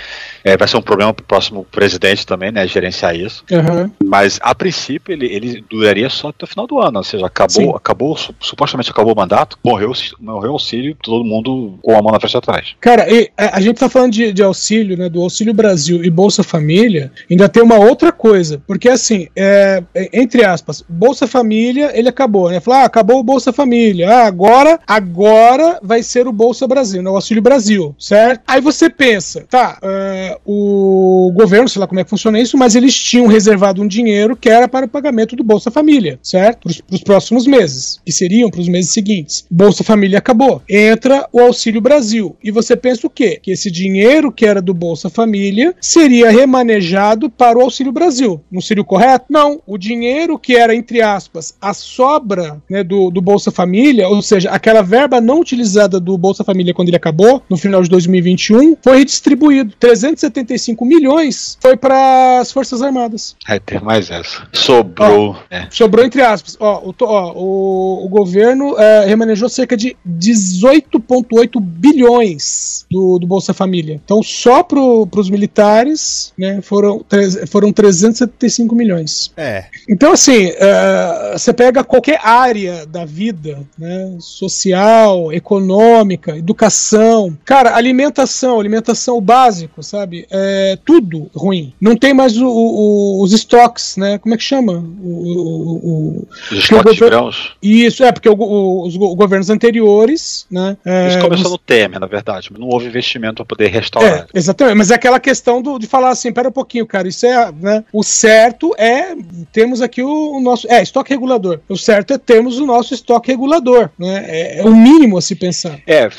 É, 0.43 0.55
vai 0.55 0.67
ser 0.67 0.77
um 0.77 0.81
problema 0.81 1.13
para 1.13 1.23
o 1.23 1.27
próximo 1.27 1.65
presidente 1.65 2.25
também, 2.25 2.51
né? 2.51 2.67
Gerenciar 2.67 3.15
isso. 3.15 3.43
Uhum. 3.51 3.91
Mas 4.03 4.39
a 4.41 4.53
princípio 4.53 5.11
ele, 5.11 5.25
ele 5.25 5.63
duraria 5.67 6.09
só 6.09 6.29
até 6.29 6.45
o 6.45 6.47
final 6.47 6.67
do 6.67 6.79
ano, 6.79 6.99
ou 6.99 7.03
seja, 7.03 7.25
acabou, 7.25 7.75
acabou 7.75 8.17
supostamente 8.39 8.91
acabou 8.91 9.13
o 9.13 9.15
mandato, 9.15 9.57
morreu, 9.63 9.91
morreu 10.19 10.51
o 10.51 10.53
auxílio, 10.53 10.95
todo 11.01 11.23
mundo 11.23 11.79
com 11.81 11.97
a 11.97 12.01
mão 12.01 12.11
na 12.11 12.19
frente 12.19 12.37
atrás. 12.37 12.75
Cara, 12.79 13.07
a, 13.37 13.57
a 13.57 13.61
gente 13.61 13.75
está 13.75 13.89
falando 13.89 14.11
de, 14.11 14.31
de, 14.31 14.43
auxílio, 14.43 14.97
né? 14.97 15.09
Do 15.09 15.21
Auxílio 15.21 15.53
Brasil 15.53 16.03
e 16.03 16.09
Bolsa 16.09 16.43
Família, 16.43 17.11
ainda 17.29 17.49
tem 17.49 17.63
uma 17.63 17.77
outra 17.77 18.11
coisa, 18.11 18.61
porque 18.67 18.87
assim, 18.87 19.27
é, 19.35 19.83
é 19.95 20.09
entre 20.13 20.43
aspas, 20.43 20.83
Bolsa 20.87 21.25
Família 21.25 21.91
ele 21.97 22.09
acabou, 22.09 22.49
né? 22.49 22.59
Falar, 22.59 22.83
ah, 22.83 22.85
acabou 22.85 23.19
o 23.19 23.23
Bolsa 23.23 23.51
Família 23.51 23.78
Família. 23.79 24.09
Ah, 24.09 24.27
agora, 24.27 24.79
agora 24.85 25.79
vai 25.81 26.03
ser 26.03 26.27
o 26.27 26.33
Bolsa 26.33 26.67
Brasil, 26.67 27.01
né, 27.01 27.09
o 27.09 27.15
Auxílio 27.15 27.41
Brasil, 27.41 27.95
certo? 27.97 28.41
Aí 28.45 28.59
você 28.59 28.89
pensa, 28.89 29.45
tá, 29.49 29.79
uh, 29.81 30.39
o 30.45 31.31
governo, 31.33 31.69
sei 31.69 31.79
lá 31.79 31.87
como 31.87 31.99
é 31.99 32.03
que 32.03 32.09
funciona 32.09 32.39
isso, 32.39 32.57
mas 32.57 32.75
eles 32.75 32.93
tinham 32.93 33.27
reservado 33.27 33.81
um 33.81 33.87
dinheiro 33.87 34.35
que 34.35 34.49
era 34.49 34.67
para 34.67 34.85
o 34.85 34.89
pagamento 34.89 35.35
do 35.35 35.43
Bolsa 35.43 35.71
Família, 35.71 36.19
certo? 36.21 36.67
Para 36.67 36.95
os 36.95 37.03
próximos 37.03 37.47
meses, 37.47 38.01
que 38.05 38.11
seriam 38.11 38.49
para 38.49 38.59
os 38.59 38.67
meses 38.67 38.91
seguintes. 38.91 39.45
Bolsa 39.49 39.83
Família 39.83 40.19
acabou. 40.19 40.61
Entra 40.69 41.27
o 41.31 41.39
Auxílio 41.39 41.79
Brasil. 41.79 42.35
E 42.43 42.51
você 42.51 42.75
pensa 42.75 43.07
o 43.07 43.09
quê? 43.09 43.39
Que 43.41 43.51
esse 43.51 43.71
dinheiro 43.71 44.31
que 44.31 44.45
era 44.45 44.61
do 44.61 44.73
Bolsa 44.73 45.09
Família 45.09 45.73
seria 45.79 46.29
remanejado 46.29 47.29
para 47.29 47.57
o 47.57 47.61
Auxílio 47.61 47.93
Brasil. 47.93 48.41
Não 48.51 48.61
seria 48.61 48.81
o 48.81 48.85
correto? 48.85 49.27
Não. 49.29 49.61
O 49.65 49.77
dinheiro 49.77 50.37
que 50.37 50.55
era, 50.55 50.75
entre 50.75 51.01
aspas, 51.01 51.55
a 51.61 51.73
sobra 51.73 52.61
né, 52.69 52.83
do, 52.83 53.09
do 53.09 53.21
Bolsa 53.21 53.51
Família, 53.51 53.68
ou 54.07 54.21
seja, 54.21 54.49
aquela 54.49 54.81
verba 54.81 55.21
não 55.21 55.39
utilizada 55.39 55.99
do 55.99 56.17
Bolsa 56.17 56.43
Família 56.43 56.73
quando 56.73 56.89
ele 56.89 56.97
acabou, 56.97 57.43
no 57.49 57.57
final 57.57 57.81
de 57.81 57.89
2021, 57.89 58.77
foi 58.81 58.97
redistribuído. 58.97 59.73
375 59.79 60.85
milhões 60.85 61.57
foi 61.61 61.75
para 61.75 62.39
as 62.39 62.51
Forças 62.51 62.81
Armadas. 62.81 63.35
É, 63.47 63.59
tem 63.59 63.79
mais 63.79 64.09
essa. 64.09 64.47
Sobrou. 64.53 65.31
Ó, 65.31 65.35
é. 65.49 65.67
Sobrou 65.69 66.05
entre 66.05 66.21
aspas. 66.21 66.57
Ó, 66.59 66.89
o, 66.89 66.95
ó, 67.01 67.33
o, 67.35 68.05
o 68.05 68.09
governo 68.09 68.77
é, 68.77 69.05
remanejou 69.05 69.49
cerca 69.49 69.75
de 69.75 69.95
18,8 70.07 71.59
bilhões 71.59 72.85
do, 72.89 73.19
do 73.19 73.27
Bolsa 73.27 73.53
Família. 73.53 73.99
Então, 74.03 74.21
só 74.23 74.63
para 74.63 74.79
os 74.79 75.29
militares 75.29 76.33
né, 76.37 76.61
foram, 76.61 77.05
foram 77.47 77.71
375 77.71 78.75
milhões. 78.75 79.31
É. 79.37 79.65
Então, 79.87 80.13
assim, 80.13 80.47
uh, 80.47 81.37
você 81.37 81.53
pega 81.53 81.83
qualquer 81.83 82.19
área 82.23 82.85
da 82.85 83.05
vida, 83.05 83.58
né, 83.77 84.15
social, 84.19 85.31
econômica, 85.31 86.37
educação, 86.37 87.37
cara, 87.45 87.75
alimentação, 87.75 88.59
alimentação 88.59 89.17
o 89.17 89.21
básico, 89.21 89.81
sabe? 89.83 90.27
É 90.29 90.77
tudo 90.85 91.29
ruim. 91.35 91.73
Não 91.79 91.95
tem 91.95 92.13
mais 92.13 92.37
o, 92.37 92.47
o, 92.47 93.23
os 93.23 93.33
estoques, 93.33 93.97
né? 93.97 94.17
Como 94.17 94.33
é 94.33 94.37
que 94.37 94.43
chama? 94.43 94.83
O, 95.01 96.25
os 96.51 96.57
estoques 96.57 96.93
de 96.93 96.99
grãos? 96.99 97.53
Isso, 97.61 98.03
é, 98.03 98.11
porque 98.11 98.29
os 98.29 98.95
governos 98.95 99.49
anteriores, 99.49 100.45
né? 100.49 100.77
É, 100.85 101.09
Isso 101.09 101.19
começou 101.19 101.51
no 101.51 101.57
Temer, 101.57 101.99
na 101.99 102.07
verdade, 102.07 102.49
não 102.57 102.67
houve 102.67 102.87
investimento 102.87 103.35
para 103.35 103.45
poder 103.45 103.67
restaurar. 103.67 104.27
É, 104.33 104.37
exatamente, 104.37 104.75
mas 104.75 104.91
é 104.91 104.95
aquela 104.95 105.19
questão 105.19 105.61
do, 105.61 105.77
de 105.77 105.87
falar 105.87 106.09
assim, 106.09 106.31
pera 106.31 106.49
um 106.49 106.51
pouquinho, 106.51 106.85
cara, 106.85 107.07
isso 107.07 107.25
é, 107.25 107.51
né? 107.51 107.83
O 107.91 108.03
certo 108.03 108.73
é 108.77 109.15
temos 109.51 109.81
aqui 109.81 110.01
o, 110.01 110.37
o 110.37 110.41
nosso, 110.41 110.67
é, 110.71 110.81
estoque 110.81 111.11
regulador. 111.11 111.59
O 111.67 111.77
certo 111.77 112.13
é 112.13 112.17
termos 112.17 112.57
o 112.59 112.65
nosso 112.65 112.93
estoque 112.93 113.31
regulador, 113.31 113.48
né? 113.97 114.25
É, 114.27 114.59
é 114.59 114.63
o 114.63 114.75
mínimo 114.75 115.17
a 115.17 115.21
se 115.21 115.35
pensar. 115.35 115.79
É, 115.87 116.09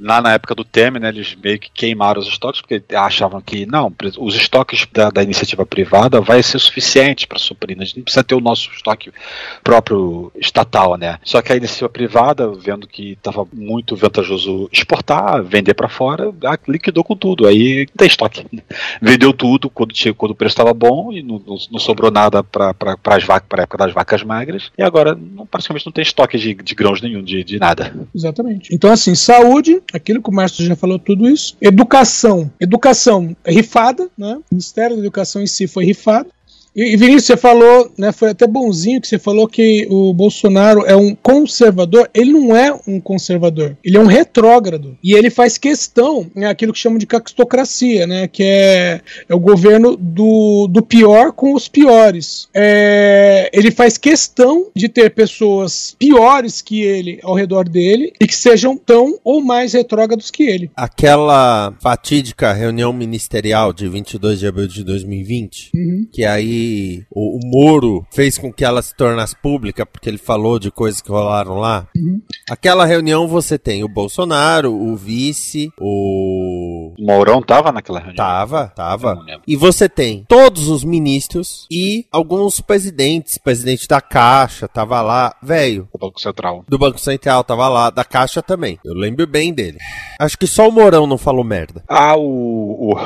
lá 0.00 0.20
na 0.20 0.34
época 0.34 0.54
do 0.54 0.64
Temer, 0.64 1.00
né, 1.00 1.08
eles 1.08 1.36
meio 1.42 1.58
que 1.58 1.70
queimaram 1.72 2.20
os 2.20 2.28
estoques 2.28 2.60
porque 2.60 2.82
achavam 2.94 3.40
que 3.40 3.66
não, 3.66 3.92
os 4.18 4.34
estoques 4.34 4.86
da, 4.92 5.10
da 5.10 5.22
iniciativa 5.22 5.64
privada 5.64 6.20
vai 6.20 6.42
ser 6.42 6.58
suficiente 6.58 7.26
para 7.26 7.38
suprir, 7.38 7.76
né? 7.76 7.82
a 7.82 7.86
gente 7.86 7.96
não 7.96 8.04
precisa 8.04 8.24
ter 8.24 8.34
o 8.34 8.40
nosso 8.40 8.70
estoque 8.72 9.12
próprio 9.62 10.32
estatal, 10.36 10.96
né? 10.96 11.18
Só 11.24 11.40
que 11.40 11.52
a 11.52 11.56
iniciativa 11.56 11.88
privada, 11.88 12.50
vendo 12.52 12.86
que 12.86 13.12
estava 13.12 13.46
muito 13.52 13.96
vantajoso 13.96 14.68
exportar, 14.72 15.42
vender 15.42 15.74
para 15.74 15.88
fora, 15.88 16.32
liquidou 16.68 17.04
com 17.04 17.16
tudo. 17.16 17.46
Aí 17.46 17.86
tem 17.96 18.06
estoque. 18.06 18.44
Vendeu 19.00 19.32
tudo 19.32 19.70
quando, 19.70 19.92
tinha, 19.92 20.12
quando 20.12 20.32
o 20.32 20.34
preço 20.34 20.52
estava 20.52 20.72
bom 20.74 21.12
e 21.12 21.22
não, 21.22 21.40
não, 21.46 21.56
não, 21.70 21.78
sobrou 21.78 22.10
nada 22.10 22.42
para 22.42 22.74
as 23.06 23.24
vacas, 23.24 23.48
para 23.48 23.62
a 23.62 23.64
época 23.64 23.78
das 23.78 23.92
vacas 23.92 24.22
magras. 24.22 24.70
E 24.76 24.82
agora 24.82 25.14
não, 25.14 25.46
praticamente 25.46 25.86
não 25.86 25.92
tem 25.92 26.02
estoque 26.02 26.38
de, 26.38 26.51
de 26.54 26.74
grãos 26.74 27.00
nenhum, 27.00 27.22
de, 27.22 27.42
de 27.44 27.58
nada. 27.58 27.94
Exatamente. 28.14 28.74
Então, 28.74 28.92
assim, 28.92 29.14
saúde, 29.14 29.80
aquilo 29.92 30.22
que 30.22 30.30
o 30.30 30.32
Márcio 30.32 30.64
já 30.64 30.76
falou 30.76 30.98
tudo 30.98 31.28
isso. 31.28 31.56
Educação. 31.60 32.50
Educação 32.60 33.36
rifada, 33.46 34.08
né? 34.16 34.36
O 34.36 34.54
Ministério 34.54 34.96
da 34.96 35.02
Educação 35.02 35.42
em 35.42 35.46
si 35.46 35.66
foi 35.66 35.84
rifado. 35.84 36.28
E 36.74 36.96
Vinícius, 36.96 37.24
você 37.24 37.36
falou, 37.36 37.92
né, 37.98 38.12
foi 38.12 38.30
até 38.30 38.46
bonzinho 38.46 39.00
que 39.00 39.06
você 39.06 39.18
falou 39.18 39.46
que 39.46 39.86
o 39.90 40.12
Bolsonaro 40.14 40.84
é 40.86 40.96
um 40.96 41.14
conservador. 41.14 42.08
Ele 42.14 42.32
não 42.32 42.56
é 42.56 42.74
um 42.86 42.98
conservador, 42.98 43.76
ele 43.84 43.96
é 43.96 44.00
um 44.00 44.06
retrógrado. 44.06 44.96
E 45.04 45.14
ele 45.14 45.30
faz 45.30 45.58
questão, 45.58 46.30
né, 46.34 46.46
aquilo 46.46 46.72
que 46.72 46.78
chamam 46.78 46.98
de 46.98 47.06
caquistocracia, 47.06 48.06
né, 48.06 48.26
que 48.26 48.42
é, 48.42 49.00
é 49.28 49.34
o 49.34 49.40
governo 49.40 49.96
do, 49.96 50.66
do 50.68 50.82
pior 50.82 51.32
com 51.32 51.54
os 51.54 51.68
piores. 51.68 52.48
É, 52.54 53.50
ele 53.52 53.70
faz 53.70 53.98
questão 53.98 54.66
de 54.74 54.88
ter 54.88 55.10
pessoas 55.10 55.94
piores 55.98 56.62
que 56.62 56.82
ele 56.82 57.20
ao 57.22 57.34
redor 57.34 57.68
dele 57.68 58.12
e 58.20 58.26
que 58.26 58.34
sejam 58.34 58.76
tão 58.76 59.18
ou 59.22 59.42
mais 59.42 59.74
retrógrados 59.74 60.30
que 60.30 60.44
ele. 60.44 60.70
Aquela 60.74 61.74
fatídica 61.82 62.52
reunião 62.52 62.92
ministerial 62.92 63.72
de 63.72 63.88
22 63.88 64.40
de 64.40 64.46
abril 64.46 64.66
de 64.66 64.82
2020, 64.82 65.70
uhum. 65.74 66.06
que 66.10 66.24
aí 66.24 66.61
o, 67.10 67.36
o, 67.36 67.40
Moro 67.44 68.06
fez 68.10 68.38
com 68.38 68.52
que 68.52 68.64
ela 68.64 68.82
se 68.82 68.94
tornasse 68.94 69.36
pública, 69.36 69.86
porque 69.86 70.08
ele 70.08 70.18
falou 70.18 70.58
de 70.58 70.70
coisas 70.70 71.00
que 71.00 71.10
rolaram 71.10 71.54
lá. 71.58 71.86
Uhum. 71.96 72.20
Aquela 72.48 72.84
reunião 72.84 73.26
você 73.28 73.58
tem 73.58 73.84
o 73.84 73.88
Bolsonaro, 73.88 74.72
o 74.72 74.96
vice, 74.96 75.70
o. 75.78 76.31
O 76.72 76.94
Mourão 76.98 77.42
tava 77.42 77.70
naquela 77.70 77.98
reunião? 77.98 78.16
Tava, 78.16 78.72
tava. 78.74 79.18
E 79.46 79.56
você 79.56 79.88
tem 79.88 80.24
todos 80.28 80.68
os 80.68 80.84
ministros 80.84 81.66
e 81.70 82.06
alguns 82.10 82.60
presidentes. 82.60 83.38
Presidente 83.38 83.86
da 83.86 84.00
Caixa 84.00 84.68
tava 84.68 85.00
lá, 85.00 85.34
velho. 85.42 85.88
Do 85.92 85.98
Banco 85.98 86.20
Central. 86.20 86.64
Do 86.68 86.78
Banco 86.78 86.98
Central 86.98 87.44
tava 87.44 87.68
lá, 87.68 87.90
da 87.90 88.04
Caixa 88.04 88.42
também. 88.42 88.78
Eu 88.84 88.94
lembro 88.94 89.26
bem 89.26 89.52
dele. 89.52 89.78
Acho 90.18 90.38
que 90.38 90.46
só 90.46 90.68
o 90.68 90.72
Mourão 90.72 91.06
não 91.06 91.18
falou 91.18 91.44
merda. 91.44 91.82
Ah, 91.88 92.16
o. 92.16 92.62
O, 92.72 92.96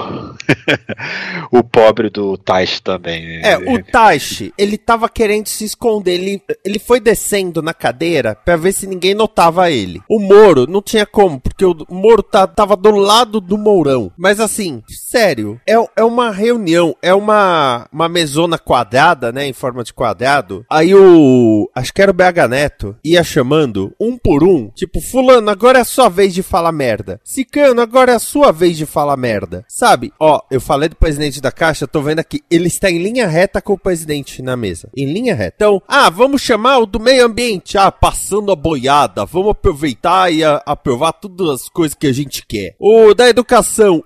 o 1.58 1.64
pobre 1.64 2.08
do 2.08 2.36
Tais 2.36 2.80
também. 2.80 3.44
É, 3.44 3.56
o 3.56 3.82
Taishi, 3.82 4.52
ele 4.56 4.78
tava 4.78 5.08
querendo 5.08 5.48
se 5.48 5.64
esconder. 5.64 6.14
Ele, 6.14 6.42
ele 6.64 6.78
foi 6.78 7.00
descendo 7.00 7.60
na 7.62 7.74
cadeira 7.74 8.34
pra 8.34 8.56
ver 8.56 8.72
se 8.72 8.86
ninguém 8.86 9.14
notava 9.14 9.70
ele. 9.70 10.00
O 10.08 10.18
Moro 10.18 10.66
não 10.66 10.82
tinha 10.82 11.06
como, 11.06 11.40
porque 11.40 11.64
o 11.64 11.74
Moro 11.90 12.22
tá, 12.22 12.46
tava 12.46 12.76
do 12.76 12.90
lado 12.90 13.40
do 13.40 13.55
Mourão. 13.56 14.10
Mas 14.16 14.40
assim, 14.40 14.82
sério, 14.88 15.60
é, 15.66 15.74
é 15.96 16.04
uma 16.04 16.30
reunião, 16.30 16.96
é 17.02 17.14
uma, 17.14 17.88
uma 17.92 18.08
mesona 18.08 18.58
quadrada, 18.58 19.32
né? 19.32 19.46
Em 19.46 19.52
forma 19.52 19.82
de 19.82 19.92
quadrado. 19.92 20.64
Aí 20.70 20.94
o. 20.94 21.70
Acho 21.74 21.92
que 21.92 22.02
era 22.02 22.10
o 22.10 22.14
BH 22.14 22.48
Neto, 22.48 22.96
ia 23.04 23.22
chamando 23.22 23.94
um 24.00 24.16
por 24.16 24.44
um. 24.44 24.70
Tipo, 24.70 25.00
Fulano, 25.00 25.50
agora 25.50 25.78
é 25.78 25.82
a 25.82 25.84
sua 25.84 26.08
vez 26.08 26.34
de 26.34 26.42
falar 26.42 26.72
merda. 26.72 27.20
Cicano, 27.24 27.80
agora 27.80 28.12
é 28.12 28.14
a 28.16 28.20
sua 28.20 28.52
vez 28.52 28.76
de 28.76 28.86
falar 28.86 29.16
merda. 29.16 29.64
Sabe? 29.68 30.12
Ó, 30.20 30.40
eu 30.50 30.60
falei 30.60 30.88
do 30.88 30.96
presidente 30.96 31.40
da 31.40 31.52
Caixa, 31.52 31.86
tô 31.86 32.00
vendo 32.02 32.20
aqui, 32.20 32.42
ele 32.50 32.66
está 32.66 32.90
em 32.90 33.02
linha 33.02 33.26
reta 33.26 33.60
com 33.60 33.72
o 33.72 33.78
presidente 33.78 34.42
na 34.42 34.56
mesa. 34.56 34.88
Em 34.96 35.06
linha 35.06 35.34
reta. 35.34 35.54
Então, 35.56 35.82
ah, 35.88 36.10
vamos 36.10 36.42
chamar 36.42 36.78
o 36.78 36.86
do 36.86 37.00
meio 37.00 37.24
ambiente. 37.24 37.78
Ah, 37.78 37.90
passando 37.90 38.52
a 38.52 38.56
boiada. 38.56 39.24
Vamos 39.24 39.50
aproveitar 39.50 40.32
e 40.32 40.44
a, 40.44 40.62
aprovar 40.66 41.12
todas 41.12 41.62
as 41.62 41.68
coisas 41.68 41.96
que 41.96 42.06
a 42.06 42.12
gente 42.12 42.44
quer. 42.46 42.74
O 42.78 43.14
da 43.14 43.28
educação. 43.28 43.45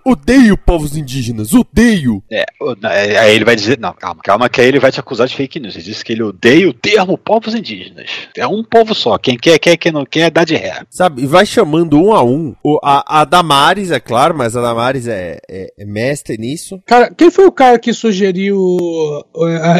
Odeio 0.04 0.56
povos 0.56 0.96
indígenas. 0.96 1.52
Odeio. 1.52 2.22
É, 2.30 2.44
aí 3.18 3.34
ele 3.34 3.44
vai 3.44 3.56
dizer. 3.56 3.78
Não, 3.78 3.92
calma, 3.92 4.20
calma, 4.22 4.48
que 4.48 4.60
aí 4.60 4.68
ele 4.68 4.78
vai 4.78 4.92
te 4.92 5.00
acusar 5.00 5.26
de 5.26 5.34
fake 5.34 5.60
news. 5.60 5.74
Ele 5.74 5.84
disse 5.84 6.04
que 6.04 6.12
ele 6.12 6.22
odeia 6.22 6.68
o 6.68 6.72
termo 6.72 7.16
povos 7.16 7.54
indígenas. 7.54 8.10
É 8.36 8.46
um 8.46 8.62
povo 8.62 8.94
só. 8.94 9.18
Quem 9.18 9.36
quer, 9.36 9.58
quer, 9.58 9.76
quem 9.76 9.92
não 9.92 10.04
quer, 10.04 10.30
dá 10.30 10.44
de 10.44 10.54
ré. 10.54 10.82
Sabe? 10.88 11.22
E 11.22 11.26
vai 11.26 11.46
chamando 11.46 12.00
um 12.00 12.12
a 12.12 12.22
um. 12.22 12.54
O, 12.62 12.78
a, 12.82 13.20
a 13.20 13.24
Damares, 13.24 13.90
é 13.90 14.00
claro, 14.00 14.36
mas 14.36 14.56
a 14.56 14.62
Damares 14.62 15.06
é, 15.06 15.38
é, 15.48 15.72
é 15.78 15.84
mestre 15.84 16.36
nisso. 16.36 16.80
Cara, 16.86 17.10
quem 17.10 17.30
foi 17.30 17.46
o 17.46 17.52
cara 17.52 17.78
que 17.78 17.92
sugeriu 17.92 18.76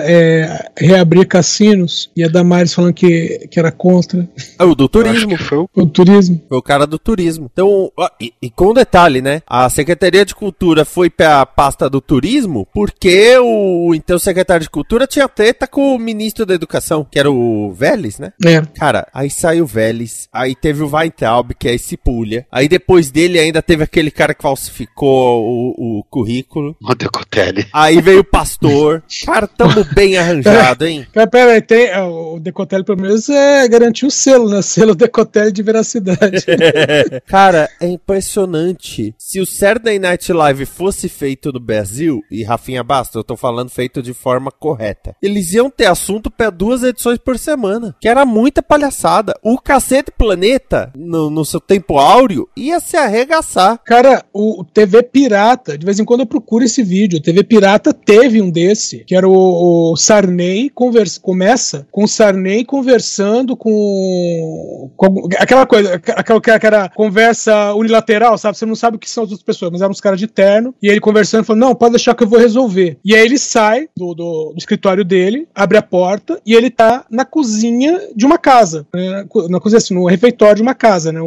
é, 0.04 0.70
reabrir 0.78 1.26
cassinos 1.26 2.10
e 2.16 2.24
a 2.24 2.28
Damares 2.28 2.74
falando 2.74 2.94
que, 2.94 3.48
que 3.50 3.58
era 3.58 3.72
contra. 3.72 4.28
É, 4.58 4.64
o 4.64 4.74
do 4.74 4.88
turismo. 4.88 5.36
Foi 5.38 5.58
o... 5.58 5.68
o 5.74 5.86
turismo. 5.86 6.40
Foi 6.48 6.58
o 6.58 6.62
cara 6.62 6.86
do 6.86 6.98
turismo. 6.98 7.50
Então, 7.52 7.90
e, 8.20 8.32
e, 8.40 8.50
com 8.50 8.70
um 8.70 8.74
detalhe, 8.74 9.20
né? 9.20 9.42
A 9.50 9.68
Secretaria 9.68 10.24
de 10.24 10.32
Cultura 10.32 10.84
foi 10.84 11.10
pra 11.10 11.44
pasta 11.44 11.90
do 11.90 12.00
turismo 12.00 12.68
porque 12.72 13.36
o 13.36 13.92
então 13.96 14.16
secretário 14.16 14.62
de 14.62 14.70
Cultura 14.70 15.08
tinha 15.08 15.28
treta 15.28 15.66
com 15.66 15.92
o 15.92 15.98
ministro 15.98 16.46
da 16.46 16.54
Educação, 16.54 17.04
que 17.10 17.18
era 17.18 17.28
o 17.28 17.72
Vélez, 17.72 18.20
né? 18.20 18.32
É. 18.46 18.62
Cara, 18.78 19.08
aí 19.12 19.28
saiu 19.28 19.64
o 19.64 19.66
Vélez, 19.66 20.28
aí 20.32 20.54
teve 20.54 20.84
o 20.84 20.88
Weintraub, 20.94 21.50
que 21.58 21.66
é 21.66 21.74
esse 21.74 21.96
pulha. 21.96 22.46
Aí 22.52 22.68
depois 22.68 23.10
dele 23.10 23.40
ainda 23.40 23.60
teve 23.60 23.82
aquele 23.82 24.12
cara 24.12 24.34
que 24.34 24.42
falsificou 24.42 25.42
o, 25.42 25.98
o 25.98 26.04
currículo. 26.04 26.76
O 26.80 26.94
Decotelli. 26.94 27.66
Aí 27.72 28.00
veio 28.00 28.20
o 28.20 28.24
pastor. 28.24 29.02
Cara, 29.26 29.48
tamo 29.48 29.84
bem 29.92 30.16
arranjado, 30.16 30.86
hein? 30.86 31.04
Pera, 31.12 31.26
pera 31.26 31.52
aí, 31.54 31.60
tem, 31.60 31.86
é, 31.86 32.00
o 32.00 32.38
Decotelli 32.38 32.84
pelo 32.84 33.00
menos 33.00 33.28
é 33.28 33.66
garantir 33.66 34.06
o 34.06 34.12
selo, 34.12 34.48
né? 34.48 34.62
Selo 34.62 34.94
Decotelli 34.94 35.50
de 35.50 35.62
veracidade. 35.64 36.46
Cara, 37.26 37.68
é 37.80 37.88
impressionante. 37.88 39.12
Se 39.18 39.39
os 39.40 39.56
Saturday 39.56 39.98
Night 39.98 40.32
Live 40.32 40.66
fosse 40.66 41.08
feito 41.08 41.52
no 41.52 41.60
Brasil, 41.60 42.22
e 42.30 42.42
Rafinha 42.42 42.82
Basta, 42.82 43.18
eu 43.18 43.24
tô 43.24 43.36
falando 43.36 43.70
feito 43.70 44.02
de 44.02 44.12
forma 44.12 44.50
correta, 44.50 45.14
eles 45.22 45.52
iam 45.52 45.70
ter 45.70 45.86
assunto 45.86 46.30
pra 46.30 46.50
duas 46.50 46.82
edições 46.82 47.18
por 47.18 47.38
semana, 47.38 47.94
que 48.00 48.08
era 48.08 48.24
muita 48.24 48.62
palhaçada. 48.62 49.34
O 49.42 49.58
Cacete 49.58 50.12
Planeta, 50.16 50.92
no, 50.94 51.30
no 51.30 51.44
seu 51.44 51.60
tempo 51.60 51.98
áureo, 51.98 52.48
ia 52.56 52.80
se 52.80 52.96
arregaçar. 52.96 53.78
Cara, 53.84 54.24
o 54.32 54.64
TV 54.64 55.02
Pirata, 55.02 55.76
de 55.76 55.84
vez 55.84 55.98
em 55.98 56.04
quando 56.04 56.20
eu 56.20 56.26
procuro 56.26 56.64
esse 56.64 56.82
vídeo. 56.82 57.18
O 57.18 57.22
TV 57.22 57.42
Pirata 57.42 57.92
teve 57.92 58.40
um 58.40 58.50
desse, 58.50 59.04
que 59.04 59.14
era 59.14 59.28
o, 59.28 59.92
o 59.92 59.96
Sarney 59.96 60.70
conversa, 60.70 61.20
começa 61.20 61.86
com 61.90 62.04
o 62.04 62.08
Sarney 62.08 62.64
conversando 62.64 63.56
com, 63.56 64.90
com 64.96 65.28
aquela 65.38 65.66
coisa, 65.66 65.94
aquela 65.94 66.40
que 66.40 66.66
era 66.66 66.88
conversa 66.90 67.74
unilateral, 67.74 68.36
sabe? 68.38 68.56
Você 68.56 68.66
não 68.66 68.74
sabe 68.74 68.96
o 68.96 69.00
que 69.00 69.08
são 69.08 69.26
outras 69.30 69.44
pessoas, 69.44 69.72
mas 69.72 69.80
eram 69.80 69.90
uns 69.90 70.00
caras 70.00 70.18
de 70.18 70.26
terno, 70.26 70.74
e 70.82 70.88
ele 70.88 71.00
conversando, 71.00 71.44
falando, 71.44 71.62
não, 71.62 71.74
pode 71.74 71.92
deixar 71.92 72.14
que 72.14 72.22
eu 72.22 72.28
vou 72.28 72.38
resolver. 72.38 72.98
E 73.04 73.14
aí 73.14 73.24
ele 73.24 73.38
sai 73.38 73.88
do, 73.96 74.14
do, 74.14 74.52
do 74.52 74.58
escritório 74.58 75.04
dele, 75.04 75.48
abre 75.54 75.78
a 75.78 75.82
porta, 75.82 76.40
e 76.44 76.54
ele 76.54 76.70
tá 76.70 77.04
na 77.10 77.24
cozinha 77.24 78.00
de 78.14 78.26
uma 78.26 78.38
casa, 78.38 78.86
né? 78.94 79.24
na 79.48 79.60
cozinha 79.60 79.78
assim, 79.78 79.94
no 79.94 80.06
refeitório 80.06 80.56
de 80.56 80.62
uma 80.62 80.74
casa, 80.74 81.12
né? 81.12 81.20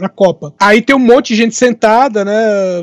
Na 0.00 0.08
Copa. 0.08 0.52
Aí 0.58 0.82
tem 0.82 0.94
um 0.94 0.98
monte 1.00 1.28
de 1.28 1.36
gente 1.36 1.54
sentada, 1.54 2.24
né? 2.24 2.32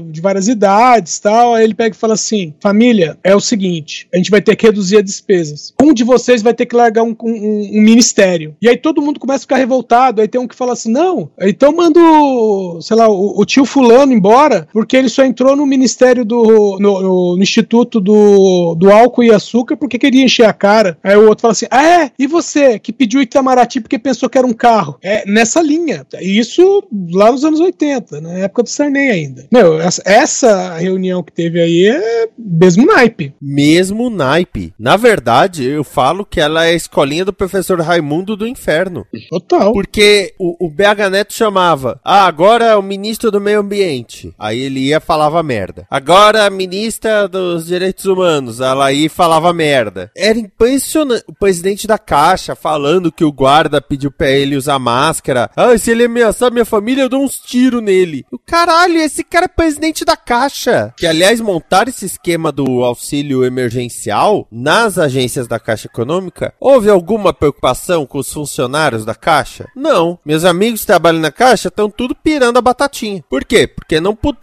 De 0.09 0.21
várias 0.21 0.47
idades 0.47 1.19
tal. 1.19 1.53
Aí 1.53 1.63
ele 1.63 1.73
pega 1.73 1.95
e 1.95 1.99
fala 1.99 2.13
assim: 2.13 2.53
família, 2.59 3.17
é 3.23 3.35
o 3.35 3.39
seguinte, 3.39 4.07
a 4.13 4.17
gente 4.17 4.31
vai 4.31 4.41
ter 4.41 4.55
que 4.55 4.65
reduzir 4.65 4.97
as 4.97 5.03
despesas. 5.03 5.73
Um 5.81 5.93
de 5.93 6.03
vocês 6.03 6.41
vai 6.41 6.53
ter 6.53 6.65
que 6.65 6.75
largar 6.75 7.03
um, 7.03 7.15
um, 7.21 7.69
um 7.73 7.81
ministério. 7.81 8.55
E 8.61 8.69
aí 8.69 8.77
todo 8.77 9.01
mundo 9.01 9.19
começa 9.19 9.39
a 9.39 9.41
ficar 9.41 9.57
revoltado. 9.57 10.21
Aí 10.21 10.27
tem 10.27 10.39
um 10.39 10.47
que 10.47 10.55
fala 10.55 10.73
assim: 10.73 10.91
não, 10.91 11.29
então 11.39 11.75
manda 11.75 11.99
o, 11.99 12.81
sei 12.81 12.95
lá, 12.95 13.09
o, 13.09 13.39
o 13.39 13.45
tio 13.45 13.65
Fulano 13.65 14.13
embora, 14.13 14.56
porque 14.71 14.95
ele 14.95 15.09
só 15.09 15.23
entrou 15.23 15.55
no 15.55 15.65
ministério 15.65 16.23
do. 16.25 16.77
no, 16.79 17.01
no, 17.01 17.37
no 17.37 17.43
Instituto 17.43 17.99
do, 17.99 18.75
do 18.75 18.91
Álcool 18.91 19.23
e 19.23 19.31
Açúcar 19.31 19.77
porque 19.77 19.97
queria 19.97 20.23
encher 20.23 20.45
a 20.45 20.53
cara. 20.53 20.97
Aí 21.03 21.15
o 21.15 21.27
outro 21.27 21.41
fala 21.41 21.51
assim: 21.51 21.67
ah, 21.69 21.85
é? 21.85 22.11
E 22.17 22.27
você 22.27 22.79
que 22.79 22.93
pediu 22.93 23.21
Itamaraty 23.21 23.81
porque 23.81 23.99
pensou 23.99 24.29
que 24.29 24.37
era 24.37 24.47
um 24.47 24.53
carro? 24.53 24.97
É 25.03 25.23
nessa 25.29 25.61
linha. 25.61 26.05
Isso 26.21 26.83
lá 27.11 27.31
nos 27.31 27.43
anos 27.43 27.59
80, 27.59 28.21
na 28.21 28.33
época 28.33 28.63
do 28.63 28.69
Sarney 28.69 29.09
ainda. 29.09 29.47
Meu, 29.51 29.79
essa 30.05 30.77
reunião 30.77 31.23
que 31.23 31.31
teve 31.31 31.59
aí 31.59 31.87
é 31.87 32.29
mesmo 32.37 32.85
naipe. 32.85 33.33
Mesmo 33.41 34.09
naipe. 34.09 34.73
Na 34.79 34.97
verdade, 34.97 35.65
eu 35.65 35.83
falo 35.83 36.25
que 36.25 36.39
ela 36.39 36.65
é 36.65 36.71
a 36.71 36.75
escolinha 36.75 37.25
do 37.25 37.33
professor 37.33 37.79
Raimundo 37.79 38.35
do 38.35 38.47
Inferno. 38.47 39.05
Total. 39.29 39.73
Porque 39.73 40.33
o, 40.39 40.65
o 40.65 40.69
BH 40.69 41.09
Neto 41.11 41.33
chamava, 41.33 41.99
ah, 42.03 42.25
agora 42.25 42.65
é 42.65 42.75
o 42.75 42.81
ministro 42.81 43.31
do 43.31 43.41
meio 43.41 43.59
ambiente. 43.59 44.33
Aí 44.37 44.46
ele 44.53 44.79
ia 44.87 44.99
falava 44.99 45.41
merda. 45.43 45.85
Agora 45.89 46.45
a 46.45 46.49
ministra 46.49 47.27
dos 47.27 47.67
direitos 47.67 48.05
humanos, 48.05 48.59
ela 48.59 48.91
e 48.91 49.09
falava 49.09 49.53
merda. 49.53 50.11
Era 50.15 50.37
impressionante. 50.37 51.23
O 51.27 51.33
presidente 51.33 51.87
da 51.87 51.97
Caixa 51.97 52.55
falando 52.55 53.11
que 53.11 53.23
o 53.23 53.31
guarda 53.31 53.81
pediu 53.81 54.11
pra 54.11 54.29
ele 54.29 54.55
usar 54.55 54.79
máscara. 54.79 55.49
Ah, 55.55 55.77
se 55.77 55.91
ele 55.91 56.05
ameaçar 56.05 56.51
minha 56.51 56.65
família, 56.65 57.03
eu 57.03 57.09
dou 57.09 57.23
uns 57.23 57.37
tiros 57.39 57.81
nele. 57.81 58.25
O 58.31 58.39
caralho, 58.39 58.97
esse 58.97 59.23
cara 59.23 59.45
é 59.45 59.49
presidente 59.49 60.05
da 60.05 60.15
Caixa. 60.15 60.93
Que, 60.97 61.07
aliás, 61.07 61.41
montar 61.41 61.87
esse 61.87 62.05
esquema 62.05 62.51
do 62.51 62.83
auxílio 62.83 63.43
emergencial 63.43 64.47
nas 64.51 64.97
agências 64.97 65.47
da 65.47 65.59
Caixa 65.59 65.87
Econômica, 65.87 66.53
houve 66.59 66.89
alguma 66.89 67.33
preocupação 67.33 68.05
com 68.05 68.19
os 68.19 68.31
funcionários 68.31 69.05
da 69.05 69.15
Caixa? 69.15 69.67
Não. 69.75 70.19
Meus 70.25 70.45
amigos 70.45 70.81
que 70.81 70.87
trabalham 70.87 71.19
na 71.19 71.31
Caixa 71.31 71.67
estão 71.67 71.89
tudo 71.89 72.15
pirando 72.15 72.57
a 72.57 72.61
batatinha. 72.61 73.23
Por 73.29 73.43
quê? 73.43 73.67
Porque 73.67 73.99
não 73.99 74.15
puderam 74.15 74.36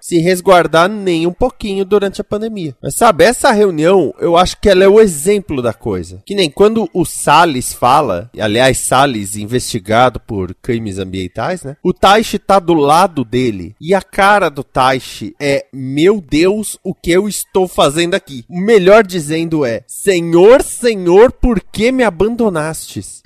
se 0.00 0.18
resguardar 0.18 0.88
nem 0.88 1.26
um 1.26 1.32
pouquinho 1.32 1.84
durante 1.84 2.20
a 2.20 2.24
pandemia. 2.24 2.74
Mas 2.82 2.94
sabe, 2.94 3.24
essa 3.24 3.50
reunião, 3.50 4.14
eu 4.18 4.36
acho 4.36 4.60
que 4.60 4.68
ela 4.68 4.84
é 4.84 4.88
o 4.88 5.00
exemplo 5.00 5.62
da 5.62 5.72
coisa. 5.72 6.22
Que 6.24 6.34
nem 6.34 6.50
quando 6.50 6.88
o 6.92 7.04
Salles 7.04 7.72
fala, 7.72 8.30
aliás, 8.38 8.78
Salles 8.78 9.36
investigado 9.36 10.20
por 10.20 10.54
crimes 10.54 10.98
ambientais, 10.98 11.62
né? 11.62 11.76
O 11.82 11.92
Taishi 11.92 12.38
tá 12.38 12.58
do 12.58 12.74
lado 12.74 13.24
dele 13.24 13.74
e 13.80 13.94
a 13.94 14.02
cara 14.02 14.48
do 14.48 14.62
Taishi 14.62 15.34
é: 15.40 15.66
Meu 15.72 16.20
Deus, 16.20 16.78
o 16.82 16.94
que 16.94 17.10
eu 17.10 17.28
estou 17.28 17.66
fazendo 17.68 18.14
aqui? 18.14 18.44
O 18.48 18.60
melhor 18.60 19.04
dizendo 19.04 19.64
é: 19.64 19.82
Senhor, 19.86 20.62
Senhor, 20.62 21.32
por 21.32 21.60
que 21.60 21.92
me 21.92 22.04
abandonastes? 22.04 23.22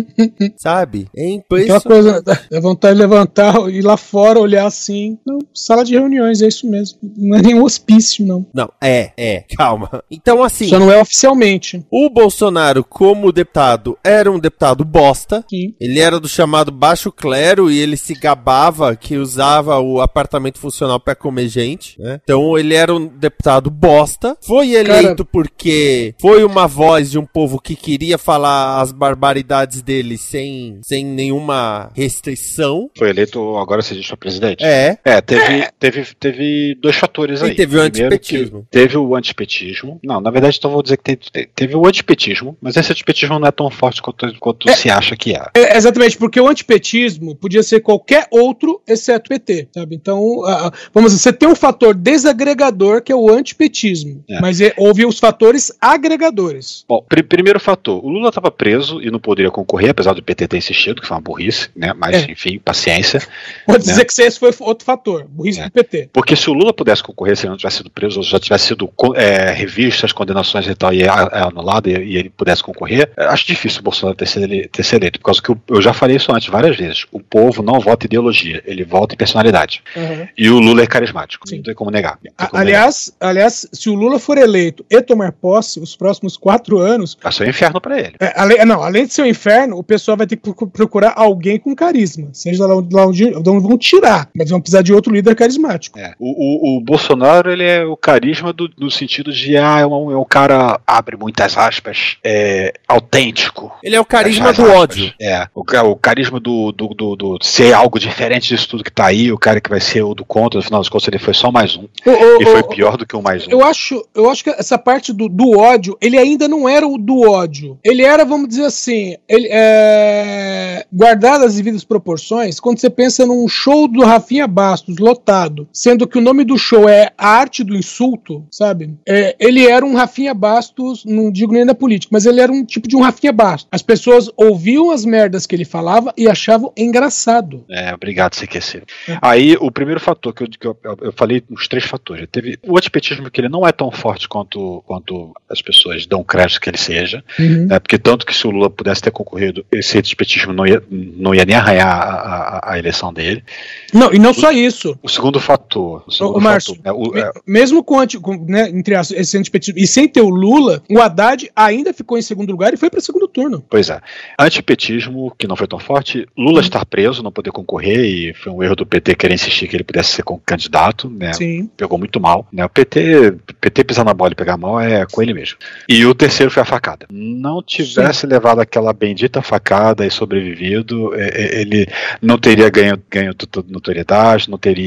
Sabe? 0.56 1.08
É 1.16 1.34
Aquela 1.50 1.80
coisa, 1.80 2.22
dá 2.22 2.60
vontade 2.60 2.94
de 2.94 3.00
levantar, 3.00 3.68
ir 3.70 3.82
lá 3.82 3.96
fora, 3.96 4.38
olhar 4.38 4.66
assim. 4.66 5.18
Não, 5.26 5.38
sala 5.54 5.84
de 5.84 5.94
reuniões, 5.94 6.42
é 6.42 6.48
isso 6.48 6.68
mesmo. 6.68 6.98
Não 7.16 7.36
é 7.36 7.42
nem 7.42 7.54
um 7.54 7.64
hospício, 7.64 8.26
não. 8.26 8.46
Não, 8.52 8.70
é, 8.82 9.12
é, 9.16 9.44
calma. 9.56 10.02
Então, 10.10 10.42
assim. 10.42 10.68
Só 10.68 10.78
não 10.78 10.90
é 10.90 11.00
oficialmente. 11.00 11.84
O 11.90 12.10
Bolsonaro, 12.10 12.84
como 12.84 13.32
deputado, 13.32 13.96
era 14.02 14.30
um 14.30 14.38
deputado 14.38 14.84
bosta. 14.84 15.44
Sim. 15.48 15.74
Ele 15.80 16.00
era 16.00 16.18
do 16.18 16.28
chamado 16.28 16.70
baixo 16.70 17.12
clero 17.12 17.70
e 17.70 17.78
ele 17.78 17.96
se 17.96 18.14
gabava 18.14 18.96
que 18.96 19.16
usava 19.16 19.78
o 19.78 20.00
apartamento 20.00 20.58
funcional 20.58 20.98
para 20.98 21.14
comer 21.14 21.48
gente, 21.48 22.00
né? 22.00 22.20
Então 22.22 22.58
ele 22.58 22.74
era 22.74 22.94
um 22.94 23.06
deputado 23.06 23.70
bosta. 23.70 24.36
Foi 24.40 24.72
eleito 24.72 25.24
Cara... 25.24 25.28
porque 25.30 26.14
foi 26.20 26.44
uma 26.44 26.66
voz 26.66 27.10
de 27.10 27.18
um 27.18 27.26
povo 27.26 27.60
que 27.60 27.76
queria 27.76 28.18
falar 28.18 28.80
as 28.80 28.92
barbaridades 28.92 29.82
dele 29.82 30.16
sem, 30.16 30.80
sem 30.82 31.04
nenhuma 31.04 31.90
restrição. 31.94 32.90
Foi 32.96 33.10
eleito, 33.10 33.56
agora 33.56 33.82
se 33.82 33.94
diz 33.94 34.10
presidente. 34.18 34.64
É. 34.64 34.98
É, 35.04 35.20
teve, 35.20 35.43
é. 35.52 35.70
teve, 35.78 36.06
teve 36.18 36.74
dois 36.80 36.96
fatores 36.96 37.42
aí. 37.42 37.52
E 37.52 37.54
teve 37.54 37.76
o 37.76 37.80
antipetismo. 37.80 38.66
Teve 38.70 38.96
o 38.96 39.14
antipetismo. 39.14 40.00
Não, 40.02 40.20
na 40.20 40.30
verdade, 40.30 40.56
então 40.58 40.70
vou 40.70 40.82
dizer 40.82 40.96
que 40.96 41.16
teve, 41.16 41.46
teve 41.54 41.76
o 41.76 41.86
antipetismo, 41.86 42.56
mas 42.60 42.76
esse 42.76 42.92
antipetismo 42.92 43.38
não 43.38 43.48
é 43.48 43.52
tão 43.52 43.70
forte 43.70 44.02
quanto, 44.02 44.38
quanto 44.38 44.68
é, 44.68 44.74
se 44.74 44.90
acha 44.90 45.16
que 45.16 45.34
é. 45.34 45.46
é. 45.54 45.76
Exatamente, 45.76 46.16
porque 46.16 46.40
o 46.40 46.48
antipetismo 46.48 47.34
podia 47.34 47.62
ser 47.62 47.80
qualquer 47.80 48.26
outro, 48.30 48.80
exceto 48.86 49.28
PT, 49.28 49.68
sabe? 49.74 49.96
Então, 49.96 50.20
uh, 50.20 50.72
vamos 50.92 51.12
dizer, 51.12 51.22
você 51.22 51.32
tem 51.32 51.48
um 51.48 51.54
fator 51.54 51.94
desagregador 51.94 53.02
que 53.02 53.12
é 53.12 53.16
o 53.16 53.30
antipetismo, 53.30 54.24
é. 54.28 54.40
mas 54.40 54.60
é, 54.60 54.72
houve 54.76 55.04
os 55.06 55.18
fatores 55.18 55.72
agregadores. 55.80 56.84
Bom, 56.88 57.04
pr 57.08 57.22
primeiro 57.24 57.58
fator, 57.58 58.04
o 58.04 58.08
Lula 58.08 58.28
estava 58.28 58.50
preso 58.50 59.02
e 59.02 59.10
não 59.10 59.18
poderia 59.18 59.50
concorrer, 59.50 59.90
apesar 59.90 60.12
do 60.12 60.22
PT 60.22 60.48
ter 60.48 60.56
insistido, 60.56 61.00
que 61.00 61.08
foi 61.08 61.16
uma 61.16 61.20
burrice, 61.20 61.68
né? 61.74 61.92
Mas, 61.96 62.16
é. 62.16 62.30
enfim, 62.30 62.58
paciência. 62.58 63.20
Pode 63.66 63.86
né? 63.86 63.92
dizer 63.92 64.04
que 64.04 64.22
esse 64.22 64.38
foi 64.38 64.52
outro 64.60 64.84
fator, 64.84 65.26
burrice 65.34 65.62
do 65.62 65.70
PT. 65.70 66.10
Porque 66.12 66.36
se 66.36 66.48
o 66.50 66.52
Lula 66.52 66.72
pudesse 66.72 67.02
concorrer, 67.02 67.36
se 67.36 67.44
ele 67.44 67.50
não 67.50 67.56
tivesse 67.56 67.78
sido 67.78 67.90
preso, 67.90 68.18
ou 68.18 68.22
já 68.22 68.38
tivesse 68.38 68.66
sido 68.66 68.90
é, 69.16 69.50
revisto 69.50 70.06
as 70.06 70.12
condenações 70.12 70.66
e 70.66 70.74
tal, 70.74 70.92
e 70.92 71.02
é, 71.02 71.06
é 71.06 71.40
anulado, 71.40 71.88
e, 71.88 71.92
e, 71.92 72.16
ele 72.16 72.30
pudesse 72.30 72.62
concorrer, 72.62 73.10
acho 73.16 73.46
difícil 73.46 73.80
o 73.80 73.84
Bolsonaro 73.84 74.16
ter 74.16 74.26
sido, 74.26 74.46
ter 74.68 74.82
sido 74.82 75.02
eleito, 75.02 75.18
por 75.18 75.26
causa 75.26 75.42
que 75.42 75.50
eu, 75.50 75.60
eu 75.68 75.82
já 75.82 75.92
falei 75.92 76.16
isso 76.16 76.32
antes 76.32 76.48
várias 76.48 76.76
vezes. 76.76 77.06
O 77.12 77.20
povo 77.20 77.62
não 77.62 77.80
vota 77.80 78.06
ideologia, 78.06 78.62
ele 78.64 78.84
vota 78.84 79.14
em 79.14 79.18
personalidade. 79.18 79.82
Uhum. 79.96 80.28
E 80.36 80.48
o 80.48 80.58
Lula 80.58 80.82
é 80.82 80.86
carismático, 80.86 81.48
Sim. 81.48 81.56
não 81.56 81.62
tem 81.62 81.74
como 81.74 81.90
negar. 81.90 82.18
Tem 82.22 82.32
como 82.48 82.62
aliás, 82.62 83.12
negar. 83.20 83.30
aliás, 83.30 83.68
se 83.72 83.90
o 83.90 83.94
Lula 83.94 84.18
for 84.18 84.38
eleito 84.38 84.84
e 84.90 85.00
tomar 85.02 85.32
posse 85.32 85.80
os 85.80 85.96
próximos 85.96 86.36
quatro 86.36 86.78
anos. 86.78 87.16
Vai 87.22 87.32
ser 87.32 87.46
um 87.46 87.50
inferno 87.50 87.80
para 87.80 87.98
ele. 87.98 88.14
É, 88.20 88.32
além, 88.36 88.64
não, 88.64 88.82
além 88.82 89.06
de 89.06 89.14
ser 89.14 89.22
um 89.22 89.26
inferno, 89.26 89.76
o 89.78 89.82
pessoal 89.82 90.16
vai 90.16 90.26
ter 90.26 90.36
que 90.36 90.52
procurar 90.66 91.12
alguém 91.16 91.58
com 91.58 91.74
carisma. 91.74 92.28
Seja 92.32 92.66
lá 92.66 92.76
onde, 92.76 92.94
lá 92.94 93.06
onde, 93.06 93.34
onde 93.34 93.48
vão 93.48 93.78
tirar, 93.78 94.28
mas 94.34 94.50
vão 94.50 94.60
precisar 94.60 94.82
de 94.82 94.92
outro 94.92 95.12
líder 95.12 95.23
carismático. 95.32 95.96
É. 95.96 96.14
O, 96.18 96.74
o, 96.74 96.78
o, 96.78 96.80
Bolsonaro, 96.80 97.52
ele 97.52 97.62
é 97.62 97.84
o 97.84 97.96
carisma 97.96 98.52
do, 98.52 98.68
no 98.76 98.90
sentido 98.90 99.32
de, 99.32 99.56
ah, 99.56 99.78
é 99.78 99.86
um, 99.86 100.10
é 100.10 100.18
um 100.18 100.24
cara, 100.24 100.80
abre 100.84 101.16
muitas 101.16 101.56
aspas, 101.56 102.16
é, 102.24 102.74
autêntico. 102.88 103.72
Ele 103.82 103.94
é 103.94 104.00
o 104.00 104.04
carisma 104.04 104.52
do 104.52 104.62
aspas. 104.62 104.76
ódio. 104.76 105.14
É, 105.20 105.46
o, 105.54 105.60
o 105.60 105.96
carisma 105.96 106.40
do, 106.40 106.72
do, 106.72 106.88
do, 106.88 107.16
do, 107.16 107.38
ser 107.40 107.72
algo 107.72 107.98
diferente 107.98 108.48
disso 108.48 108.68
tudo 108.68 108.82
que 108.82 108.90
tá 108.90 109.06
aí, 109.06 109.30
o 109.30 109.38
cara 109.38 109.60
que 109.60 109.70
vai 109.70 109.80
ser 109.80 110.02
o 110.02 110.14
do 110.14 110.24
contra, 110.24 110.58
no 110.58 110.64
final 110.64 110.80
das 110.80 110.88
contas 110.88 111.06
ele 111.06 111.18
foi 111.18 111.34
só 111.34 111.52
mais 111.52 111.76
um. 111.76 111.84
O, 112.06 112.42
e 112.42 112.46
foi 112.46 112.62
pior 112.64 112.96
do 112.96 113.06
que 113.06 113.14
o 113.14 113.22
mais 113.22 113.46
um. 113.46 113.50
Eu 113.50 113.64
acho, 113.64 114.04
eu 114.14 114.28
acho 114.28 114.42
que 114.42 114.50
essa 114.50 114.76
parte 114.76 115.12
do, 115.12 115.28
do 115.28 115.58
ódio, 115.58 115.96
ele 116.00 116.18
ainda 116.18 116.48
não 116.48 116.68
era 116.68 116.86
o 116.86 116.98
do 116.98 117.30
ódio. 117.30 117.78
Ele 117.84 118.02
era, 118.02 118.24
vamos 118.24 118.48
dizer 118.48 118.64
assim, 118.64 119.16
ele, 119.28 119.48
é, 119.50 120.84
guardado 120.92 121.44
as 121.44 121.54
devidas 121.54 121.84
proporções, 121.84 122.58
quando 122.58 122.78
você 122.78 122.90
pensa 122.90 123.26
num 123.26 123.46
show 123.46 123.86
do 123.86 124.02
Rafinha 124.02 124.46
Bastos 124.46 124.96
lotado, 125.14 125.68
sendo 125.72 126.08
que 126.08 126.18
o 126.18 126.20
nome 126.20 126.44
do 126.44 126.58
show 126.58 126.88
é 126.88 127.12
A 127.16 127.28
Arte 127.28 127.62
do 127.62 127.76
Insulto, 127.76 128.44
sabe? 128.50 128.94
É, 129.08 129.36
ele 129.38 129.66
era 129.66 129.86
um 129.86 129.94
Rafinha 129.94 130.34
Bastos, 130.34 131.04
não 131.04 131.30
digo 131.30 131.52
nem 131.52 131.64
da 131.64 131.74
política, 131.74 132.10
mas 132.12 132.26
ele 132.26 132.40
era 132.40 132.50
um 132.50 132.64
tipo 132.64 132.88
de 132.88 132.96
um 132.96 133.00
Rafinha 133.00 133.32
Bastos. 133.32 133.68
As 133.70 133.82
pessoas 133.82 134.28
ouviam 134.36 134.90
as 134.90 135.04
merdas 135.04 135.46
que 135.46 135.54
ele 135.54 135.64
falava 135.64 136.12
e 136.16 136.28
achavam 136.28 136.72
engraçado. 136.76 137.64
É, 137.70 137.94
obrigado, 137.94 138.34
CQC. 138.34 138.82
É. 139.08 139.18
Aí, 139.22 139.56
o 139.60 139.70
primeiro 139.70 140.00
fator 140.00 140.34
que 140.34 140.42
eu, 140.42 140.48
que 140.48 140.66
eu, 140.66 140.76
eu, 141.00 141.12
falei, 141.12 141.42
os 141.48 141.68
três 141.68 141.84
fatores. 141.84 142.26
Teve 142.30 142.58
o 142.66 142.76
antipetismo, 142.76 143.30
que 143.30 143.40
ele 143.40 143.48
não 143.48 143.66
é 143.66 143.70
tão 143.70 143.90
forte 143.90 144.28
quanto, 144.28 144.82
quanto 144.86 145.32
as 145.48 145.62
pessoas 145.62 146.06
dão 146.06 146.24
crédito 146.24 146.60
que 146.60 146.70
ele 146.70 146.78
seja, 146.78 147.22
uhum. 147.38 147.66
né, 147.66 147.78
porque 147.78 147.98
tanto 147.98 148.26
que 148.26 148.34
se 148.34 148.46
o 148.46 148.50
Lula 148.50 148.68
pudesse 148.68 149.02
ter 149.02 149.10
concorrido, 149.10 149.64
esse 149.70 149.96
antipetismo 149.96 150.52
não 150.52 150.66
ia, 150.66 150.82
não 150.90 151.34
ia 151.34 151.44
nem 151.44 151.56
arranhar 151.56 151.88
a, 151.88 152.14
a, 152.14 152.72
a 152.72 152.78
eleição 152.78 153.12
dele. 153.12 153.44
Não, 153.92 154.12
e 154.12 154.18
não 154.18 154.30
o, 154.30 154.34
só 154.34 154.50
isso. 154.50 154.93
O 155.02 155.08
segundo 155.08 155.40
fator. 155.40 156.02
O, 156.06 156.10
segundo 156.10 156.36
Ô, 156.36 156.40
Márcio, 156.40 156.74
fator, 156.76 156.92
né, 156.92 156.98
o- 156.98 157.16
é, 157.18 157.32
mesmo 157.46 157.82
com, 157.82 157.98
anti, 158.00 158.18
com 158.18 158.34
né, 158.46 158.68
entre 158.68 158.94
as, 158.94 159.10
esse 159.10 159.36
antipetismo 159.36 159.78
e 159.78 159.86
sem 159.86 160.08
ter 160.08 160.20
o 160.20 160.28
Lula, 160.28 160.82
o 160.90 161.00
Haddad 161.00 161.50
ainda 161.54 161.92
ficou 161.92 162.18
em 162.18 162.22
segundo 162.22 162.50
lugar 162.50 162.72
e 162.72 162.76
foi 162.76 162.90
para 162.90 163.00
segundo 163.00 163.28
turno. 163.28 163.64
Pois 163.68 163.90
é. 163.90 164.00
Antipetismo, 164.38 165.32
que 165.38 165.46
não 165.46 165.56
foi 165.56 165.66
tão 165.66 165.78
forte. 165.78 166.26
Lula 166.36 166.60
estar 166.60 166.84
preso, 166.86 167.22
não 167.22 167.32
poder 167.32 167.50
concorrer, 167.50 168.04
e 168.04 168.34
foi 168.34 168.52
um 168.52 168.62
erro 168.62 168.76
do 168.76 168.86
PT 168.86 169.14
querer 169.14 169.34
insistir 169.34 169.68
que 169.68 169.76
ele 169.76 169.84
pudesse 169.84 170.12
ser 170.12 170.24
candidato, 170.44 171.08
né? 171.10 171.32
Sim. 171.32 171.70
Pegou 171.76 171.98
muito 171.98 172.20
mal. 172.20 172.46
Né? 172.52 172.64
O 172.64 172.68
PT, 172.68 173.34
PT 173.60 173.84
pisar 173.84 174.04
na 174.04 174.14
bola 174.14 174.32
e 174.32 174.34
pegar 174.34 174.56
mal 174.56 174.80
é 174.80 175.06
com 175.06 175.22
ele 175.22 175.34
mesmo. 175.34 175.58
E 175.88 176.04
o 176.04 176.14
terceiro 176.14 176.50
foi 176.50 176.62
a 176.62 176.66
facada. 176.66 177.06
Não 177.10 177.62
tivesse 177.62 178.26
levado 178.26 178.60
aquela 178.60 178.92
bendita 178.92 179.42
facada 179.42 180.06
e 180.06 180.10
sobrevivido, 180.10 181.14
é, 181.14 181.28
é, 181.28 181.60
ele 181.60 181.86
não 182.20 182.38
teria 182.38 182.68
ganho, 182.68 183.00
ganho 183.10 183.32
notoriedade, 183.68 184.50
não 184.50 184.58
teria 184.58 184.83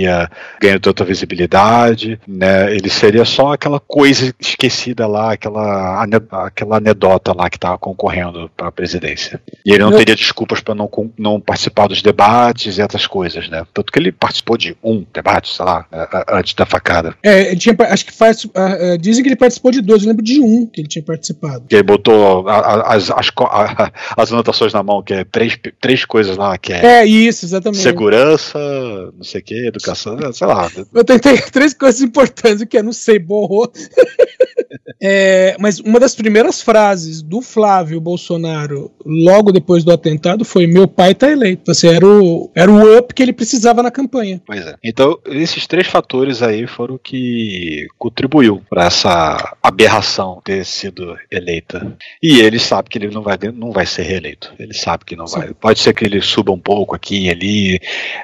ganho 0.61 0.79
tanta 0.79 1.03
visibilidade, 1.03 2.19
né? 2.27 2.73
Ele 2.75 2.89
seria 2.89 3.25
só 3.25 3.53
aquela 3.53 3.79
coisa 3.79 4.33
esquecida 4.39 5.07
lá, 5.07 5.33
aquela, 5.33 6.03
aquela 6.45 6.77
anedota 6.77 7.33
lá 7.35 7.49
que 7.49 7.57
estava 7.57 7.77
concorrendo 7.77 8.49
para 8.55 8.67
a 8.67 8.71
presidência. 8.71 9.39
E 9.65 9.71
ele 9.71 9.83
não 9.83 9.91
Eu- 9.91 9.97
teria 9.97 10.15
desculpas 10.15 10.59
para 10.59 10.75
não, 10.75 10.89
não 11.17 11.39
participar 11.39 11.87
dos 11.87 12.01
debates 12.01 12.77
e 12.77 12.81
outras 12.81 13.07
coisas, 13.07 13.49
né? 13.49 13.63
Tanto 13.73 13.91
que 13.91 13.99
ele 13.99 14.11
participou 14.11 14.57
de 14.57 14.75
um 14.83 15.05
debate, 15.13 15.53
sei 15.53 15.65
lá, 15.65 15.85
antes 16.29 16.53
da 16.53 16.65
facada. 16.65 17.15
É, 17.23 17.47
ele 17.51 17.57
tinha, 17.57 17.75
acho 17.89 18.05
que 18.05 18.13
faz, 18.13 18.47
ah, 18.55 18.97
dizem 18.99 19.23
que 19.23 19.29
ele 19.29 19.35
participou 19.35 19.71
de 19.71 19.81
dois, 19.81 20.01
eu 20.03 20.09
lembro 20.09 20.23
de 20.23 20.39
um 20.39 20.65
que 20.65 20.81
ele 20.81 20.87
tinha 20.87 21.03
participado. 21.03 21.63
E 21.69 21.75
aí 21.75 21.83
botou 21.83 22.47
a- 22.47 22.57
a- 22.57 22.95
as, 22.95 23.09
as, 23.11 23.29
a- 23.37 23.91
as 24.17 24.31
anotações 24.31 24.73
na 24.73 24.83
mão, 24.83 25.01
que 25.01 25.13
é 25.13 25.23
três, 25.23 25.57
três 25.79 26.05
coisas 26.05 26.37
lá, 26.37 26.57
que 26.57 26.73
é, 26.73 27.01
É 27.01 27.05
isso, 27.05 27.45
exatamente. 27.45 27.81
segurança, 27.81 28.57
não 29.15 29.23
sei 29.23 29.41
o 29.41 29.43
que, 29.43 29.67
educação, 29.67 29.86
sei 29.95 30.47
lá. 30.47 30.69
Eu 30.93 31.03
tentei 31.03 31.37
três 31.51 31.73
coisas 31.73 32.01
importantes, 32.01 32.61
o 32.61 32.67
que 32.67 32.77
é, 32.77 32.83
não 32.83 32.93
sei, 32.93 33.19
borrou. 33.19 33.71
É, 34.99 35.55
mas 35.59 35.79
uma 35.79 35.99
das 35.99 36.15
primeiras 36.15 36.61
frases 36.61 37.21
do 37.21 37.41
Flávio 37.41 38.01
Bolsonaro 38.01 38.91
logo 39.05 39.51
depois 39.51 39.83
do 39.83 39.91
atentado 39.91 40.43
foi: 40.43 40.65
Meu 40.65 40.87
pai 40.87 41.13
tá 41.13 41.29
eleito. 41.29 41.71
Assim, 41.71 41.87
era, 41.87 42.05
o, 42.05 42.51
era 42.55 42.71
o 42.71 42.97
up 42.97 43.13
que 43.13 43.21
ele 43.21 43.33
precisava 43.33 43.83
na 43.83 43.91
campanha. 43.91 44.41
Pois 44.45 44.65
é. 44.65 44.75
Então, 44.83 45.19
esses 45.27 45.67
três 45.67 45.87
fatores 45.87 46.41
aí 46.41 46.65
foram 46.65 46.95
o 46.95 46.99
que 46.99 47.87
contribuiu 47.97 48.61
para 48.69 48.85
essa 48.85 49.55
aberração 49.61 50.41
ter 50.43 50.65
sido 50.65 51.15
eleita. 51.31 51.95
E 52.21 52.39
ele 52.39 52.59
sabe 52.59 52.89
que 52.89 52.97
ele 52.97 53.09
não 53.09 53.21
vai, 53.21 53.37
não 53.53 53.71
vai 53.71 53.85
ser 53.85 54.03
reeleito. 54.03 54.53
Ele 54.57 54.73
sabe 54.73 55.05
que 55.05 55.15
não 55.15 55.27
vai. 55.27 55.53
Pode 55.53 55.79
ser 55.79 55.93
que 55.93 56.05
ele 56.05 56.21
suba 56.21 56.51
um 56.51 56.59
pouco 56.59 56.95
aqui 56.95 57.25
e 57.25 57.29
ali, 57.29 57.79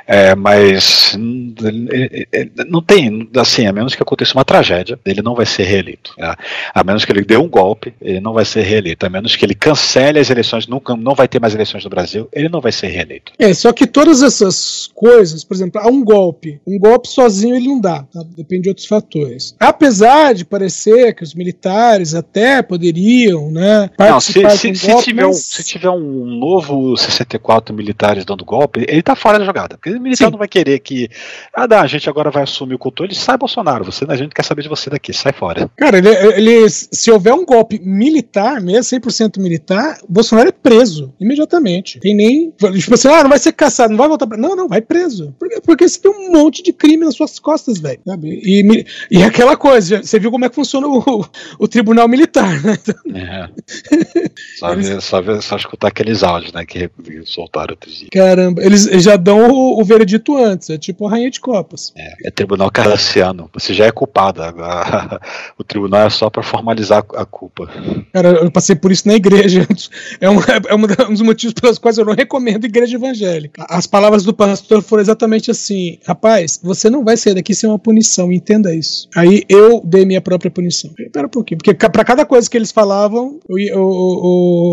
é, 0.08 0.36
mas 0.36 1.16
ele- 1.62 2.28
ele- 2.32 2.52
não 2.68 2.82
tem, 2.82 3.30
assim, 3.38 3.66
a 3.66 3.74
menos 3.74 3.96
que 3.96 4.02
aconteça 4.04 4.34
uma 4.34 4.46
tragédia, 4.46 5.00
ele 5.06 5.22
não 5.22 5.36
vai 5.36 5.46
ser 5.46 5.64
reeleito. 5.64 6.14
né? 6.18 6.36
A 6.74 6.84
menos 6.84 7.06
que 7.06 7.12
ele 7.12 7.24
dê 7.24 7.38
um 7.38 7.48
golpe, 7.48 7.94
ele 8.02 8.20
não 8.20 8.34
vai 8.34 8.46
ser 8.46 8.62
reeleito. 8.62 9.06
A 9.06 9.10
menos 9.10 9.36
que 9.36 9.46
ele 9.46 9.56
cancele 9.56 10.20
as 10.20 10.30
eleições, 10.30 10.68
nunca, 10.68 10.96
não 10.96 11.16
vai 11.16 11.28
ter 11.28 11.40
mais 11.40 11.54
eleições 11.54 11.84
no 11.84 11.90
Brasil, 11.90 12.28
ele 12.34 12.50
não 12.50 12.62
vai 12.62 12.72
ser 12.72 12.88
reeleito. 12.88 13.32
É, 13.40 13.54
só 13.54 13.72
que 13.72 13.86
todas 13.88 14.22
essas 14.24 14.90
coisas, 14.94 15.44
por 15.44 15.54
exemplo, 15.56 15.82
há 15.82 15.88
um 15.88 16.04
golpe. 16.04 16.60
Um 16.66 16.78
golpe 16.80 17.08
sozinho 17.08 17.56
ele 17.56 17.68
não 17.68 17.80
dá, 17.82 18.04
tá? 18.04 18.24
depende 18.36 18.64
de 18.64 18.70
outros 18.70 18.88
fatores. 18.88 19.56
Apesar 19.60 20.34
de 20.34 20.46
parecer 20.46 21.14
que 21.16 21.24
os 21.24 21.34
militares 21.34 22.14
até 22.16 22.62
poderiam, 22.62 23.50
né, 23.52 23.90
Não, 23.98 24.20
se, 24.20 24.34
se, 24.34 24.72
um 24.72 24.76
se 24.76 24.88
golpe, 24.88 25.04
tiver 25.04 25.26
um, 25.26 25.30
mas- 25.30 25.38
se 25.46 25.64
tiver 25.64 25.90
um 25.90 26.26
novo 26.26 26.96
64 26.98 27.74
militares 27.76 28.26
dando 28.26 28.44
golpe, 28.46 28.86
ele 28.88 29.02
tá 29.02 29.16
fora 29.16 29.40
da 29.40 29.46
jogada. 29.46 29.78
Porque 29.78 29.90
o 29.92 30.02
militar 30.02 30.30
não 30.32 30.38
vai 30.38 30.48
querer 30.48 30.80
que. 30.80 31.10
Ah, 31.54 31.66
dá, 31.68 31.82
a 31.82 31.88
gente 31.88 32.10
agora 32.10 32.30
vai 32.32 32.44
assumir 32.44 32.76
o 32.76 32.80
controle. 32.80 33.14
Sai, 33.16 33.38
Bolsonaro. 33.38 33.84
Você, 33.86 34.06
a 34.08 34.16
gente 34.16 34.34
quer 34.34 34.44
saber 34.44 34.62
de 34.64 34.70
você 34.70 34.90
daqui, 34.90 35.12
sai 35.14 35.34
fora. 35.34 35.70
Cara, 35.78 35.98
ele, 35.98 36.10
ele- 36.10 36.70
se 36.70 37.12
houver 37.12 37.34
um 37.34 37.46
golpe 37.46 37.80
militar, 37.80 38.62
mesmo 38.62 38.84
100% 38.84 39.40
militar, 39.40 39.98
Bolsonaro 40.08 40.50
é 40.50 40.52
preso 40.52 41.14
imediatamente. 41.20 42.00
Tem 42.00 42.16
nem. 42.16 42.52
Tipo 42.52 42.94
assim, 42.94 43.08
ah, 43.08 43.24
não 43.24 43.30
vai 43.30 43.40
ser 43.40 43.52
caçado, 43.54 43.92
não 43.92 43.98
vai 43.98 44.08
voltar 44.08 44.28
pra. 44.28 44.38
Não, 44.38 44.56
não, 44.56 44.68
vai 44.68 44.82
preso. 44.82 45.34
Por? 45.40 45.50
Porque 45.66 45.88
você 45.88 46.00
tem 46.00 46.12
um 46.12 46.32
monte 46.32 46.62
de 46.62 46.72
crime 46.74 47.06
nas 47.06 47.16
suas 47.16 47.40
costas, 47.40 47.80
velho. 47.80 48.00
E, 48.24 48.86
e 49.12 49.24
aquela 49.24 49.56
coisa, 49.56 50.02
você 50.04 50.20
viu 50.20 50.32
como 50.32 50.46
é 50.46 50.50
que 50.50 50.56
funciona 50.56 50.88
o, 50.88 51.26
o 51.60 51.68
tribunal 51.68 52.08
militar, 52.08 52.62
né? 52.64 52.78
É. 53.16 53.50
Só, 54.58 54.76
ver, 54.76 55.02
só, 55.02 55.22
ver, 55.22 55.42
só 55.42 55.56
escutar 55.58 55.88
aqueles 55.90 56.24
áudios, 56.24 56.54
né, 56.54 56.66
que 56.66 56.90
soltaram 57.26 57.74
outro 57.74 57.90
dia. 57.92 58.08
Caramba, 58.12 58.64
eles 58.64 58.84
já 59.04 59.16
dão 59.16 59.50
o, 59.52 59.82
o 59.82 59.84
veredito 59.86 60.38
antes, 60.38 60.70
é 60.70 60.78
tipo 60.78 61.06
a 61.08 61.12
rainha 61.12 61.30
de 61.34 61.40
copas. 61.42 61.92
É 62.26 62.32
tribunal 62.32 62.70
cardassiano. 62.72 63.50
Você 63.54 63.74
já 63.74 63.86
é 63.86 63.92
culpado. 63.92 64.42
Agora, 64.42 65.20
o 65.58 65.64
tribunal 65.64 66.08
é 66.08 66.10
só 66.10 66.30
pra 66.30 66.44
formalizar 66.44 67.04
a 67.16 67.26
culpa. 67.26 67.68
Cara, 68.14 68.30
eu 68.30 68.52
passei 68.52 68.76
por 68.76 68.92
isso 68.92 69.08
na 69.08 69.16
igreja. 69.16 69.68
É 70.22 70.30
um, 70.30 70.38
é 70.40 70.76
um 70.76 70.88
da- 70.88 71.08
um 71.10 71.14
dos 71.14 71.22
motivos 71.22 71.54
pelos 71.54 71.78
quais 71.78 71.98
eu 71.98 72.06
não 72.06 72.14
recomendo 72.14 72.66
igreja 72.66 72.96
evangélica. 72.96 73.66
As 73.70 73.86
palavras 73.88 74.24
do 74.24 74.34
pastor 74.34 74.82
foram 74.82 75.02
exatamente 75.02 75.50
assim: 75.52 75.98
rapaz, 76.06 76.60
você 76.64 76.90
não 76.90 77.04
vai 77.04 77.18
sair 77.18 77.34
daqui 77.34 77.54
sem 77.54 77.70
uma 77.70 77.80
punição, 77.80 78.32
entenda 78.32 78.74
isso. 78.74 79.10
Aí 79.16 79.44
eu 79.50 79.82
dei 79.84 80.06
minha 80.06 80.22
própria 80.22 80.50
punição. 80.52 80.92
Falei, 80.96 81.10
Pera 81.12 81.28
um 81.28 81.30
pouquinho, 81.30 81.58
porque 81.58 81.74
pra 81.90 82.04
cada 82.06 82.26
coisa 82.26 82.50
que 82.50 82.56
eles 82.58 82.72
falavam, 82.72 83.40
eu, 83.50 83.58
eu, 83.58 83.68
eu- 83.76 84.22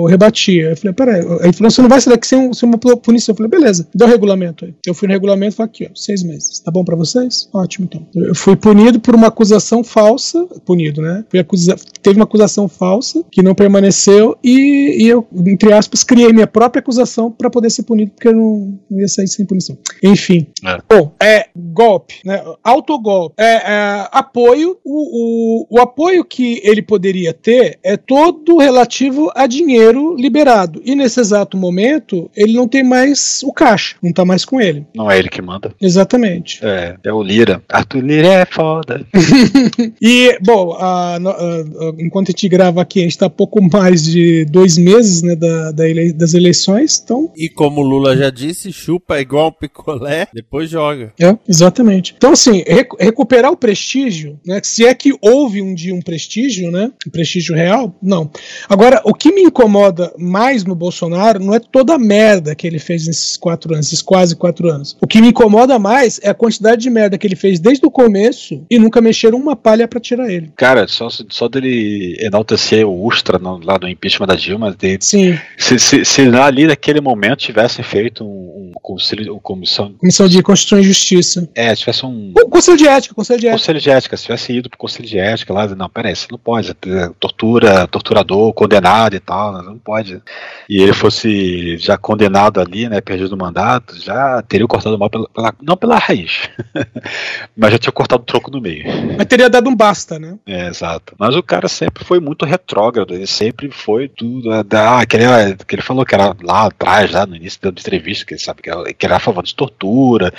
eu 0.03 0.05
rebatia. 0.09 0.71
Eu 0.71 0.77
falei, 0.77 0.93
peraí, 0.93 1.21
aí 1.43 1.53
falou: 1.53 1.71
você 1.71 1.83
não 1.83 1.89
vai 1.89 2.01
sair 2.01 2.13
daqui 2.15 2.27
sem, 2.27 2.53
sem 2.53 2.69
uma 2.69 2.79
punição. 2.79 3.33
Eu 3.33 3.37
falei, 3.37 3.51
beleza, 3.51 3.89
dá 3.95 4.07
o 4.07 4.09
regulamento 4.09 4.65
aí. 4.65 4.75
Eu 4.87 4.95
fui 4.95 5.09
no 5.09 5.15
regulamento 5.15 5.55
e 5.55 5.57
falei, 5.57 5.71
aqui, 5.71 5.89
ó, 5.91 5.95
seis 5.95 6.23
meses. 6.23 6.50
Tá 6.65 6.71
bom 6.71 6.85
pra 6.85 6.97
vocês? 6.97 7.49
Ótimo, 7.53 7.89
então. 7.91 8.07
Eu 8.15 8.35
fui 8.35 8.57
punido 8.57 8.99
por 9.01 9.15
uma 9.15 9.29
acusação 9.29 9.85
falsa, 9.85 10.45
punido, 10.65 11.01
né? 11.01 11.25
Fui 11.31 11.39
acusa- 11.39 11.77
teve 12.03 12.17
uma 12.19 12.25
acusação 12.25 12.69
falsa 12.69 13.25
que 13.31 13.43
não 13.43 13.55
permaneceu 13.55 14.37
e, 14.43 15.05
e 15.05 15.09
eu, 15.09 15.27
entre 15.47 15.73
aspas, 15.73 16.03
criei 16.03 16.33
minha 16.33 16.47
própria 16.47 16.81
acusação 16.81 17.31
pra 17.31 17.51
poder 17.51 17.71
ser 17.71 17.85
punido 17.85 18.11
porque 18.13 18.29
eu 18.29 18.33
não, 18.35 18.79
não 18.91 19.01
ia 19.01 19.09
sair 19.09 19.29
sem 19.29 19.47
punição. 19.47 19.77
Enfim. 20.03 20.47
Bom, 20.89 21.13
é 21.23 21.47
golpe, 21.57 22.15
né? 22.25 22.43
Autogolpe. 22.65 23.35
É, 23.39 23.45
é, 23.57 24.09
apoio. 24.11 24.77
O, 24.85 25.67
o, 25.71 25.79
o 25.79 25.81
apoio 25.81 26.25
que 26.25 26.61
ele 26.65 26.83
poderia 26.83 27.33
ter 27.33 27.79
é 27.83 27.97
todo 27.97 28.59
relativo 28.59 29.31
a 29.35 29.47
dinheiro 29.47 30.15
liberado. 30.17 30.81
E 30.85 30.95
nesse 30.95 31.21
exato 31.21 31.57
momento, 31.57 32.31
ele 32.37 32.53
não 32.55 32.67
tem 32.67 32.83
mais 32.83 33.43
o 33.45 33.53
caixa, 33.53 33.97
não 34.03 34.13
tá 34.13 34.25
mais 34.25 34.45
com 34.45 34.61
ele. 34.61 34.87
Não 34.95 35.11
é 35.11 35.19
ele 35.19 35.29
que 35.29 35.41
manda. 35.43 35.75
Exatamente. 35.81 36.40
É, 36.63 36.97
é 37.05 37.13
o 37.13 37.23
Lira. 37.23 37.63
Arthur 37.69 38.01
Lira 38.05 38.29
é 38.29 38.45
foda. 38.47 39.05
E, 40.01 40.39
bom, 40.43 40.73
a- 40.79 41.17
a- 41.17 41.19
a- 41.19 41.95
enquanto 41.99 42.29
a 42.29 42.33
gente 42.33 42.49
grava 42.49 42.81
aqui, 42.81 43.01
a 43.01 43.03
gente 43.03 43.19
tá 43.19 43.27
há 43.27 43.31
pouco 43.31 43.61
mais 43.63 44.05
de 44.05 44.45
dois 44.47 44.77
meses 44.79 45.23
né, 45.23 45.37
da, 45.37 45.73
da 45.73 45.89
ele- 45.89 46.13
das 46.13 46.35
eleições, 46.35 47.01
então. 47.03 47.31
E 47.37 47.49
como 47.49 47.81
o 47.81 47.85
Lula 47.85 48.17
já 48.17 48.31
disse, 48.31 48.73
chupa 48.73 49.21
igual 49.21 49.49
um 49.49 49.53
picolé, 49.53 50.27
depois 50.33 50.71
joga. 50.71 51.13
É, 51.21 51.37
exatamente. 51.49 52.15
Então, 52.17 52.33
assim, 52.33 52.63
recu- 52.67 52.97
recuperar 52.99 53.51
o 53.53 53.57
prestígio, 53.57 54.39
né? 54.47 54.61
Se 54.63 54.87
é 54.87 54.95
que 54.95 55.13
houve 55.21 55.61
um 55.63 55.75
dia 55.75 55.95
um 55.95 56.01
prestígio, 56.03 56.71
né? 56.71 56.91
Um 57.07 57.11
prestígio 57.11 57.55
real, 57.55 57.95
não. 58.03 58.31
Agora, 58.69 59.01
o 59.05 59.13
que 59.15 59.33
me 59.33 59.43
incomoda 59.43 60.13
mais 60.19 60.65
no 60.65 60.75
Bolsonaro 60.75 61.41
não 61.45 61.55
é 61.55 61.61
toda 61.61 61.95
a 61.95 61.99
merda 61.99 62.55
que 62.55 62.67
ele 62.67 62.79
fez 62.79 63.07
nesses 63.07 63.37
quatro 63.37 63.75
anos, 63.75 63.87
esses 63.89 64.03
quase 64.03 64.35
quatro 64.37 64.69
anos. 64.71 64.97
O 65.01 65.07
que 65.07 65.21
me 65.21 65.29
incomoda 65.29 65.79
mais 65.79 66.20
é 66.23 66.31
a 66.31 66.35
quantidade 66.35 66.83
de 66.83 66.91
merda 66.91 67.17
que 67.19 67.27
ele 67.27 67.37
fez 67.37 67.59
desde 67.61 67.85
o 67.87 67.91
começo 67.91 68.65
e 68.71 68.79
nunca 68.79 69.01
mexeram 69.01 69.39
uma 69.39 69.55
palha 69.57 69.87
pra 69.89 70.01
tirar 70.01 70.31
ele. 70.31 70.51
Cara, 70.57 70.87
só, 70.89 71.09
só 71.29 71.49
dele 71.49 72.17
enaltecer 72.21 72.87
o 72.87 73.05
Ustra 73.07 73.39
no- 73.39 73.61
lá 73.65 73.77
do 73.79 73.89
impeachment 73.89 74.27
da 74.27 74.35
Dilma. 74.35 74.75
De, 74.79 74.99
Sim. 75.01 75.39
Se, 75.57 75.79
se, 75.79 76.05
se 76.05 76.23
ali 76.37 76.67
naquele 76.67 77.01
momento 77.01 77.39
tivessem 77.39 77.85
feito 77.85 78.25
um, 78.25 78.71
um 78.71 78.73
conselho, 78.83 79.33
uma 79.33 79.41
comissão. 79.41 79.93
Comissão 79.99 80.29
de 80.29 80.43
Constituição 80.43 80.79
e 80.79 80.83
Justiça. 80.83 81.49
É, 81.55 81.75
tivesse 81.75 82.05
um. 82.05 82.33
O 82.37 82.49
Conselho 82.49 82.77
de 82.77 82.87
Ética, 82.89 83.15
Conselho 83.15 83.41
de 83.41 83.47
Ética. 83.47 83.59
Conselho 83.61 83.81
de 83.81 83.91
ética, 83.91 84.17
se 84.17 84.23
tivesse 84.25 84.53
ido 84.53 84.69
pro 84.69 84.79
conselho 84.79 85.09
de 85.09 85.19
ética 85.19 85.53
lá, 85.53 85.67
não, 85.69 85.89
peraí, 85.89 86.15
você 86.15 86.27
não 86.31 86.39
pode, 86.39 86.71
é, 86.71 87.11
tortura, 87.19 87.87
torturador, 87.87 88.53
condenado 88.53 89.15
e 89.15 89.21
tal, 89.21 89.63
não 89.63 89.79
pode. 89.79 90.21
E 90.69 90.83
ele 90.83 90.93
fosse 90.93 91.77
já 91.79 91.97
condenado 91.97 92.61
ali, 92.61 92.89
né, 92.89 93.01
perdido 93.01 93.35
o 93.35 93.39
mandato, 93.39 93.97
já 94.01 94.43
teria 94.43 94.67
cortado 94.67 94.99
mal 94.99 95.09
pela, 95.09 95.29
pela- 95.29 95.55
não 95.63 95.77
pela 95.77 95.97
raiz, 96.11 96.49
mas 97.57 97.73
já 97.73 97.79
tinha 97.79 97.93
cortado 97.93 98.23
o 98.23 98.27
troco 98.27 98.51
no 98.51 98.61
meio. 98.61 98.85
Mas 99.17 99.27
teria 99.27 99.49
dado 99.49 99.69
um 99.69 99.75
basta, 99.75 100.19
né? 100.19 100.37
É, 100.47 100.69
exato. 100.69 101.15
Mas 101.19 101.35
o 101.37 101.43
cara 101.43 101.69
sempre 101.69 102.05
foi 102.05 102.21
muito 102.21 102.45
retrógrado, 102.45 103.15
ele 103.15 103.27
sempre 103.27 103.71
foi 103.71 104.09
tudo. 104.09 104.63
Da, 104.65 105.05
que, 105.07 105.17
ele, 105.17 105.57
que 105.67 105.75
ele 105.75 105.83
falou 105.83 106.05
que 106.05 106.15
era 106.15 106.37
lá 106.43 106.67
atrás, 106.67 107.11
lá 107.13 107.27
no 107.27 107.37
início 107.37 107.61
da 107.63 107.69
entrevista, 107.69 108.27
que 108.27 108.35
ele 108.35 108.41
sabe 108.41 108.63
que 108.63 108.71
era, 108.71 108.93
que 108.93 109.07
era 109.07 109.17
a 109.17 109.21
favor 109.21 109.43
de 109.43 109.55
tortura, 109.55 110.33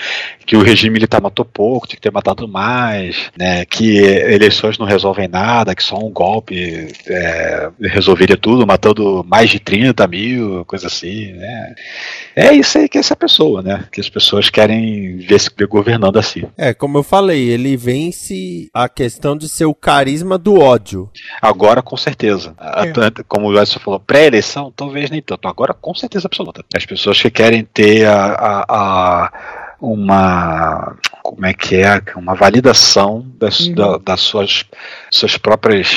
que 0.45 0.55
o 0.55 0.63
regime 0.63 0.93
militar 0.93 1.21
matou 1.21 1.45
pouco, 1.45 1.87
tinha 1.87 1.95
que 1.95 2.01
ter 2.01 2.11
matado 2.11 2.47
mais, 2.47 3.31
né? 3.37 3.65
Que 3.65 3.97
eleições 3.97 4.77
não 4.77 4.85
resolvem 4.85 5.27
nada, 5.27 5.75
que 5.75 5.83
só 5.83 5.97
um 5.97 6.11
golpe 6.11 6.87
é, 7.07 7.69
resolveria 7.81 8.37
tudo, 8.37 8.67
matando 8.67 9.25
mais 9.27 9.49
de 9.49 9.59
30 9.59 10.07
mil, 10.07 10.65
coisa 10.65 10.87
assim, 10.87 11.33
né? 11.33 11.75
É 12.35 12.53
isso 12.53 12.77
aí 12.77 12.89
que 12.89 12.97
é 12.97 13.01
essa 13.01 13.15
pessoa, 13.15 13.61
né? 13.61 13.85
Que 13.91 14.01
as 14.01 14.09
pessoas 14.09 14.49
querem 14.49 15.17
ver 15.17 15.39
se 15.39 15.49
governando 15.67 16.17
assim. 16.17 16.43
É, 16.57 16.73
como 16.73 16.97
eu 16.97 17.03
falei, 17.03 17.49
ele 17.49 17.75
vence 17.77 18.69
a 18.73 18.87
questão 18.87 19.35
de 19.37 19.47
ser 19.49 19.65
o 19.65 19.73
carisma 19.73 20.37
do 20.37 20.59
ódio. 20.59 21.09
Agora, 21.41 21.81
com 21.81 21.97
certeza. 21.97 22.55
É. 22.59 23.23
Como 23.27 23.47
o 23.47 23.59
Edson 23.59 23.79
falou, 23.79 23.99
pré-eleição, 23.99 24.71
talvez 24.75 25.09
nem 25.09 25.21
tanto. 25.21 25.47
Agora, 25.47 25.73
com 25.73 25.93
certeza 25.93 26.27
absoluta. 26.27 26.63
As 26.75 26.85
pessoas 26.85 27.21
que 27.21 27.29
querem 27.29 27.63
ter 27.63 28.05
a, 28.07 28.25
a, 28.25 28.65
a 28.69 29.60
uma 29.81 30.95
como 31.21 31.45
é 31.45 31.53
que 31.53 31.75
é 31.75 32.01
uma 32.15 32.35
validação 32.35 33.25
das, 33.37 33.61
uhum. 33.61 33.73
da, 33.73 33.97
das 33.97 34.19
suas, 34.19 34.65
suas 35.09 35.37
próprias 35.37 35.87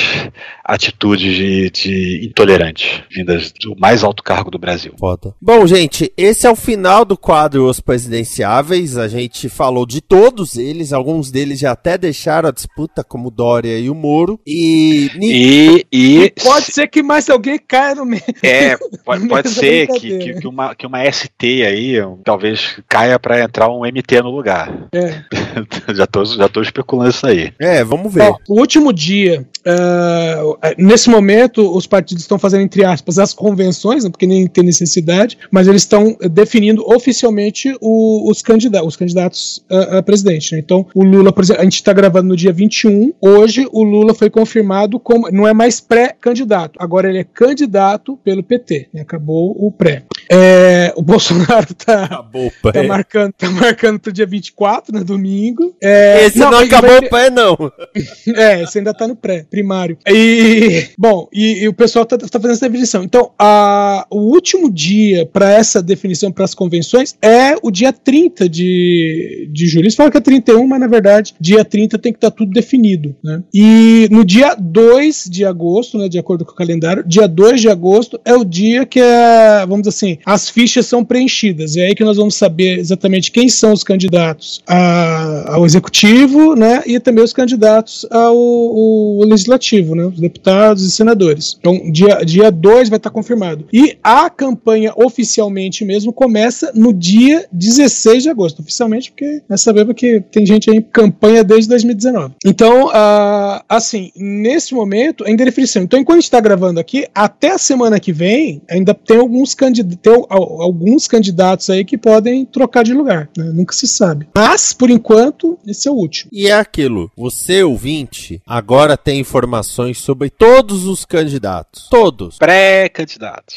atitudes 0.64 1.34
de, 1.34 1.70
de 1.70 2.26
intolerantes 2.26 3.02
vindas 3.10 3.52
do 3.52 3.74
mais 3.78 4.04
alto 4.04 4.22
cargo 4.22 4.50
do 4.50 4.58
Brasil. 4.58 4.94
Foda. 4.98 5.34
Bom, 5.40 5.66
gente, 5.66 6.12
esse 6.16 6.46
é 6.46 6.50
o 6.50 6.56
final 6.56 7.04
do 7.04 7.16
quadro 7.16 7.68
Os 7.68 7.80
Presidenciáveis. 7.80 8.96
A 8.96 9.08
gente 9.08 9.48
falou 9.48 9.84
de 9.84 10.00
todos 10.00 10.56
eles, 10.56 10.92
alguns 10.92 11.30
deles 11.30 11.58
já 11.58 11.72
até 11.72 11.98
deixaram 11.98 12.48
a 12.48 12.52
disputa, 12.52 13.02
como 13.02 13.30
Dória 13.30 13.78
e 13.78 13.90
o 13.90 13.94
Moro. 13.94 14.38
E, 14.46 15.10
e, 15.20 15.86
e, 15.92 16.22
e 16.22 16.30
pode 16.30 16.66
ser 16.66 16.86
que 16.88 17.02
mais 17.02 17.28
alguém 17.28 17.58
caia 17.58 17.96
no 17.96 18.06
meio. 18.06 18.22
É, 18.42 18.76
pode, 19.04 19.26
pode 19.26 19.48
ser 19.48 19.88
que, 19.88 20.18
que, 20.18 20.34
que, 20.34 20.46
uma, 20.46 20.74
que 20.74 20.86
uma 20.86 21.04
ST 21.10 21.42
aí 21.42 21.96
talvez 22.24 22.78
caia 22.88 23.18
para 23.18 23.42
entrar 23.42 23.68
um 23.68 23.73
MT 23.80 24.22
no 24.22 24.30
lugar. 24.30 24.88
É. 24.92 25.22
já, 25.94 26.06
tô, 26.06 26.24
já 26.24 26.48
tô 26.48 26.62
especulando 26.62 27.10
isso 27.10 27.26
aí. 27.26 27.52
É, 27.58 27.82
vamos 27.84 28.12
ver. 28.12 28.24
Bom, 28.24 28.36
o 28.48 28.60
último 28.60 28.92
dia, 28.92 29.46
uh, 29.66 30.74
nesse 30.78 31.08
momento, 31.08 31.74
os 31.76 31.86
partidos 31.86 32.22
estão 32.24 32.38
fazendo, 32.38 32.62
entre 32.62 32.84
aspas, 32.84 33.18
as 33.18 33.32
convenções, 33.32 34.04
né, 34.04 34.10
porque 34.10 34.26
nem 34.26 34.46
tem 34.46 34.64
necessidade, 34.64 35.38
mas 35.50 35.68
eles 35.68 35.82
estão 35.82 36.16
definindo 36.30 36.82
oficialmente 36.86 37.76
o, 37.80 38.30
os, 38.30 38.42
candidatos, 38.42 38.88
os 38.88 38.96
candidatos 38.96 39.64
a, 39.70 39.98
a 39.98 40.02
presidente. 40.02 40.52
Né? 40.52 40.58
Então, 40.58 40.86
o 40.94 41.04
Lula, 41.04 41.32
por 41.32 41.44
exemplo, 41.44 41.62
a 41.62 41.64
gente 41.64 41.76
está 41.76 41.92
gravando 41.92 42.28
no 42.28 42.36
dia 42.36 42.52
21, 42.52 43.12
hoje 43.20 43.66
o 43.72 43.82
Lula 43.82 44.14
foi 44.14 44.30
confirmado 44.30 44.98
como, 44.98 45.30
não 45.30 45.46
é 45.46 45.52
mais 45.52 45.80
pré-candidato, 45.80 46.78
agora 46.78 47.08
ele 47.08 47.18
é 47.18 47.24
candidato 47.24 48.18
pelo 48.24 48.42
PT, 48.42 48.88
né? 48.92 49.02
acabou 49.02 49.54
o 49.58 49.70
pré. 49.70 50.04
É, 50.30 50.92
o 50.96 51.02
Bolsonaro 51.02 51.66
está 51.70 52.08
tá 52.08 52.82
marcando, 52.84 53.32
tá 53.32 53.50
marcando 53.50 53.63
pro 54.02 54.12
dia 54.12 54.26
24, 54.26 54.94
né, 54.94 55.04
domingo. 55.04 55.74
É, 55.82 56.26
esse 56.26 56.38
não, 56.38 56.50
não 56.50 56.58
acabou 56.58 56.98
o 56.98 57.08
pré, 57.08 57.30
não. 57.30 57.56
é, 58.36 58.62
esse 58.62 58.78
ainda 58.78 58.92
tá 58.92 59.06
no 59.06 59.16
pré, 59.16 59.46
primário. 59.48 59.96
E, 60.08 60.88
bom, 60.98 61.28
e, 61.32 61.64
e 61.64 61.68
o 61.68 61.74
pessoal 61.74 62.04
tá, 62.04 62.18
tá, 62.18 62.28
fazendo 62.28 62.52
essa 62.52 62.68
definição. 62.68 63.02
Então, 63.02 63.32
a, 63.38 64.06
o 64.10 64.18
último 64.18 64.70
dia 64.70 65.26
para 65.26 65.50
essa 65.52 65.82
definição, 65.82 66.32
para 66.32 66.44
as 66.44 66.54
convenções, 66.54 67.16
é 67.22 67.54
o 67.62 67.70
dia 67.70 67.92
30 67.92 68.48
de, 68.48 69.48
de 69.52 69.66
julho. 69.66 69.84
Eles 69.84 69.94
falam 69.94 70.10
que 70.10 70.18
é 70.18 70.20
31, 70.20 70.66
mas 70.66 70.80
na 70.80 70.86
verdade, 70.86 71.34
dia 71.40 71.64
30 71.64 71.98
tem 71.98 72.12
que 72.12 72.18
estar 72.18 72.30
tá 72.30 72.36
tudo 72.36 72.52
definido. 72.52 73.14
Né? 73.22 73.42
E 73.52 74.08
no 74.10 74.24
dia 74.24 74.54
2 74.54 75.28
de 75.30 75.44
agosto, 75.44 75.98
né, 75.98 76.08
de 76.08 76.18
acordo 76.18 76.44
com 76.44 76.52
o 76.52 76.56
calendário, 76.56 77.04
dia 77.06 77.28
2 77.28 77.60
de 77.60 77.68
agosto 77.68 78.20
é 78.24 78.34
o 78.34 78.44
dia 78.44 78.84
que, 78.86 79.00
é, 79.00 79.60
vamos 79.66 79.82
dizer 79.82 79.90
assim, 79.90 80.18
as 80.24 80.48
fichas 80.48 80.86
são 80.86 81.04
preenchidas. 81.04 81.76
É 81.76 81.86
aí 81.86 81.94
que 81.94 82.04
nós 82.04 82.16
vamos 82.16 82.34
saber 82.34 82.78
exatamente 82.78 83.30
quem 83.30 83.48
são 83.56 83.72
os 83.72 83.82
candidatos 83.82 84.62
a, 84.66 85.54
ao 85.54 85.64
executivo, 85.66 86.54
né, 86.54 86.82
e 86.86 86.98
também 87.00 87.24
os 87.24 87.32
candidatos 87.32 88.06
ao, 88.10 88.36
ao 88.36 89.18
legislativo, 89.20 89.94
né, 89.94 90.04
os 90.04 90.18
deputados 90.18 90.84
e 90.84 90.90
senadores. 90.90 91.56
Então, 91.58 91.90
dia, 91.90 92.24
dia 92.24 92.50
2 92.50 92.88
vai 92.88 92.96
estar 92.96 93.10
confirmado. 93.10 93.66
E 93.72 93.96
a 94.02 94.28
campanha 94.30 94.92
oficialmente 94.96 95.84
mesmo 95.84 96.12
começa 96.12 96.72
no 96.74 96.92
dia 96.92 97.46
16 97.52 98.22
de 98.24 98.28
agosto. 98.28 98.60
Oficialmente, 98.60 99.10
porque 99.10 99.42
nós 99.48 99.60
sabemos 99.60 99.94
que 99.94 100.20
tem 100.20 100.46
gente 100.46 100.70
aí 100.70 100.76
em 100.76 100.82
campanha 100.82 101.44
desde 101.44 101.68
2019. 101.68 102.34
Então, 102.44 102.88
uh, 102.88 103.62
assim, 103.68 104.10
nesse 104.16 104.74
momento, 104.74 105.24
ainda 105.24 105.42
é 105.42 105.46
definição. 105.46 105.82
Então, 105.82 105.98
enquanto 105.98 106.18
a 106.18 106.20
gente 106.20 106.24
está 106.24 106.40
gravando 106.40 106.80
aqui, 106.80 107.06
até 107.14 107.52
a 107.52 107.58
semana 107.58 108.00
que 108.00 108.12
vem, 108.12 108.62
ainda 108.68 108.94
tem 108.94 109.18
alguns 109.18 109.54
candidatos 109.54 110.24
alguns 110.28 111.06
candidatos 111.06 111.70
aí 111.70 111.84
que 111.84 111.96
podem 111.96 112.44
trocar 112.44 112.82
de 112.82 112.92
lugar, 112.92 113.28
né? 113.36 113.43
Nunca 113.52 113.74
se 113.74 113.86
sabe. 113.86 114.28
Mas, 114.34 114.72
por 114.72 114.90
enquanto, 114.90 115.58
esse 115.66 115.88
é 115.88 115.90
o 115.90 115.94
último. 115.94 116.30
E 116.32 116.48
é 116.48 116.52
aquilo, 116.52 117.10
você 117.16 117.62
ouvinte, 117.62 118.40
agora 118.46 118.96
tem 118.96 119.20
informações 119.20 119.98
sobre 119.98 120.30
todos 120.30 120.86
os 120.86 121.04
candidatos. 121.04 121.88
Todos. 121.90 122.38
Pré-candidatos. 122.38 123.56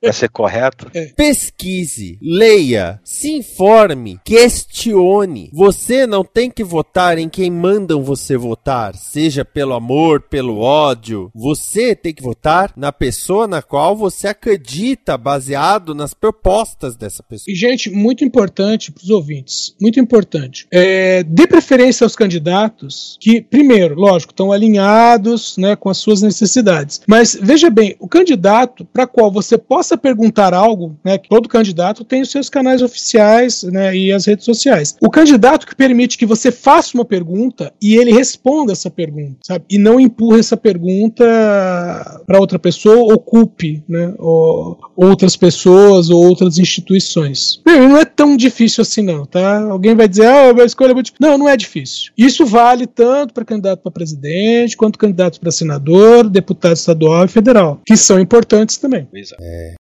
Para 0.00 0.12
ser 0.12 0.28
correto. 0.28 0.90
É. 0.94 1.06
Pesquise, 1.16 2.18
leia, 2.22 3.00
se 3.04 3.32
informe, 3.32 4.18
questione. 4.24 5.50
Você 5.52 6.06
não 6.06 6.24
tem 6.24 6.50
que 6.50 6.64
votar 6.64 7.18
em 7.18 7.28
quem 7.28 7.50
mandam 7.50 8.02
você 8.02 8.36
votar, 8.36 8.94
seja 8.96 9.44
pelo 9.44 9.74
amor, 9.74 10.22
pelo 10.22 10.58
ódio. 10.58 11.30
Você 11.34 11.94
tem 11.94 12.12
que 12.12 12.22
votar 12.22 12.72
na 12.76 12.92
pessoa 12.92 13.46
na 13.46 13.62
qual 13.62 13.96
você 13.96 14.28
acredita 14.28 15.16
baseado 15.16 15.94
nas 15.94 16.14
propostas 16.14 16.96
dessa 16.96 17.22
pessoa. 17.22 17.52
E, 17.52 17.54
gente, 17.54 17.90
muito 17.90 18.24
importante 18.24 18.53
para 18.92 19.02
os 19.02 19.10
ouvintes, 19.10 19.74
muito 19.80 19.98
importante. 20.00 20.66
É, 20.72 21.22
dê 21.22 21.46
preferência 21.46 22.04
aos 22.04 22.16
candidatos 22.16 23.16
que, 23.20 23.40
primeiro, 23.40 23.94
lógico, 23.94 24.32
estão 24.32 24.52
alinhados 24.52 25.56
né, 25.56 25.76
com 25.76 25.88
as 25.88 25.98
suas 25.98 26.22
necessidades. 26.22 27.00
Mas 27.06 27.36
veja 27.40 27.70
bem, 27.70 27.96
o 27.98 28.08
candidato 28.08 28.84
para 28.84 29.06
qual 29.06 29.30
você 29.30 29.58
possa 29.58 29.96
perguntar 29.96 30.54
algo, 30.54 30.96
né, 31.04 31.18
todo 31.18 31.48
candidato 31.48 32.04
tem 32.04 32.22
os 32.22 32.30
seus 32.30 32.48
canais 32.48 32.82
oficiais 32.82 33.62
né, 33.64 33.96
e 33.96 34.12
as 34.12 34.26
redes 34.26 34.44
sociais. 34.44 34.96
O 35.00 35.10
candidato 35.10 35.66
que 35.66 35.74
permite 35.74 36.18
que 36.18 36.26
você 36.26 36.50
faça 36.50 36.96
uma 36.96 37.04
pergunta 37.04 37.72
e 37.80 37.96
ele 37.96 38.12
responda 38.12 38.72
essa 38.72 38.90
pergunta, 38.90 39.36
sabe? 39.42 39.64
E 39.68 39.78
não 39.78 39.98
empurre 40.00 40.40
essa 40.40 40.56
pergunta 40.56 41.24
para 42.26 42.38
outra 42.38 42.58
pessoa, 42.58 43.14
ocupe, 43.14 43.82
né? 43.88 44.14
Ou, 44.18 44.78
outras 44.96 45.36
pessoas 45.36 46.10
ou 46.10 46.24
outras 46.24 46.58
instituições. 46.58 47.60
Bem, 47.64 47.80
não 47.80 47.96
é 47.96 48.04
tão 48.04 48.36
difícil 48.44 48.82
assim 48.82 49.02
não, 49.02 49.24
tá? 49.24 49.62
Alguém 49.62 49.94
vai 49.94 50.08
dizer, 50.08 50.26
ah, 50.26 50.50
a 50.50 50.64
escolha 50.64 50.92
é 50.92 50.94
muito 50.94 51.06
difícil. 51.06 51.28
Não, 51.28 51.38
não 51.38 51.48
é 51.48 51.56
difícil. 51.56 52.12
Isso 52.16 52.44
vale 52.44 52.86
tanto 52.86 53.34
para 53.34 53.44
candidato 53.44 53.82
para 53.82 53.92
presidente, 53.92 54.76
quanto 54.76 54.98
candidato 54.98 55.40
para 55.40 55.50
senador, 55.50 56.28
deputado 56.28 56.76
estadual 56.76 57.24
e 57.24 57.28
federal, 57.28 57.80
que 57.86 57.96
são 57.96 58.18
importantes 58.20 58.76
também. 58.76 59.08
É. 59.40 59.74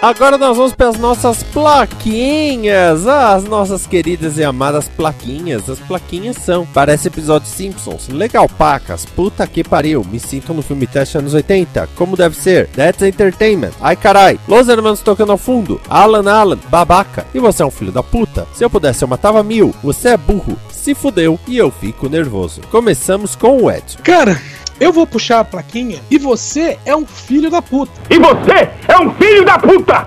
Agora 0.00 0.38
nós 0.38 0.56
vamos 0.56 0.72
para 0.72 0.90
as 0.90 0.96
nossas 0.96 1.42
plaquinhas, 1.42 3.04
as 3.04 3.42
nossas 3.42 3.84
queridas 3.84 4.38
e 4.38 4.44
amadas 4.44 4.86
plaquinhas. 4.86 5.68
As 5.68 5.80
plaquinhas 5.80 6.36
são, 6.36 6.64
parece 6.66 7.08
episódio 7.08 7.48
Simpsons, 7.48 8.06
legal 8.06 8.48
pacas, 8.48 9.04
puta 9.04 9.44
que 9.44 9.64
pariu, 9.64 10.06
me 10.08 10.20
sinto 10.20 10.54
no 10.54 10.62
filme 10.62 10.86
teste 10.86 11.18
anos 11.18 11.34
80, 11.34 11.88
como 11.96 12.16
deve 12.16 12.36
ser, 12.36 12.68
That's 12.68 13.02
Entertainment, 13.02 13.72
ai 13.80 13.96
carai, 13.96 14.38
Los 14.46 14.68
Hermanos 14.68 15.00
tocando 15.00 15.32
ao 15.32 15.38
fundo, 15.38 15.80
Alan 15.88 16.30
Alan, 16.30 16.58
babaca, 16.70 17.26
e 17.34 17.40
você 17.40 17.64
é 17.64 17.66
um 17.66 17.70
filho 17.70 17.90
da 17.90 18.02
puta, 18.02 18.46
se 18.54 18.64
eu 18.64 18.70
pudesse 18.70 19.02
eu 19.02 19.08
matava 19.08 19.42
mil, 19.42 19.74
você 19.82 20.10
é 20.10 20.16
burro, 20.16 20.56
se 20.70 20.94
fudeu 20.94 21.40
e 21.46 21.58
eu 21.58 21.72
fico 21.72 22.08
nervoso. 22.08 22.60
Começamos 22.70 23.34
com 23.34 23.64
o 23.64 23.70
Edson. 23.70 23.98
Cara, 24.04 24.40
eu 24.80 24.92
vou 24.92 25.06
puxar 25.06 25.40
a 25.40 25.44
plaquinha 25.44 26.00
e 26.10 26.18
você 26.18 26.78
é 26.84 26.94
um 26.94 27.06
filho 27.06 27.50
da 27.50 27.60
puta. 27.60 27.92
E 28.08 28.18
você 28.18 28.70
é 28.86 28.98
um 29.00 29.12
filho 29.14 29.44
da 29.44 29.58
puta! 29.58 30.06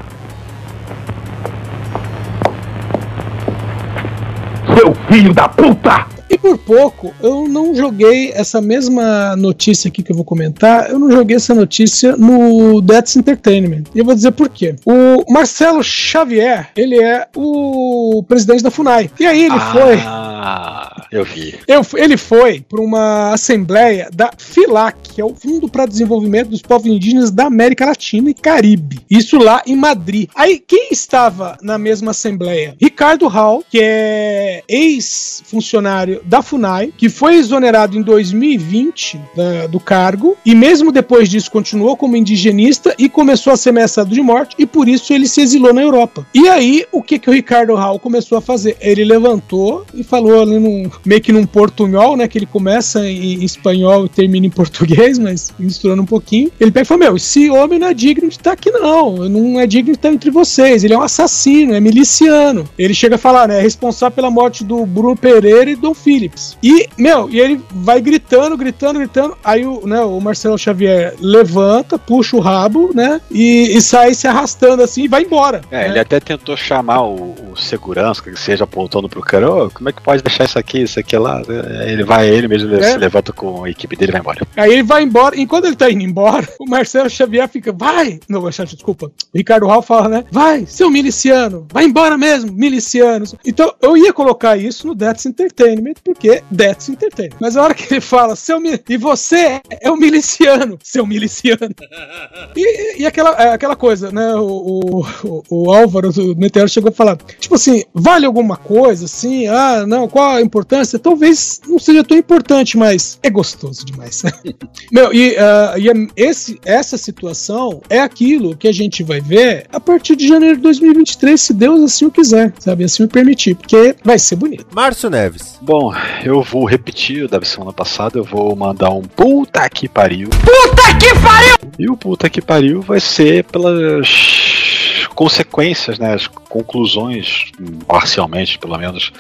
Seu 4.76 4.96
filho 5.10 5.34
da 5.34 5.50
puta! 5.50 6.21
E 6.32 6.38
por 6.38 6.58
pouco 6.58 7.14
eu 7.22 7.46
não 7.46 7.76
joguei 7.76 8.32
essa 8.32 8.62
mesma 8.62 9.36
notícia 9.36 9.90
aqui 9.90 10.02
que 10.02 10.14
eu 10.14 10.16
vou 10.16 10.24
comentar, 10.24 10.90
eu 10.90 10.98
não 10.98 11.12
joguei 11.12 11.36
essa 11.36 11.54
notícia 11.54 12.16
no 12.16 12.80
Death's 12.80 13.18
Entertainment. 13.18 13.84
E 13.94 14.00
eu 14.00 14.06
vou 14.06 14.16
dizer 14.16 14.32
por 14.32 14.48
quê. 14.48 14.74
O 14.86 15.30
Marcelo 15.30 15.84
Xavier, 15.84 16.70
ele 16.74 17.04
é 17.04 17.28
o 17.36 18.24
presidente 18.26 18.64
da 18.64 18.72
FUNAI. 18.72 19.12
E 19.20 19.26
aí 19.26 19.44
ele 19.44 19.56
ah, 19.56 19.72
foi. 19.74 20.00
Ah, 20.06 21.08
eu 21.12 21.26
vi. 21.26 21.60
Eu, 21.68 21.86
ele 21.98 22.16
foi 22.16 22.62
para 22.62 22.80
uma 22.80 23.34
assembleia 23.34 24.10
da 24.14 24.32
FILAC, 24.38 25.16
que 25.16 25.20
é 25.20 25.26
o 25.26 25.36
Fundo 25.36 25.68
para 25.68 25.86
Desenvolvimento 25.86 26.52
dos 26.52 26.62
Povos 26.62 26.88
Indígenas 26.88 27.30
da 27.30 27.48
América 27.48 27.88
Latina 27.88 28.30
e 28.30 28.34
Caribe. 28.34 29.02
Isso 29.10 29.38
lá 29.38 29.62
em 29.68 29.76
Madrid. 29.76 30.30
Aí 30.34 30.64
quem 30.66 30.88
estava 30.92 31.58
na 31.62 31.78
mesma 31.78 32.12
assembleia? 32.12 32.74
Ricardo 32.80 33.28
Hall, 33.28 33.66
que 33.70 33.80
é 33.82 34.64
ex-funcionário 34.70 36.21
da 36.24 36.42
FUNAI, 36.42 36.94
que 36.98 37.10
foi 37.10 37.36
exonerado 37.36 37.98
em 37.98 38.02
2020 38.02 39.20
da, 39.36 39.68
do 39.68 39.80
cargo 39.80 40.38
e 40.46 40.56
mesmo 40.56 40.92
depois 40.92 41.30
disso 41.30 41.52
continuou 41.52 41.96
como 41.96 42.16
indigenista 42.16 42.96
e 42.98 43.10
começou 43.10 43.54
a 43.54 43.58
ser 43.58 43.70
ameaçado 43.70 44.10
de 44.10 44.22
morte 44.22 44.56
e 44.58 44.66
por 44.66 44.88
isso 44.88 45.14
ele 45.14 45.28
se 45.28 45.42
exilou 45.42 45.74
na 45.74 45.82
Europa. 45.82 46.26
E 46.34 46.48
aí 46.48 46.86
o 46.92 47.02
que 47.02 47.20
que 47.20 47.30
o 47.30 47.34
Ricardo 47.34 47.76
Hall 47.76 48.00
começou 48.00 48.38
a 48.38 48.42
fazer? 48.42 48.78
Ele 48.80 49.04
levantou 49.04 49.86
e 49.94 50.04
falou 50.04 50.42
ali 50.42 50.60
num, 50.60 50.90
meio 51.06 51.22
que 51.22 51.32
num 51.32 51.46
portunhol, 51.46 52.16
né, 52.16 52.28
que 52.28 52.38
ele 52.38 52.46
começa 52.46 53.08
em, 53.08 53.44
espanhol 53.44 54.06
e 54.06 54.10
termina 54.10 54.46
em 54.46 54.50
português, 54.50 55.18
mas 55.18 55.54
misturando 55.58 56.02
um 56.02 56.06
pouquinho. 56.06 56.52
Ele 56.60 56.72
pega 56.72 56.84
e 56.84 56.88
falou: 56.88 57.04
"Meu, 57.04 57.16
esse 57.16 57.50
homem 57.50 57.80
não 57.80 57.88
é 57.88 57.94
digno 57.94 58.28
de 58.30 58.36
estar 58.36 58.54
aqui 58.54 58.72
não, 58.72 59.30
não 59.30 59.60
é 59.60 59.68
digno 59.68 59.92
de 59.92 59.98
estar 59.98 60.12
entre 60.12 60.30
vocês. 60.30 60.84
Ele 60.84 60.94
é 60.94 60.98
um 60.98 61.02
assassino, 61.02 61.74
é 61.74 61.80
miliciano". 61.80 62.68
Ele 62.78 62.94
chega 62.94 63.16
a 63.16 63.20
falar, 63.20 63.48
né, 63.48 63.60
é 63.60 63.62
responsável 63.62 64.16
pela 64.16 64.32
morte 64.32 64.64
do 64.64 64.86
Bruno 64.86 65.16
Pereira 65.16 65.70
e 65.70 65.76
do 65.76 65.94
Phillips. 66.12 66.58
E, 66.62 66.90
meu, 66.98 67.30
e 67.30 67.40
ele 67.40 67.62
vai 67.72 68.02
gritando, 68.02 68.58
gritando, 68.58 69.00
gritando. 69.00 69.38
Aí 69.44 69.66
o, 69.66 69.88
né, 69.88 70.02
o 70.02 70.20
Marcelo 70.20 70.58
Xavier 70.58 71.16
levanta, 71.20 71.98
puxa 71.98 72.36
o 72.36 72.40
rabo, 72.40 72.92
né? 72.94 73.22
E, 73.32 73.78
e 73.78 73.82
sai 73.82 74.14
se 74.14 74.28
arrastando 74.28 74.84
assim 74.84 75.04
e 75.04 75.08
vai 75.08 75.24
embora. 75.24 75.62
É, 75.72 75.84
né? 75.84 75.90
ele 75.90 76.00
até 76.00 76.20
tentou 76.20 76.58
chamar 76.58 77.04
o, 77.04 77.34
o 77.52 77.58
segurança, 77.58 78.22
que 78.22 78.36
seja 78.36 78.66
apontando 78.66 79.08
pro 79.08 79.22
cara, 79.22 79.50
ô, 79.50 79.70
como 79.70 79.88
é 79.88 79.94
que 79.94 80.02
pode 80.02 80.22
deixar 80.22 80.44
isso 80.44 80.60
aqui, 80.60 80.82
isso 80.82 81.00
aqui 81.00 81.18
lá? 81.18 81.42
Ele 81.86 82.04
vai, 82.04 82.28
ele 82.28 82.48
mesmo 82.48 82.74
É. 82.76 82.92
se 82.92 82.98
levanta 82.98 83.32
com 83.32 83.64
a 83.64 83.70
equipe 83.70 83.96
dele 83.96 84.12
e 84.12 84.14
vai 84.14 84.22
embora. 84.22 84.48
Aí 84.58 84.74
ele 84.74 84.84
vai 84.84 85.04
embora, 85.04 85.36
e 85.38 85.46
quando 85.48 85.66
ele 85.66 85.76
tá 85.76 85.90
indo 85.90 86.04
embora, 86.04 86.48
o 86.60 86.70
Marcelo 86.70 87.10
Xavier 87.10 87.48
fica, 87.48 87.72
vai! 87.72 88.20
Não, 88.28 88.42
Marcelo, 88.42 88.68
desculpa. 88.70 89.06
O 89.08 89.38
Ricardo 89.38 89.68
Hall 89.68 89.82
fala, 89.82 90.10
né? 90.10 90.24
Vai, 90.32 90.66
seu 90.66 90.90
miliciano, 90.90 91.66
vai 91.72 91.86
embora 91.86 92.18
mesmo, 92.18 92.52
miliciano. 92.52 93.26
Então 93.46 93.74
eu 93.82 93.96
ia 93.96 94.12
colocar 94.12 94.58
isso 94.58 94.88
no 94.88 94.96
Death's 94.96 95.26
Entertainment, 95.26 95.96
porque 96.04 96.44
Death's 96.50 96.90
Entertainment. 96.90 97.38
Mas 97.40 97.58
a 97.58 97.64
hora 97.64 97.74
que 97.74 97.94
ele 97.94 98.02
fala, 98.02 98.36
seu 98.36 98.62
e 98.90 98.98
você 98.98 99.62
é 99.82 99.90
o 99.90 99.98
miliciano, 99.98 100.78
seu 100.84 101.06
miliciano. 101.06 101.76
E, 102.56 103.02
e 103.02 103.06
aquela, 103.06 103.32
é, 103.42 103.54
aquela 103.54 103.76
coisa, 103.76 104.12
né? 104.12 104.36
O, 104.36 105.04
o, 105.24 105.44
o 105.50 105.72
Álvaro 105.72 106.12
do 106.12 106.36
Meteoro 106.36 106.68
chegou 106.68 106.90
a 106.90 106.94
falar, 106.94 107.18
tipo 107.40 107.56
assim, 107.56 107.84
vale 107.94 108.26
alguma 108.26 108.58
coisa, 108.58 109.06
assim? 109.06 109.48
Ah, 109.48 109.86
não, 109.88 110.08
qual 110.08 110.36
a 110.36 110.42
importância? 110.42 111.00
Talvez 111.00 111.62
não 111.66 111.80
seja 111.80 112.04
tão 112.04 112.18
importante, 112.18 112.78
mas 112.78 113.18
é 113.24 113.30
gostoso 113.30 113.86
demais. 113.86 114.22
Meu, 114.92 115.14
e, 115.14 115.38
ah, 115.38 115.76
e 115.78 115.90
é- 115.90 116.08
esse, 116.16 116.60
essa 116.66 116.98
situação 116.98 117.82
é 117.90 118.00
aquilo 118.00 118.56
que 118.56 118.68
a 118.68 118.74
gente 118.74 119.02
vai 119.02 119.22
ver 119.22 119.66
a 119.72 119.80
partir 119.80 120.16
de 120.16 120.28
janeiro 120.28 120.58
de 120.58 120.64
2023, 120.64 121.40
se 121.40 121.54
Deus 121.54 121.82
assim 121.82 122.06
o 122.06 122.12
quiser, 122.12 122.54
sabe? 122.60 122.84
Assim 122.84 123.04
o 123.04 123.08
permitir, 123.08 123.56
porque 123.56 123.96
vai 124.04 124.20
ser 124.20 124.36
bonito. 124.36 124.66
Márcio 124.74 125.10
Neves. 125.10 125.58
Bom, 125.62 125.81
eu 126.24 126.42
vou 126.42 126.66
repetir 126.66 127.24
o 127.24 127.28
da 127.28 127.42
semana 127.42 127.74
passada, 127.74 128.18
eu 128.18 128.24
vou 128.24 128.56
mandar 128.56 128.90
um 128.90 129.02
puta 129.02 129.68
que 129.70 129.88
pariu. 129.88 130.30
Puta 130.30 130.98
que 131.00 131.14
pariu! 131.22 131.56
E 131.80 131.90
o 131.90 131.98
puta 131.98 132.30
que 132.30 132.42
pariu 132.42 132.82
vai 132.82 133.00
ser 133.00 133.44
pelas 133.46 135.08
consequências, 135.16 136.00
né, 136.00 136.14
as 136.14 136.28
conclusões, 136.28 137.52
parcialmente 137.88 138.58
pelo 138.58 138.78
menos, 138.78 139.12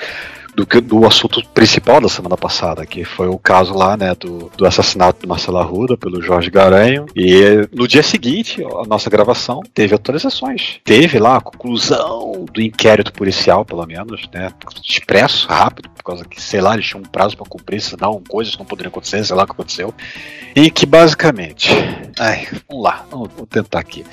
do, 0.65 0.81
do 0.81 1.05
assunto 1.05 1.43
principal 1.49 2.01
da 2.01 2.09
semana 2.09 2.37
passada, 2.37 2.85
que 2.85 3.03
foi 3.03 3.27
o 3.27 3.37
caso 3.37 3.73
lá, 3.73 3.97
né, 3.97 4.13
do, 4.15 4.51
do 4.55 4.65
assassinato 4.65 5.21
do 5.21 5.27
Marcelo 5.27 5.57
Arruda 5.57 5.97
pelo 5.97 6.21
Jorge 6.21 6.49
Garanho. 6.49 7.05
E 7.15 7.67
no 7.73 7.87
dia 7.87 8.03
seguinte, 8.03 8.63
a 8.63 8.87
nossa 8.87 9.09
gravação 9.09 9.61
teve 9.73 9.95
atualizações. 9.95 10.79
Teve 10.83 11.19
lá 11.19 11.37
a 11.37 11.41
conclusão 11.41 12.45
do 12.51 12.61
inquérito 12.61 13.11
policial, 13.13 13.65
pelo 13.65 13.85
menos, 13.85 14.29
né, 14.33 14.51
expresso, 14.83 15.47
rápido, 15.47 15.89
por 15.89 16.03
causa 16.03 16.25
que, 16.25 16.41
sei 16.41 16.61
lá, 16.61 16.73
eles 16.73 16.85
tinham 16.85 17.01
um 17.01 17.05
prazo 17.05 17.37
para 17.37 17.45
cumprir, 17.45 17.81
senão 17.81 18.21
coisas 18.27 18.57
não 18.57 18.65
poderiam 18.65 18.89
acontecer, 18.89 19.23
sei 19.23 19.35
lá 19.35 19.43
o 19.43 19.45
que 19.45 19.51
aconteceu. 19.51 19.93
E 20.55 20.69
que 20.69 20.85
basicamente, 20.85 21.69
ai, 22.19 22.47
vamos 22.67 22.83
lá, 22.83 23.05
vamos, 23.09 23.29
vou 23.37 23.45
tentar 23.45 23.79
aqui. 23.79 24.03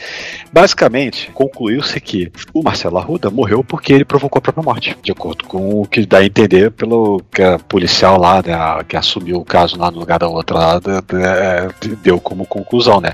Basicamente, 0.52 1.30
concluiu-se 1.32 2.00
que 2.00 2.30
o 2.54 2.62
Marcelo 2.62 2.98
Arruda 2.98 3.30
morreu 3.30 3.64
porque 3.64 3.92
ele 3.92 4.04
provocou 4.04 4.38
a 4.38 4.42
própria 4.42 4.62
morte, 4.62 4.96
de 5.02 5.10
acordo 5.10 5.44
com 5.44 5.80
o 5.80 5.86
que 5.86 6.06
dá 6.06 6.18
a 6.18 6.24
entender 6.38 6.70
pelo 6.70 7.20
que 7.32 7.42
a 7.42 7.58
policial 7.58 8.18
lá, 8.18 8.36
né, 8.36 8.84
que 8.88 8.96
assumiu 8.96 9.38
o 9.38 9.44
caso 9.44 9.78
lá 9.78 9.90
no 9.90 9.98
lugar 9.98 10.18
da 10.18 10.28
outra 10.28 10.78
de- 10.80 11.88
de- 11.88 11.96
deu 11.96 12.20
como 12.20 12.46
conclusão, 12.46 13.00
né? 13.00 13.12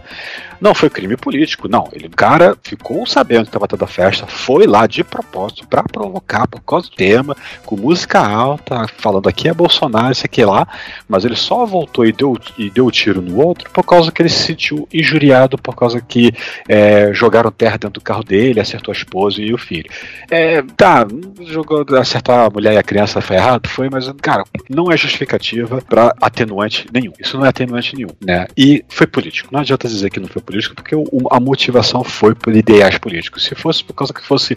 Não 0.61 0.75
foi 0.75 0.89
crime 0.89 1.15
político, 1.15 1.69
não. 1.69 1.89
Ele, 1.93 2.07
o 2.07 2.11
cara 2.11 2.57
ficou 2.63 3.05
sabendo 3.07 3.43
que 3.43 3.49
estava 3.49 3.69
tendo 3.69 3.85
a 3.85 3.87
festa, 3.87 4.27
foi 4.27 4.67
lá 4.67 4.87
de 4.87 5.05
propósito 5.05 5.67
para 5.69 5.83
provocar 5.83 6.47
por 6.47 6.61
causa 6.63 6.89
do 6.89 6.97
tema, 6.97 7.37
com 7.67 7.77
música 7.77 8.19
alta, 8.19 8.87
falando 8.97 9.29
aqui 9.29 9.47
é 9.47 9.53
Bolsonaro, 9.53 10.13
isso 10.13 10.25
aqui 10.25 10.43
lá, 10.43 10.67
mas 11.07 11.25
ele 11.25 11.37
só 11.37 11.67
voltou 11.67 12.07
e 12.07 12.13
deu, 12.13 12.39
e 12.57 12.71
deu 12.71 12.91
tiro 12.91 13.21
no 13.21 13.45
outro 13.45 13.69
por 13.71 13.85
causa 13.85 14.11
que 14.11 14.23
ele 14.23 14.31
se 14.31 14.43
sentiu 14.43 14.89
injuriado, 14.91 15.59
por 15.59 15.75
causa 15.77 16.01
que 16.01 16.33
é, 16.67 17.13
jogaram 17.13 17.51
terra 17.51 17.77
dentro 17.77 18.01
do 18.01 18.01
carro 18.01 18.25
dele, 18.25 18.59
acertou 18.59 18.91
a 18.91 18.97
esposa 18.97 19.43
e 19.43 19.53
o 19.53 19.59
filho. 19.59 19.91
É, 20.31 20.63
tá, 20.77 21.07
jogou, 21.43 21.85
acertar 21.99 22.47
a 22.47 22.51
mulher 22.51 22.73
e 22.73 22.79
a 22.79 22.83
criança 22.83 23.04
foi 23.13 23.37
errado? 23.37 23.69
Foi, 23.69 23.89
mas, 23.91 24.11
cara, 24.21 24.45
não 24.69 24.91
é 24.91 24.97
justificativa 24.97 25.81
para 25.89 26.15
atenuante 26.21 26.87
nenhum. 26.93 27.13
Isso 27.19 27.37
não 27.37 27.45
é 27.45 27.49
atenuante 27.49 27.95
nenhum, 27.97 28.11
né? 28.25 28.47
E 28.57 28.85
foi 28.89 29.07
político. 29.07 29.49
Não 29.53 29.61
adianta 29.61 29.89
dizer 29.89 30.11
que 30.11 30.21
não 30.21 30.29
foi 30.29 30.43
político, 30.43 30.75
porque 30.75 30.95
o- 30.95 31.07
a 31.31 31.39
motivação 31.41 32.03
foi 32.05 32.35
por 32.35 32.55
ideais 32.55 32.99
políticos. 32.99 33.45
Se 33.45 33.55
fosse 33.55 33.83
por 33.85 33.95
causa 33.95 34.13
que 34.13 34.23
fosse, 34.25 34.57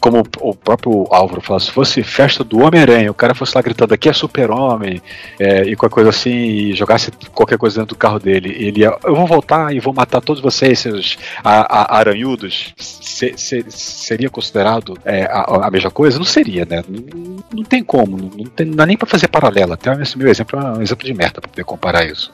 como 0.00 0.22
o 0.40 0.54
próprio 0.54 1.06
Álvaro 1.10 1.40
falou, 1.40 1.60
se 1.60 1.70
fosse 1.70 2.02
festa 2.02 2.42
do 2.44 2.60
Homem-Aranha, 2.60 3.10
o 3.10 3.14
cara 3.14 3.34
fosse 3.34 3.54
lá 3.54 3.62
gritando 3.62 3.92
aqui 3.94 4.08
é 4.08 4.12
super-homem, 4.12 5.00
é, 5.38 5.62
e 5.62 5.76
qualquer 5.76 5.94
coisa 5.94 6.10
assim, 6.10 6.30
e 6.30 6.74
jogasse 6.74 7.10
qualquer 7.32 7.58
coisa 7.58 7.80
dentro 7.80 7.94
do 7.94 7.98
carro 7.98 8.18
dele, 8.18 8.54
ele 8.58 8.80
ia, 8.80 8.96
eu 9.04 9.14
vou 9.14 9.26
voltar 9.26 9.74
e 9.74 9.80
vou 9.80 9.92
matar 9.94 10.20
todos 10.20 10.42
vocês, 10.42 10.78
seus 10.78 11.18
a- 11.44 11.94
a- 11.94 11.98
aranhudos, 11.98 12.74
se- 12.76 13.34
se- 13.36 13.64
seria 13.68 14.30
considerado 14.30 14.96
é, 15.04 15.24
a, 15.24 15.66
a 15.66 15.70
mesma 15.70 15.90
coisa? 15.90 16.18
Não 16.18 16.24
seria, 16.24 16.64
né? 16.64 16.82
Não, 16.88 17.36
não 17.54 17.64
tem 17.68 17.82
como, 17.84 18.16
não, 18.16 18.30
tem, 18.46 18.66
não 18.66 18.76
dá 18.76 18.86
nem 18.86 18.96
pra 18.96 19.06
fazer 19.06 19.28
paralelo. 19.28 19.74
Até 19.74 19.92
esse 20.02 20.16
meu 20.18 20.28
exemplo 20.28 20.58
é 20.58 20.78
um 20.78 20.82
exemplo 20.82 21.04
de 21.04 21.14
merda 21.14 21.40
pra 21.40 21.50
poder 21.50 21.64
comparar 21.64 22.04
isso. 22.06 22.32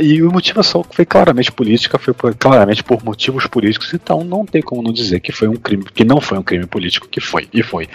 E 0.00 0.20
a 0.20 0.24
motivação 0.24 0.84
foi 0.90 1.04
claramente 1.04 1.52
política, 1.52 1.98
foi 1.98 2.14
claramente 2.34 2.82
por 2.82 3.04
motivos 3.04 3.46
políticos, 3.46 3.92
então 3.92 4.24
não 4.24 4.44
tem 4.46 4.62
como 4.62 4.82
não 4.82 4.92
dizer 4.92 5.20
que 5.20 5.32
foi 5.32 5.48
um 5.48 5.56
crime, 5.56 5.84
que 5.84 6.04
não 6.04 6.20
foi 6.20 6.38
um 6.38 6.42
crime 6.42 6.66
político, 6.66 7.08
que 7.08 7.20
foi, 7.20 7.48
e 7.52 7.62
foi. 7.62 7.88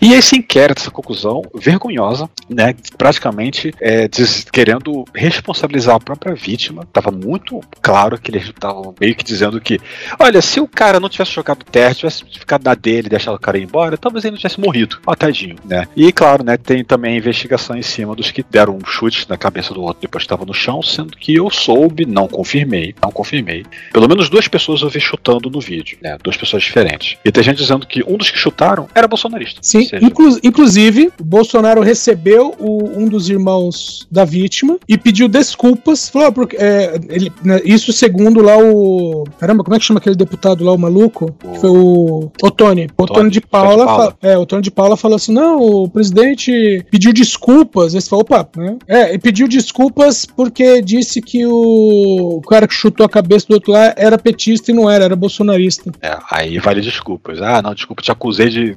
E 0.00 0.12
esse 0.14 0.36
inquérito, 0.36 0.80
essa 0.80 0.90
conclusão 0.90 1.42
vergonhosa, 1.54 2.28
né, 2.48 2.74
praticamente 2.96 3.74
é, 3.80 4.06
diz- 4.08 4.44
querendo 4.50 5.04
responsabilizar 5.14 5.96
a 5.96 6.00
própria 6.00 6.34
vítima, 6.34 6.82
estava 6.82 7.10
muito 7.10 7.60
claro 7.82 8.18
que 8.18 8.30
eles 8.30 8.44
estavam 8.44 8.94
meio 9.00 9.14
que 9.14 9.24
dizendo 9.24 9.60
que, 9.60 9.80
olha, 10.18 10.40
se 10.40 10.60
o 10.60 10.68
cara 10.68 11.00
não 11.00 11.08
tivesse 11.08 11.32
jogado 11.32 11.64
terra, 11.64 11.94
tivesse 11.94 12.24
ficado 12.24 12.64
na 12.64 12.74
dele 12.74 13.06
e 13.06 13.10
deixado 13.10 13.34
o 13.34 13.40
cara 13.40 13.58
ir 13.58 13.64
embora, 13.64 13.96
talvez 13.96 14.24
ele 14.24 14.32
não 14.32 14.38
tivesse 14.38 14.60
morrido, 14.60 14.98
ó, 15.06 15.14
tadinho, 15.14 15.56
né. 15.64 15.87
E 15.96 16.12
claro, 16.12 16.44
né, 16.44 16.56
tem 16.56 16.84
também 16.84 17.14
a 17.14 17.16
investigação 17.18 17.76
em 17.76 17.82
cima 17.82 18.14
dos 18.14 18.30
que 18.30 18.44
deram 18.48 18.76
um 18.76 18.86
chute 18.86 19.26
na 19.28 19.36
cabeça 19.36 19.74
do 19.74 19.82
outro 19.82 19.98
depois 20.02 20.22
que 20.22 20.26
estava 20.26 20.44
no 20.44 20.54
chão, 20.54 20.82
sendo 20.82 21.16
que 21.16 21.34
eu 21.34 21.50
soube, 21.50 22.06
não 22.06 22.28
confirmei, 22.28 22.94
não 23.02 23.10
confirmei. 23.10 23.64
Pelo 23.92 24.08
menos 24.08 24.28
duas 24.28 24.46
pessoas 24.46 24.80
eu 24.82 24.88
vi 24.88 25.00
chutando 25.00 25.50
no 25.50 25.60
vídeo, 25.60 25.98
né, 26.02 26.16
duas 26.22 26.36
pessoas 26.36 26.62
diferentes. 26.62 27.16
E 27.24 27.32
tem 27.32 27.42
gente 27.42 27.58
dizendo 27.58 27.86
que 27.86 28.02
um 28.06 28.16
dos 28.16 28.30
que 28.30 28.38
chutaram 28.38 28.88
era 28.94 29.08
bolsonarista. 29.08 29.60
Sim, 29.62 29.84
seja, 29.84 30.04
inclu- 30.04 30.38
inclusive, 30.42 31.10
o 31.20 31.24
Bolsonaro 31.24 31.80
recebeu 31.82 32.54
o- 32.58 32.84
um 32.98 33.08
dos 33.08 33.28
irmãos 33.28 34.06
da 34.10 34.24
vítima 34.24 34.78
e 34.88 34.96
pediu 34.96 35.28
desculpas. 35.28 36.08
Falou, 36.08 36.28
ah, 36.28 36.32
porque, 36.32 36.56
é, 36.56 36.94
ele- 37.08 37.32
né, 37.44 37.60
isso 37.64 37.92
segundo 37.92 38.40
lá 38.40 38.56
o. 38.58 39.24
Caramba, 39.38 39.64
como 39.64 39.74
é 39.74 39.78
que 39.78 39.84
chama 39.84 39.98
aquele 39.98 40.16
deputado 40.16 40.64
lá, 40.64 40.72
o 40.72 40.78
maluco? 40.78 41.34
Que 41.52 41.58
foi 41.60 41.70
o 41.70 42.30
Otone. 42.42 42.88
O 42.96 43.02
Otone 43.02 43.30
de 43.30 43.40
Paula. 43.40 43.84
Paula. 43.86 44.10
fa- 44.10 44.16
é, 44.22 44.38
o 44.38 44.42
Otone 44.42 44.62
de 44.62 44.70
Paula 44.70 44.96
falou 44.96 45.16
assim: 45.16 45.32
não, 45.32 45.58
o 45.84 45.88
presidente 45.88 46.84
pediu 46.90 47.12
desculpas. 47.12 47.94
Aí 47.94 48.00
você 48.00 48.08
fala, 48.08 48.22
opa, 48.22 48.48
né? 48.56 48.76
É, 48.86 49.14
e 49.14 49.18
pediu 49.18 49.48
desculpas 49.48 50.26
porque 50.26 50.80
disse 50.82 51.20
que 51.20 51.44
o, 51.46 52.40
cara 52.48 52.66
que 52.66 52.74
chutou 52.74 53.04
a 53.04 53.08
cabeça 53.08 53.46
do 53.48 53.54
outro 53.54 53.72
lá 53.72 53.92
era 53.96 54.18
petista 54.18 54.70
e 54.70 54.74
não 54.74 54.90
era, 54.90 55.04
era 55.04 55.16
bolsonarista. 55.16 55.92
É, 56.00 56.16
aí 56.30 56.58
vale 56.58 56.80
desculpas. 56.80 57.40
Ah, 57.40 57.60
não, 57.62 57.74
desculpa, 57.74 58.02
te 58.02 58.10
acusei 58.10 58.48
de. 58.48 58.76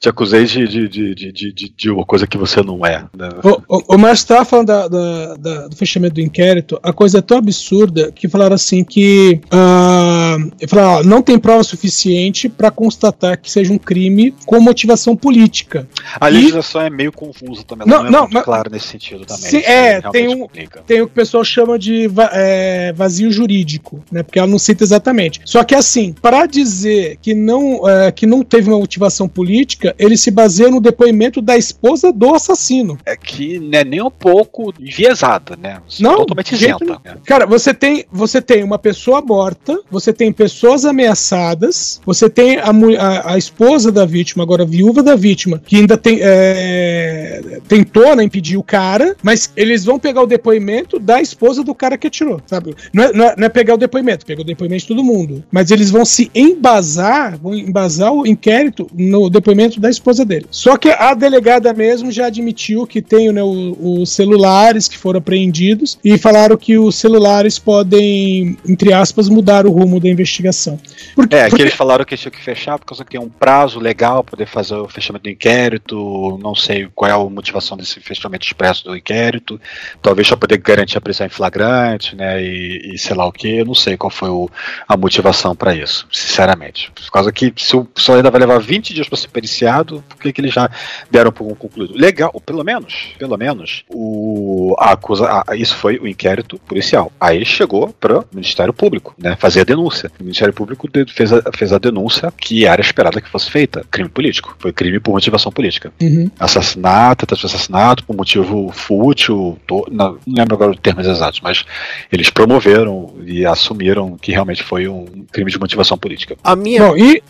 te 0.00 0.08
acusei 0.08 0.44
de, 0.44 0.66
de, 0.66 0.88
de, 0.88 1.32
de, 1.32 1.52
de, 1.76 1.90
uma 1.90 2.04
coisa 2.04 2.26
que 2.26 2.36
você 2.38 2.62
não 2.62 2.84
é. 2.84 3.04
né? 3.16 3.28
O, 3.42 3.76
o, 3.76 3.94
o 3.94 3.98
Márcio 3.98 4.28
tava 4.28 4.44
falando 4.44 4.66
da- 4.66 4.88
da- 4.88 5.34
da- 5.36 5.68
do 5.68 5.76
fechamento 5.76 6.14
do 6.14 6.20
inquérito, 6.20 6.78
a 6.82 6.92
coisa 6.92 7.18
é 7.18 7.22
tão 7.22 7.38
absurda 7.38 8.10
que 8.12 8.28
falaram 8.28 8.54
assim 8.54 8.84
que 8.84 9.40
ah, 9.50 10.36
falaram, 10.68 11.04
não 11.04 11.22
tem 11.22 11.38
prova 11.38 11.62
suficiente 11.64 12.48
para 12.48 12.70
constatar 12.70 13.40
que 13.40 13.50
seja 13.50 13.72
um 13.72 13.78
crime 13.78 14.34
com 14.46 14.60
motivação 14.60 15.16
política. 15.16 15.88
A 16.20 16.30
E- 16.30 16.34
legislação 16.34 16.80
é 16.82 16.90
meio 16.90 17.12
confusa 17.12 17.62
também, 17.64 17.86
Não, 17.86 18.02
não, 18.04 18.10
não, 18.10 18.18
é 18.18 18.22
muito 18.22 18.34
mas- 18.34 18.44
clara 18.44 18.68
nesse 18.70 18.88
sentido 18.88 19.24
também. 19.24 19.62
É, 19.64 20.00
tem 20.10 20.28
um, 20.28 20.40
complica. 20.40 20.82
tem 20.86 21.00
o 21.00 21.06
que 21.06 21.12
o 21.12 21.14
pessoal 21.14 21.44
chama 21.44 21.78
de 21.78 22.08
é, 22.32 22.92
vazio 22.94 23.30
jurídico, 23.30 24.02
né? 24.10 24.22
Porque 24.22 24.38
ela 24.38 24.48
não 24.48 24.58
cita 24.58 24.84
exatamente. 24.84 25.40
Só 25.44 25.62
que 25.64 25.74
assim, 25.74 26.12
para 26.20 26.46
dizer 26.46 27.18
que 27.22 27.34
não, 27.34 27.88
é, 27.88 28.10
que 28.12 28.26
não 28.26 28.42
teve 28.42 28.68
uma 28.68 28.78
motivação 28.78 29.28
política, 29.28 29.94
ele 29.98 30.16
se 30.16 30.30
baseia 30.30 30.70
no 30.70 30.80
depoimento 30.80 31.40
da 31.40 31.56
esposa 31.56 32.12
do 32.12 32.34
assassino. 32.34 32.98
É 33.04 33.16
que 33.16 33.58
não 33.58 33.78
é 33.78 33.84
nem 33.84 34.02
um 34.02 34.10
pouco 34.10 34.72
enviesada, 34.80 35.56
né? 35.56 35.78
Não, 36.00 36.18
totalmente 36.18 36.50
de 36.54 36.56
jeito 36.56 36.84
isenta. 36.84 37.00
né? 37.04 37.16
Cara, 37.26 37.46
você 37.46 37.72
tem, 37.74 38.04
você 38.10 38.40
tem 38.40 38.62
uma 38.62 38.78
pessoa 38.78 39.20
morta, 39.20 39.80
você 39.90 40.12
tem 40.12 40.32
pessoas 40.32 40.84
ameaçadas, 40.84 42.00
você 42.04 42.28
tem 42.30 42.58
a, 42.58 42.70
a, 42.70 43.34
a 43.34 43.38
esposa 43.38 43.90
da 43.92 44.04
vítima, 44.06 44.42
agora 44.42 44.62
a 44.62 44.66
viúva 44.66 45.02
da 45.02 45.14
vítima, 45.16 45.60
que 45.64 45.76
ainda 45.76 45.96
tem, 45.96 46.07
é, 46.20 47.58
tentou 47.68 48.14
né, 48.16 48.24
impedir 48.24 48.56
o 48.56 48.62
cara, 48.62 49.16
mas 49.22 49.50
eles 49.56 49.84
vão 49.84 49.98
pegar 49.98 50.22
o 50.22 50.26
depoimento 50.26 50.98
da 50.98 51.20
esposa 51.20 51.62
do 51.62 51.74
cara 51.74 51.96
que 51.98 52.06
atirou, 52.06 52.40
sabe? 52.46 52.74
Não 52.92 53.04
é, 53.04 53.12
não 53.12 53.24
é- 53.26 53.34
não 53.36 53.46
é 53.46 53.48
pegar 53.48 53.74
o 53.74 53.78
depoimento, 53.78 54.24
pegou 54.26 54.42
o 54.44 54.46
depoimento 54.46 54.82
de 54.82 54.88
todo 54.88 55.04
mundo, 55.04 55.42
mas 55.50 55.70
eles 55.70 55.90
vão 55.90 56.04
se 56.04 56.30
embasar, 56.34 57.38
vão 57.38 57.54
embasar 57.54 58.12
o 58.12 58.26
inquérito 58.26 58.88
no 58.94 59.28
depoimento 59.30 59.80
da 59.80 59.90
esposa 59.90 60.24
dele. 60.24 60.46
Só 60.50 60.76
que 60.76 60.88
a 60.90 61.14
delegada 61.14 61.72
mesmo 61.72 62.10
já 62.10 62.26
admitiu 62.26 62.86
que 62.86 63.00
tem 63.02 63.32
né, 63.32 63.42
os 63.42 64.10
celulares 64.10 64.88
que 64.88 64.96
foram 64.98 65.18
apreendidos 65.18 65.98
e 66.04 66.16
falaram 66.18 66.56
que 66.56 66.78
os 66.78 66.96
celulares 66.96 67.58
podem, 67.58 68.56
entre 68.68 68.92
aspas, 68.92 69.28
mudar 69.28 69.66
o 69.66 69.70
rumo 69.70 70.00
da 70.00 70.08
investigação. 70.08 70.78
Porque, 71.14 71.34
É, 71.36 71.44
que 71.44 71.50
porque- 71.50 71.62
eles 71.62 71.74
falaram 71.74 72.04
que 72.04 72.16
tinha 72.16 72.30
que 72.30 72.42
fechar 72.42 72.78
por 72.78 72.86
causa 72.86 73.04
que 73.04 73.10
tem 73.10 73.20
um 73.20 73.28
prazo 73.28 73.78
legal 73.80 74.22
para 74.22 74.30
poder 74.32 74.46
fazer 74.46 74.74
o 74.74 74.88
fechamento 74.88 75.24
do 75.24 75.30
inquérito. 75.30 75.97
Não 76.42 76.54
sei 76.54 76.88
qual 76.94 77.10
é 77.10 77.14
a 77.14 77.18
motivação 77.30 77.76
desse 77.76 78.00
fechamento 78.00 78.46
expresso 78.46 78.84
do 78.84 78.96
inquérito. 78.96 79.60
Talvez 80.02 80.28
para 80.28 80.36
poder 80.36 80.58
garantir 80.58 80.98
a 80.98 81.00
prisão 81.00 81.26
em 81.26 81.30
flagrante, 81.30 82.14
né? 82.16 82.42
E, 82.42 82.92
e 82.94 82.98
sei 82.98 83.16
lá 83.16 83.26
o 83.26 83.32
que. 83.32 83.48
Eu 83.58 83.64
não 83.66 83.74
sei 83.74 83.96
qual 83.96 84.10
foi 84.10 84.28
o- 84.30 84.50
a 84.86 84.96
motivação 84.96 85.54
para 85.56 85.74
isso, 85.74 86.06
sinceramente. 86.12 86.90
Por 86.92 87.10
causa 87.10 87.32
que 87.32 87.52
se 87.56 87.76
o 87.76 87.86
só 87.96 88.14
ainda 88.16 88.30
vai 88.30 88.40
levar 88.40 88.58
20 88.58 88.92
dias 88.94 89.08
para 89.08 89.18
ser 89.18 89.28
periciado, 89.28 90.02
por 90.08 90.18
que, 90.18 90.32
que 90.32 90.40
eles 90.40 90.52
já 90.54 90.70
deram 91.10 91.32
por 91.32 91.46
um 91.46 91.54
concluído? 91.54 91.94
Legal, 91.96 92.32
pelo 92.44 92.62
menos, 92.64 93.08
pelo 93.18 93.36
menos, 93.36 93.84
o, 93.88 94.74
a 94.78 94.92
acusa, 94.92 95.26
a- 95.46 95.56
isso 95.56 95.76
foi 95.76 95.98
o 95.98 96.06
inquérito 96.06 96.58
policial. 96.60 97.12
Aí 97.20 97.44
chegou 97.44 97.88
para 98.00 98.20
o 98.20 98.24
Ministério 98.32 98.72
Público, 98.72 99.14
né? 99.18 99.36
Fazer 99.38 99.60
a 99.60 99.64
denúncia. 99.64 100.10
O 100.18 100.22
Ministério 100.22 100.52
Público 100.54 100.88
fez 101.08 101.32
a, 101.32 101.42
fez 101.54 101.72
a 101.72 101.78
denúncia 101.78 102.32
que 102.36 102.66
era 102.66 102.80
esperada 102.80 103.20
que 103.20 103.28
fosse 103.28 103.50
feita. 103.50 103.84
Crime 103.90 104.08
político. 104.08 104.56
Foi 104.58 104.72
crime 104.72 105.00
por 105.00 105.12
motivação 105.12 105.50
política. 105.52 105.87
Uhum. 106.00 106.30
Assassinato, 106.38 107.26
de 107.26 107.34
assassinato 107.46 108.04
por 108.04 108.16
motivo 108.16 108.70
fútil, 108.72 109.58
to- 109.66 109.86
não, 109.90 110.18
não 110.26 110.34
lembro 110.36 110.54
agora 110.54 110.70
os 110.72 110.78
termos 110.80 111.06
exatos, 111.06 111.40
mas 111.42 111.64
eles 112.12 112.30
promoveram 112.30 113.12
e 113.26 113.44
assumiram 113.44 114.16
que 114.20 114.32
realmente 114.32 114.62
foi 114.62 114.88
um 114.88 115.06
crime 115.30 115.50
de 115.50 115.58
motivação 115.58 115.96
política. 115.98 116.36
A 116.42 116.54
minha. 116.56 116.82
Bom, 116.82 116.96
e 116.96 117.22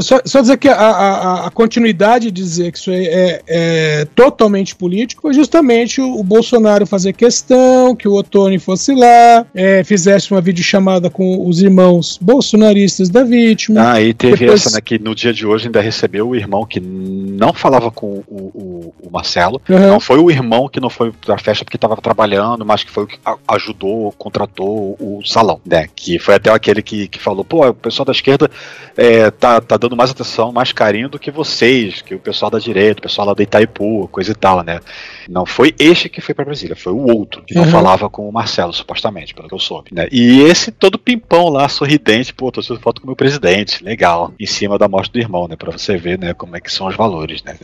só, 0.00 0.20
só 0.24 0.40
dizer 0.40 0.56
que 0.58 0.68
a, 0.68 0.74
a- 0.76 1.46
a 1.46 1.50
continuidade 1.50 2.30
de 2.30 2.42
dizer 2.42 2.72
que 2.72 2.78
isso 2.78 2.90
é, 2.90 3.04
é- 3.04 3.42
é 3.46 4.04
totalmente 4.14 4.74
político 4.74 5.22
foi 5.22 5.34
justamente 5.34 6.00
o, 6.00 6.18
o 6.18 6.22
Bolsonaro 6.24 6.86
fazer 6.86 7.12
questão 7.12 7.94
que 7.94 8.06
o 8.08 8.12
Otoni 8.14 8.58
fosse 8.58 8.94
lá, 8.94 9.46
é, 9.54 9.82
fizesse 9.84 10.30
uma 10.30 10.40
videochamada 10.40 11.08
com 11.10 11.46
os 11.48 11.60
irmãos 11.62 12.18
bolsonaristas 12.20 13.08
da 13.08 13.22
vítima. 13.24 13.92
Ah, 13.92 14.00
e 14.02 14.12
teve 14.14 14.36
Depois- 14.38 14.66
essa, 14.66 14.76
né, 14.76 14.80
que 14.80 14.98
no 14.98 15.14
dia 15.14 15.32
de 15.32 15.46
hoje 15.46 15.66
ainda 15.66 15.80
recebeu 15.80 16.28
o 16.28 16.36
irmão 16.36 16.64
que 16.66 16.80
não 16.80 17.52
falava 17.52 17.83
com 17.90 18.22
o, 18.28 18.34
o- 18.54 18.94
o 19.02 19.10
Marcelo. 19.10 19.60
Uhum. 19.68 19.78
Não 19.88 20.00
foi 20.00 20.18
o 20.18 20.30
irmão 20.30 20.68
que 20.68 20.80
não 20.80 20.90
foi 20.90 21.12
pra 21.12 21.38
festa 21.38 21.64
porque 21.64 21.76
estava 21.76 21.96
trabalhando, 21.96 22.64
mas 22.64 22.84
que 22.84 22.90
foi 22.90 23.04
o 23.04 23.06
que 23.06 23.18
ajudou, 23.48 24.12
contratou 24.12 24.96
o 25.00 25.20
salão, 25.24 25.60
né? 25.64 25.88
Que 25.94 26.18
foi 26.18 26.34
até 26.34 26.50
aquele 26.50 26.82
que, 26.82 27.08
que 27.08 27.18
falou, 27.18 27.44
pô, 27.44 27.66
o 27.68 27.74
pessoal 27.74 28.04
da 28.06 28.12
esquerda 28.12 28.50
é, 28.96 29.30
tá, 29.30 29.60
tá 29.60 29.76
dando 29.76 29.96
mais 29.96 30.10
atenção, 30.10 30.52
mais 30.52 30.72
carinho 30.72 31.08
do 31.08 31.18
que 31.18 31.30
vocês, 31.30 32.00
que 32.02 32.14
o 32.14 32.18
pessoal 32.18 32.50
da 32.50 32.58
direita, 32.58 32.98
o 33.00 33.02
pessoal 33.02 33.28
lá 33.28 33.34
do 33.34 33.42
Itaipu, 33.42 34.08
coisa 34.08 34.32
e 34.32 34.34
tal, 34.34 34.62
né? 34.62 34.80
Não 35.28 35.44
foi 35.46 35.74
este 35.78 36.08
que 36.08 36.20
foi 36.20 36.34
pra 36.34 36.44
Brasília, 36.44 36.76
foi 36.76 36.92
o 36.92 37.06
outro, 37.10 37.42
que 37.44 37.54
não 37.54 37.64
Uhum. 37.64 37.70
falava 37.70 38.08
com 38.10 38.28
o 38.28 38.32
Marcelo, 38.32 38.72
supostamente, 38.72 39.34
pelo 39.34 39.48
que 39.48 39.54
eu 39.54 39.58
soube, 39.58 39.90
né? 39.92 40.06
E 40.12 40.42
esse 40.42 40.70
todo 40.70 40.98
pimpão 40.98 41.48
lá, 41.48 41.68
sorridente, 41.68 42.32
pô, 42.34 42.50
tô 42.52 42.60
tirando 42.60 42.80
foto 42.80 43.00
com 43.00 43.06
o 43.06 43.10
meu 43.10 43.16
presidente, 43.16 43.82
legal, 43.82 44.32
em 44.38 44.46
cima 44.46 44.78
da 44.78 44.86
morte 44.88 45.10
do 45.12 45.18
irmão, 45.18 45.48
né? 45.48 45.56
Pra 45.56 45.72
você 45.72 45.96
ver, 45.96 46.18
né, 46.18 46.34
como 46.34 46.56
é 46.56 46.60
que 46.60 46.70
são 46.72 46.86
os 46.86 46.94
valores, 46.96 47.42
né? 47.42 47.56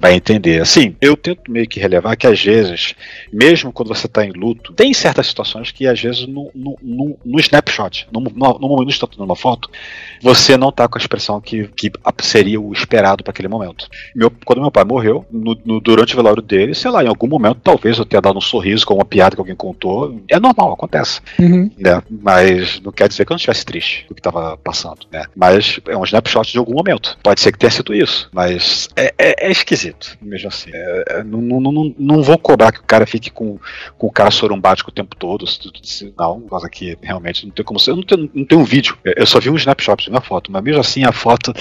Vai 0.00 0.14
entender. 0.14 0.60
Assim, 0.60 0.96
eu 1.00 1.16
tento 1.16 1.50
meio 1.50 1.66
que 1.68 1.80
relevar 1.80 2.16
que 2.16 2.26
às 2.26 2.42
vezes, 2.42 2.94
mesmo 3.32 3.72
quando 3.72 3.88
você 3.88 4.06
tá 4.08 4.24
em 4.24 4.32
luto, 4.32 4.72
tem 4.72 4.92
certas 4.94 5.26
situações 5.26 5.70
que 5.70 5.86
às 5.86 6.00
vezes 6.00 6.26
no, 6.26 6.50
no, 6.54 6.76
no, 6.82 7.18
no 7.24 7.40
snapshot, 7.40 8.06
no, 8.12 8.20
no, 8.20 8.58
no 8.58 8.68
momento 8.68 8.84
numa 9.18 9.36
foto, 9.36 9.70
você 10.22 10.56
não 10.56 10.70
tá 10.72 10.88
com 10.88 10.98
a 10.98 11.00
expressão 11.00 11.40
que, 11.40 11.68
que 11.68 11.90
seria 12.22 12.60
o 12.60 12.72
esperado 12.72 13.22
para 13.22 13.30
aquele 13.30 13.48
momento. 13.48 13.88
Meu, 14.14 14.30
quando 14.44 14.60
meu 14.60 14.70
pai 14.70 14.84
morreu, 14.84 15.24
no, 15.30 15.56
no- 15.64 15.80
durante 15.80 16.14
o 16.14 16.16
velório 16.16 16.42
dele, 16.42 16.74
sei 16.74 16.90
lá, 16.90 17.02
em 17.04 17.08
algum 17.08 17.26
momento 17.26 17.60
talvez 17.62 17.98
eu 17.98 18.04
tenha 18.04 18.20
dado 18.20 18.38
um 18.38 18.40
sorriso 18.40 18.86
com 18.86 18.94
uma 18.94 19.04
piada 19.04 19.34
que 19.36 19.40
alguém 19.40 19.54
contou. 19.56 20.20
É 20.28 20.38
normal, 20.38 20.72
acontece. 20.72 21.20
Uhum. 21.38 21.70
Né? 21.78 22.02
Mas 22.10 22.80
não 22.80 22.92
quer 22.92 23.08
dizer 23.08 23.24
que 23.24 23.32
eu 23.32 23.34
não 23.34 23.38
estivesse 23.38 23.64
triste 23.64 24.06
do 24.08 24.14
que 24.14 24.20
estava 24.20 24.56
passando. 24.56 25.06
Né? 25.12 25.24
Mas 25.34 25.80
é 25.88 25.96
um 25.96 26.04
snapshot 26.04 26.50
de 26.52 26.58
algum 26.58 26.74
momento. 26.74 27.16
Pode 27.22 27.40
ser 27.40 27.52
que 27.52 27.58
tenha 27.58 27.70
sido 27.70 27.94
isso. 27.94 28.28
Mas 28.32 28.88
é, 28.96 29.12
é- 29.18 29.33
é 29.38 29.50
esquisito, 29.50 30.16
mesmo 30.20 30.48
assim. 30.48 30.70
É- 30.72 31.04
é- 31.18 31.24
não, 31.24 31.40
não, 31.40 31.60
não, 31.72 31.94
não 31.98 32.22
vou 32.22 32.38
cobrar 32.38 32.72
que 32.72 32.80
o 32.80 32.84
cara 32.84 33.06
fique 33.06 33.30
com, 33.30 33.58
com 33.98 34.06
o 34.06 34.12
cara 34.12 34.30
sorumbático 34.30 34.90
o 34.90 34.94
tempo 34.94 35.16
todo. 35.16 35.46
se- 35.46 36.12
Não, 36.18 36.40
causa 36.42 36.68
que 36.68 36.96
realmente 37.02 37.46
não 37.46 37.52
tem 37.52 37.64
como 37.64 37.78
ser. 37.80 37.90
Eu 37.92 37.96
não 37.96 38.02
tenho, 38.02 38.30
não 38.34 38.44
tenho 38.44 38.60
um 38.60 38.64
vídeo. 38.64 38.96
Eu 39.04 39.26
só 39.26 39.40
vi 39.40 39.50
um 39.50 39.56
snapshot 39.56 40.08
uma 40.10 40.20
foto, 40.20 40.50
mas 40.52 40.62
mesmo 40.62 40.80
assim 40.80 41.04
a 41.04 41.12
foto 41.12 41.52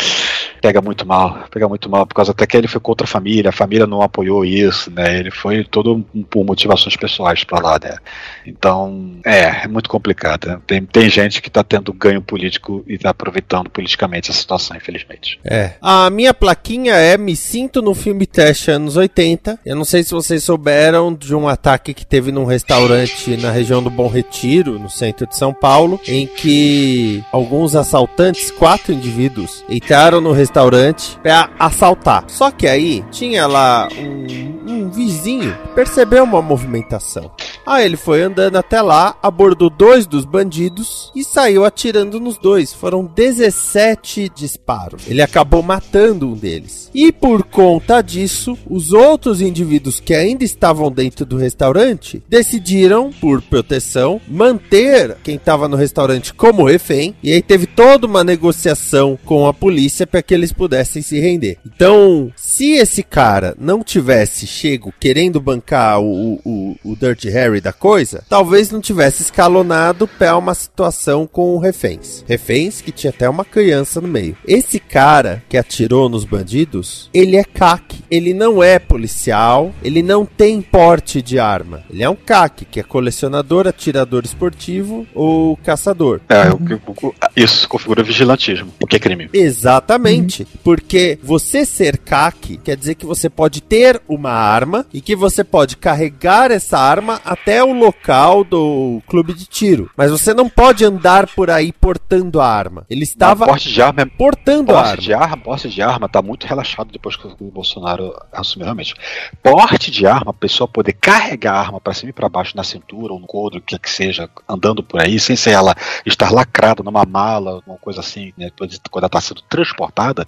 pega 0.61 0.82
muito 0.82 1.05
mal. 1.05 1.45
Pega 1.51 1.67
muito 1.67 1.89
mal, 1.89 2.05
por 2.05 2.13
causa 2.15 2.32
até 2.32 2.45
que 2.45 2.55
ele 2.57 2.67
foi 2.67 2.80
contra 2.82 3.05
a 3.05 3.07
família, 3.07 3.49
a 3.49 3.53
família 3.53 3.86
não 3.88 4.01
apoiou 4.01 4.43
isso, 4.45 4.91
né? 4.91 5.19
Ele 5.19 5.32
foi 5.32 5.63
todo 5.63 6.05
por 6.30 6.45
motivações 6.45 6.95
pessoais 6.95 7.43
pra 7.43 7.59
lá, 7.59 7.80
né? 7.84 7.97
Então, 8.45 9.19
é, 9.26 9.63
é 9.63 9.67
muito 9.67 9.89
complicado. 9.89 10.47
né? 10.47 10.59
Tem, 10.65 10.84
tem 10.86 11.09
gente 11.09 11.41
que 11.41 11.49
tá 11.49 11.63
tendo 11.63 11.93
ganho 11.93 12.21
político 12.21 12.84
e 12.88 12.97
tá 12.97 13.09
aproveitando 13.09 13.69
politicamente 13.69 14.32
a 14.32 14.34
situação, 14.34 14.76
infelizmente. 14.76 15.39
É. 15.43 15.74
A 15.82 16.09
minha 16.09 16.34
plaquinha 16.34 16.93
é 16.95 17.17
Me 17.17 17.36
Sinto 17.64 17.82
no 17.82 17.95
filme 17.95 18.26
Trash 18.26 18.68
anos 18.68 18.97
80. 18.97 19.57
Eu 19.66 19.74
não 19.78 19.86
sei 19.86 20.03
se 20.03 20.11
vocês 20.11 20.43
souberam 20.43 21.14
de 21.14 21.34
um 21.34 21.47
ataque 21.47 21.93
que 21.93 22.05
teve 22.05 22.30
num 22.30 22.43
restaurante 22.43 23.38
na 23.38 23.51
região 23.51 23.82
do 23.82 23.89
Bom 23.89 24.09
Retiro, 24.09 24.78
no 24.78 24.89
centro 24.89 25.26
de 25.26 25.38
São 25.38 25.53
Paulo, 25.53 25.97
em 26.05 26.28
que 26.28 27.24
alguns 27.32 27.74
assaltantes, 27.74 28.51
quatro 28.51 28.91
indivíduos, 28.91 29.64
entraram 29.70 30.20
no 30.20 30.34
restaurante 30.34 31.18
pra 31.24 31.51
assaltar. 31.57 32.26
Só 32.28 32.51
que 32.51 32.68
aí 32.68 33.01
tinha 33.11 33.47
lá 33.47 33.88
um, 33.97 34.70
um 34.70 34.89
vizinho 34.89 35.57
percebeu 35.74 36.24
uma 36.24 36.41
movimentação. 36.41 37.32
Aí 37.66 37.86
ele 37.86 37.95
foi 37.95 38.22
andando 38.22 38.57
até 38.57 38.82
lá, 38.82 39.16
abordou 39.24 39.70
dois 39.70 40.05
dos 40.05 40.26
bandidos 40.26 41.11
e 41.16 41.24
saiu 41.24 41.64
atirando 41.64 42.20
nos 42.20 42.38
dois. 42.38 42.74
Foram 42.74 43.05
17 43.05 44.30
disparos. 44.36 45.07
Ele 45.07 45.22
acabou 45.22 45.64
matando 45.64 46.28
um 46.28 46.34
deles. 46.34 46.91
E 46.93 47.11
por 47.11 47.43
conta 47.53 48.01
disso, 48.01 48.57
os 48.67 48.91
outros 48.93 49.39
indivíduos 49.39 49.99
que 49.99 50.15
ainda 50.15 50.43
estavam 50.43 50.91
dentro 50.91 51.23
do 51.23 51.37
restaurante 51.37 52.21
decidiram, 52.27 53.11
por 53.21 53.43
proteção, 53.43 54.19
manter 54.27 55.15
quem 55.23 55.35
estava 55.35 55.67
no 55.67 55.77
restaurante 55.77 56.33
como 56.33 56.65
refém. 56.65 57.15
E 57.21 57.31
aí 57.31 57.43
teve 57.43 57.67
toda 57.67 58.07
uma 58.07 58.23
negociação 58.23 59.17
com 59.23 59.47
a 59.47 59.53
polícia 59.53 60.07
para 60.07 60.23
que 60.23 60.33
eles 60.33 60.51
pudessem 60.51 61.03
se 61.03 61.19
render. 61.19 61.59
Então, 61.63 62.31
se 62.35 62.71
esse 62.71 63.03
cara 63.03 63.55
não 63.59 63.83
tivesse 63.83 64.47
chego 64.47 64.91
querendo 64.99 65.39
bancar 65.39 66.01
o, 66.01 66.41
o, 66.43 66.75
o 66.83 66.95
Dirty 66.95 67.29
Harry 67.29 67.61
da 67.61 67.71
coisa, 67.71 68.23
talvez 68.27 68.71
não 68.71 68.81
tivesse 68.81 69.21
escalonado 69.21 70.07
pra 70.07 70.35
uma 70.35 70.55
situação 70.55 71.27
com 71.27 71.59
reféns. 71.59 72.23
Reféns 72.27 72.81
que 72.81 72.91
tinha 72.91 73.11
até 73.11 73.29
uma 73.29 73.45
criança 73.45 74.01
no 74.01 74.07
meio. 74.07 74.35
Esse 74.47 74.79
cara 74.79 75.43
que 75.47 75.57
atirou 75.57 76.09
nos 76.09 76.25
bandidos, 76.25 77.11
ele 77.13 77.35
é 77.35 77.42
CAC. 77.43 78.03
Ele 78.09 78.33
não 78.33 78.61
é 78.63 78.77
policial, 78.79 79.73
ele 79.83 80.03
não 80.03 80.25
tem 80.25 80.61
porte 80.61 81.21
de 81.21 81.39
arma. 81.39 81.83
Ele 81.89 82.03
é 82.03 82.09
um 82.09 82.15
CAC, 82.15 82.65
que 82.65 82.79
é 82.79 82.83
colecionador, 82.83 83.67
atirador 83.67 84.23
esportivo 84.23 85.07
ou 85.13 85.57
caçador. 85.57 86.21
É, 86.29 86.49
o, 86.51 87.07
o, 87.07 87.15
isso 87.35 87.67
configura 87.67 88.03
vigilantismo, 88.03 88.71
o 88.81 88.87
que 88.87 88.95
é 88.95 88.99
crime. 88.99 89.29
Exatamente. 89.33 90.47
Porque 90.63 91.17
você 91.23 91.65
ser 91.65 91.97
CAC 91.97 92.57
quer 92.57 92.75
dizer 92.77 92.95
que 92.95 93.05
você 93.05 93.29
pode 93.29 93.61
ter 93.61 94.01
uma 94.07 94.31
arma 94.31 94.85
e 94.93 95.01
que 95.01 95.15
você 95.15 95.43
pode 95.43 95.77
carregar 95.77 96.51
essa 96.51 96.77
arma 96.77 97.19
até 97.25 97.63
o 97.63 97.73
local 97.73 98.43
do 98.43 99.01
clube 99.07 99.33
de 99.33 99.45
tiro. 99.45 99.89
Mas 99.97 100.11
você 100.11 100.33
não 100.33 100.49
pode 100.49 100.85
andar 100.85 101.27
por 101.27 101.49
aí 101.49 101.71
portando 101.71 102.39
a 102.39 102.47
arma. 102.47 102.85
Ele 102.89 103.03
estava 103.03 103.45
porte 103.45 103.71
de 103.71 103.81
arma 103.81 104.01
é 104.01 104.05
portando 104.05 104.71
a 104.71 104.75
Porte 104.75 104.89
arma. 104.89 105.01
de 105.01 105.13
arma, 105.13 105.37
porte 105.37 105.69
de 105.69 105.81
arma 105.81 106.09
tá 106.09 106.21
muito 106.21 106.45
relaxado 106.45 106.91
depois 106.91 107.15
que 107.15 107.27
o 107.39 107.51
Bolsonaro 107.51 108.13
assumiu 108.31 108.65
realmente. 108.65 108.93
Porte 109.41 109.89
de 109.91 110.05
arma, 110.05 110.31
a 110.31 110.34
pessoa 110.34 110.67
poder 110.67 110.93
carregar 110.93 111.53
a 111.55 111.59
arma 111.59 111.79
para 111.81 111.93
cima 111.93 112.09
e 112.09 112.13
para 112.13 112.29
baixo 112.29 112.55
na 112.55 112.63
cintura 112.63 113.13
ou 113.13 113.19
no 113.19 113.27
couro, 113.27 113.57
o 113.57 113.61
que 113.61 113.77
que 113.77 113.89
seja, 113.89 114.29
andando 114.47 114.84
por 114.84 115.01
aí, 115.01 115.19
sem 115.19 115.36
ser 115.36 115.51
ela 115.51 115.75
estar 116.05 116.31
lacrada 116.31 116.84
numa 116.84 117.05
mala, 117.05 117.61
uma 117.65 117.77
coisa 117.77 117.99
assim, 117.99 118.34
né, 118.38 118.49
quando 118.57 118.71
ela 118.97 119.05
está 119.07 119.21
sendo 119.21 119.41
transportada, 119.43 120.25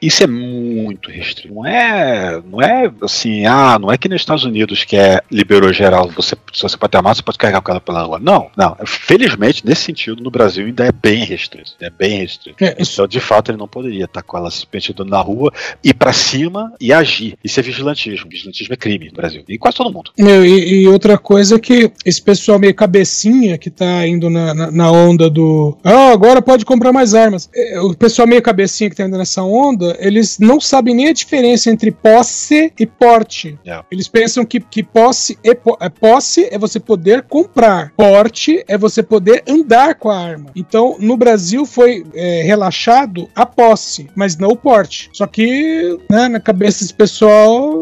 isso 0.00 0.22
é 0.22 0.26
muito 0.26 1.10
restrito. 1.10 1.54
Não 1.54 1.66
é, 1.66 2.42
não 2.44 2.60
é 2.62 2.92
assim, 3.02 3.46
ah, 3.46 3.78
não 3.78 3.90
é 3.90 3.96
que 3.98 4.08
nos 4.08 4.20
Estados 4.20 4.44
Unidos 4.44 4.84
que 4.84 4.96
é 4.96 5.20
liberou 5.30 5.72
geral, 5.72 6.08
você, 6.08 6.36
se 6.52 6.62
você 6.62 6.76
pode 6.76 6.90
ter 6.90 6.98
arma, 6.98 7.14
você 7.14 7.22
pode 7.22 7.38
carregar 7.38 7.58
o 7.58 7.62
cara 7.62 7.80
pela 7.80 8.02
rua. 8.02 8.18
Não, 8.18 8.50
não. 8.56 8.76
Felizmente, 8.86 9.64
nesse 9.66 9.82
sentido, 9.82 10.22
no 10.22 10.30
Brasil 10.30 10.66
ainda 10.66 10.84
é 10.84 10.92
bem 10.92 11.24
restrito. 11.24 11.72
É 11.80 11.90
bem 11.90 12.18
restrito. 12.18 12.62
É, 12.62 12.76
isso- 12.78 12.94
Então, 12.94 13.06
de 13.08 13.20
fato, 13.20 13.50
ele 13.50 13.58
não 13.58 13.66
poderia 13.68 14.04
estar 14.04 14.22
com 14.22 14.36
ela 14.36 14.50
andando 14.50 15.10
na 15.10 15.20
rua, 15.20 15.52
pra 15.92 16.12
cima 16.12 16.33
e 16.80 16.92
agir. 16.92 17.36
Isso 17.44 17.60
é 17.60 17.62
vigilantismo. 17.62 18.28
Vigilantismo 18.30 18.74
é 18.74 18.76
crime 18.76 19.06
no 19.06 19.12
Brasil. 19.14 19.42
E 19.48 19.58
quase 19.58 19.76
todo 19.76 19.92
mundo. 19.92 20.10
Meu, 20.18 20.44
e, 20.44 20.82
e 20.82 20.88
outra 20.88 21.16
coisa 21.18 21.56
é 21.56 21.58
que 21.58 21.90
esse 22.04 22.20
pessoal 22.20 22.58
meio 22.58 22.74
cabecinha 22.74 23.56
que 23.58 23.70
tá 23.70 24.06
indo 24.06 24.28
na, 24.30 24.54
na, 24.54 24.70
na 24.70 24.92
onda 24.92 25.28
do. 25.30 25.76
Ah, 25.84 26.10
agora 26.10 26.40
pode 26.42 26.64
comprar 26.64 26.92
mais 26.92 27.14
armas. 27.14 27.48
É, 27.54 27.80
O 27.80 27.94
pessoal 27.94 28.26
meio 28.28 28.42
cabecinha 28.42 28.90
que 28.90 28.96
tá 28.96 29.04
indo 29.04 29.18
nessa 29.18 29.42
onda, 29.42 29.96
eles 30.00 30.38
não 30.38 30.60
sabem 30.60 30.94
nem 30.94 31.08
a 31.08 31.12
diferença 31.12 31.70
entre 31.70 31.90
posse 31.90 32.72
e 32.78 32.86
porte. 32.86 33.58
É. 33.66 33.80
Eles 33.90 34.08
pensam 34.08 34.44
que, 34.44 34.60
que 34.60 34.82
posse, 34.82 35.38
é, 35.44 35.54
po- 35.54 35.76
é 35.80 35.88
posse 35.88 36.48
é 36.50 36.58
você 36.58 36.78
poder 36.80 37.22
comprar, 37.22 37.92
porte 37.96 38.64
é 38.68 38.76
você 38.78 39.02
poder 39.02 39.42
andar 39.48 39.94
com 39.96 40.10
a 40.10 40.18
arma. 40.18 40.50
Então, 40.56 40.96
no 40.98 41.16
Brasil 41.16 41.64
foi 41.66 42.04
é, 42.14 42.42
relaxado 42.42 43.28
a 43.34 43.44
posse, 43.46 44.08
mas 44.14 44.36
não 44.36 44.50
o 44.50 44.56
porte. 44.56 45.08
Só 45.12 45.26
que, 45.26 45.96
né, 46.10 46.23
na 46.28 46.40
cabeça 46.40 46.80
desse 46.80 46.94
pessoal, 46.94 47.72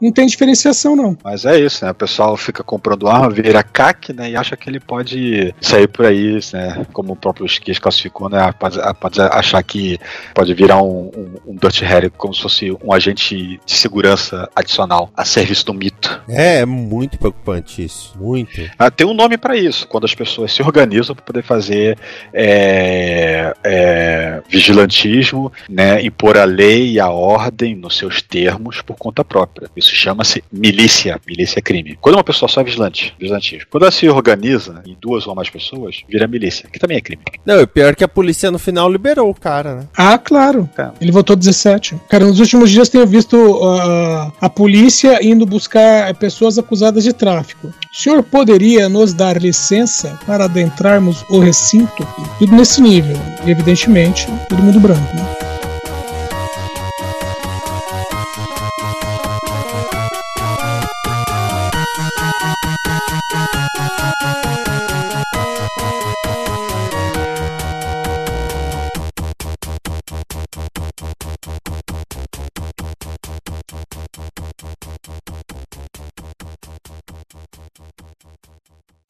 não 0.00 0.12
tem 0.12 0.26
diferenciação, 0.26 0.96
não. 0.96 1.16
Mas 1.22 1.44
é 1.44 1.58
isso, 1.58 1.84
né? 1.84 1.90
O 1.90 1.94
pessoal 1.94 2.36
fica 2.36 2.62
comprando 2.62 3.08
arma, 3.08 3.30
vira 3.30 3.62
CAC, 3.62 4.12
né? 4.12 4.30
E 4.30 4.36
acha 4.36 4.56
que 4.56 4.68
ele 4.68 4.80
pode 4.80 5.54
sair 5.60 5.88
por 5.88 6.06
aí, 6.06 6.38
né? 6.52 6.86
Como 6.92 7.12
o 7.12 7.16
próprio 7.16 7.46
Esquias 7.46 7.78
classificou, 7.78 8.28
né? 8.28 8.52
Pode, 8.58 8.78
pode 9.00 9.20
achar 9.20 9.62
que 9.62 9.98
pode 10.34 10.52
virar 10.54 10.82
um, 10.82 11.10
um, 11.16 11.52
um 11.52 11.56
Dirty 11.56 11.84
Harry 11.84 12.10
como 12.10 12.34
se 12.34 12.42
fosse 12.42 12.76
um 12.82 12.92
agente 12.92 13.60
de 13.64 13.72
segurança 13.72 14.48
adicional 14.54 15.10
a 15.16 15.24
serviço 15.24 15.66
do 15.66 15.74
mito. 15.74 16.20
É, 16.28 16.60
é 16.60 16.66
muito 16.66 17.18
preocupante 17.18 17.84
isso. 17.84 18.14
Muito. 18.18 18.70
Ah, 18.78 18.90
tem 18.90 19.06
um 19.06 19.14
nome 19.14 19.38
pra 19.38 19.56
isso, 19.56 19.86
quando 19.86 20.04
as 20.04 20.14
pessoas 20.14 20.52
se 20.52 20.62
organizam 20.62 21.14
para 21.14 21.24
poder 21.24 21.42
fazer 21.42 21.98
é, 22.32 23.54
é, 23.64 24.42
vigilantismo, 24.48 25.52
né, 25.68 26.02
impor 26.02 26.36
a 26.36 26.44
lei 26.44 26.92
e 26.92 27.00
a 27.00 27.08
ordem 27.08 27.71
nos 27.74 27.96
seus 27.96 28.22
termos 28.22 28.80
por 28.80 28.96
conta 28.96 29.24
própria. 29.24 29.68
Isso 29.76 29.94
chama-se 29.94 30.42
milícia. 30.52 31.20
Milícia 31.26 31.58
é 31.58 31.62
crime. 31.62 31.96
Quando 32.00 32.16
uma 32.16 32.24
pessoa 32.24 32.48
só 32.48 32.60
é 32.60 32.64
vigilante, 32.64 33.14
vigilantismo. 33.18 33.66
Quando 33.70 33.84
ela 33.84 33.92
se 33.92 34.08
organiza 34.08 34.82
em 34.86 34.96
duas 35.00 35.26
ou 35.26 35.34
mais 35.34 35.50
pessoas, 35.50 36.02
vira 36.08 36.26
milícia, 36.26 36.68
que 36.70 36.78
também 36.78 36.96
é 36.96 37.00
crime. 37.00 37.22
Não, 37.44 37.60
e 37.60 37.66
pior 37.66 37.94
que 37.94 38.04
a 38.04 38.08
polícia 38.08 38.50
no 38.50 38.58
final 38.58 38.90
liberou 38.90 39.30
o 39.30 39.34
cara, 39.34 39.74
né? 39.76 39.88
Ah, 39.96 40.18
claro. 40.18 40.68
Tá. 40.74 40.92
Ele 41.00 41.12
votou 41.12 41.36
17. 41.36 41.96
Cara, 42.08 42.24
nos 42.24 42.40
últimos 42.40 42.70
dias 42.70 42.88
tenho 42.88 43.06
visto 43.06 43.36
uh, 43.36 44.32
a 44.40 44.48
polícia 44.48 45.24
indo 45.24 45.44
buscar 45.46 46.14
pessoas 46.14 46.58
acusadas 46.58 47.04
de 47.04 47.12
tráfico. 47.12 47.68
O 47.68 47.96
senhor 47.96 48.22
poderia 48.22 48.88
nos 48.88 49.12
dar 49.12 49.40
licença 49.40 50.18
para 50.26 50.44
adentrarmos 50.44 51.24
o 51.28 51.38
recinto? 51.38 52.06
Tudo 52.38 52.54
nesse 52.54 52.80
nível. 52.80 53.16
E, 53.44 53.50
evidentemente, 53.50 54.26
todo 54.48 54.62
mundo 54.62 54.80
branco. 54.80 55.16
Né? 55.16 55.51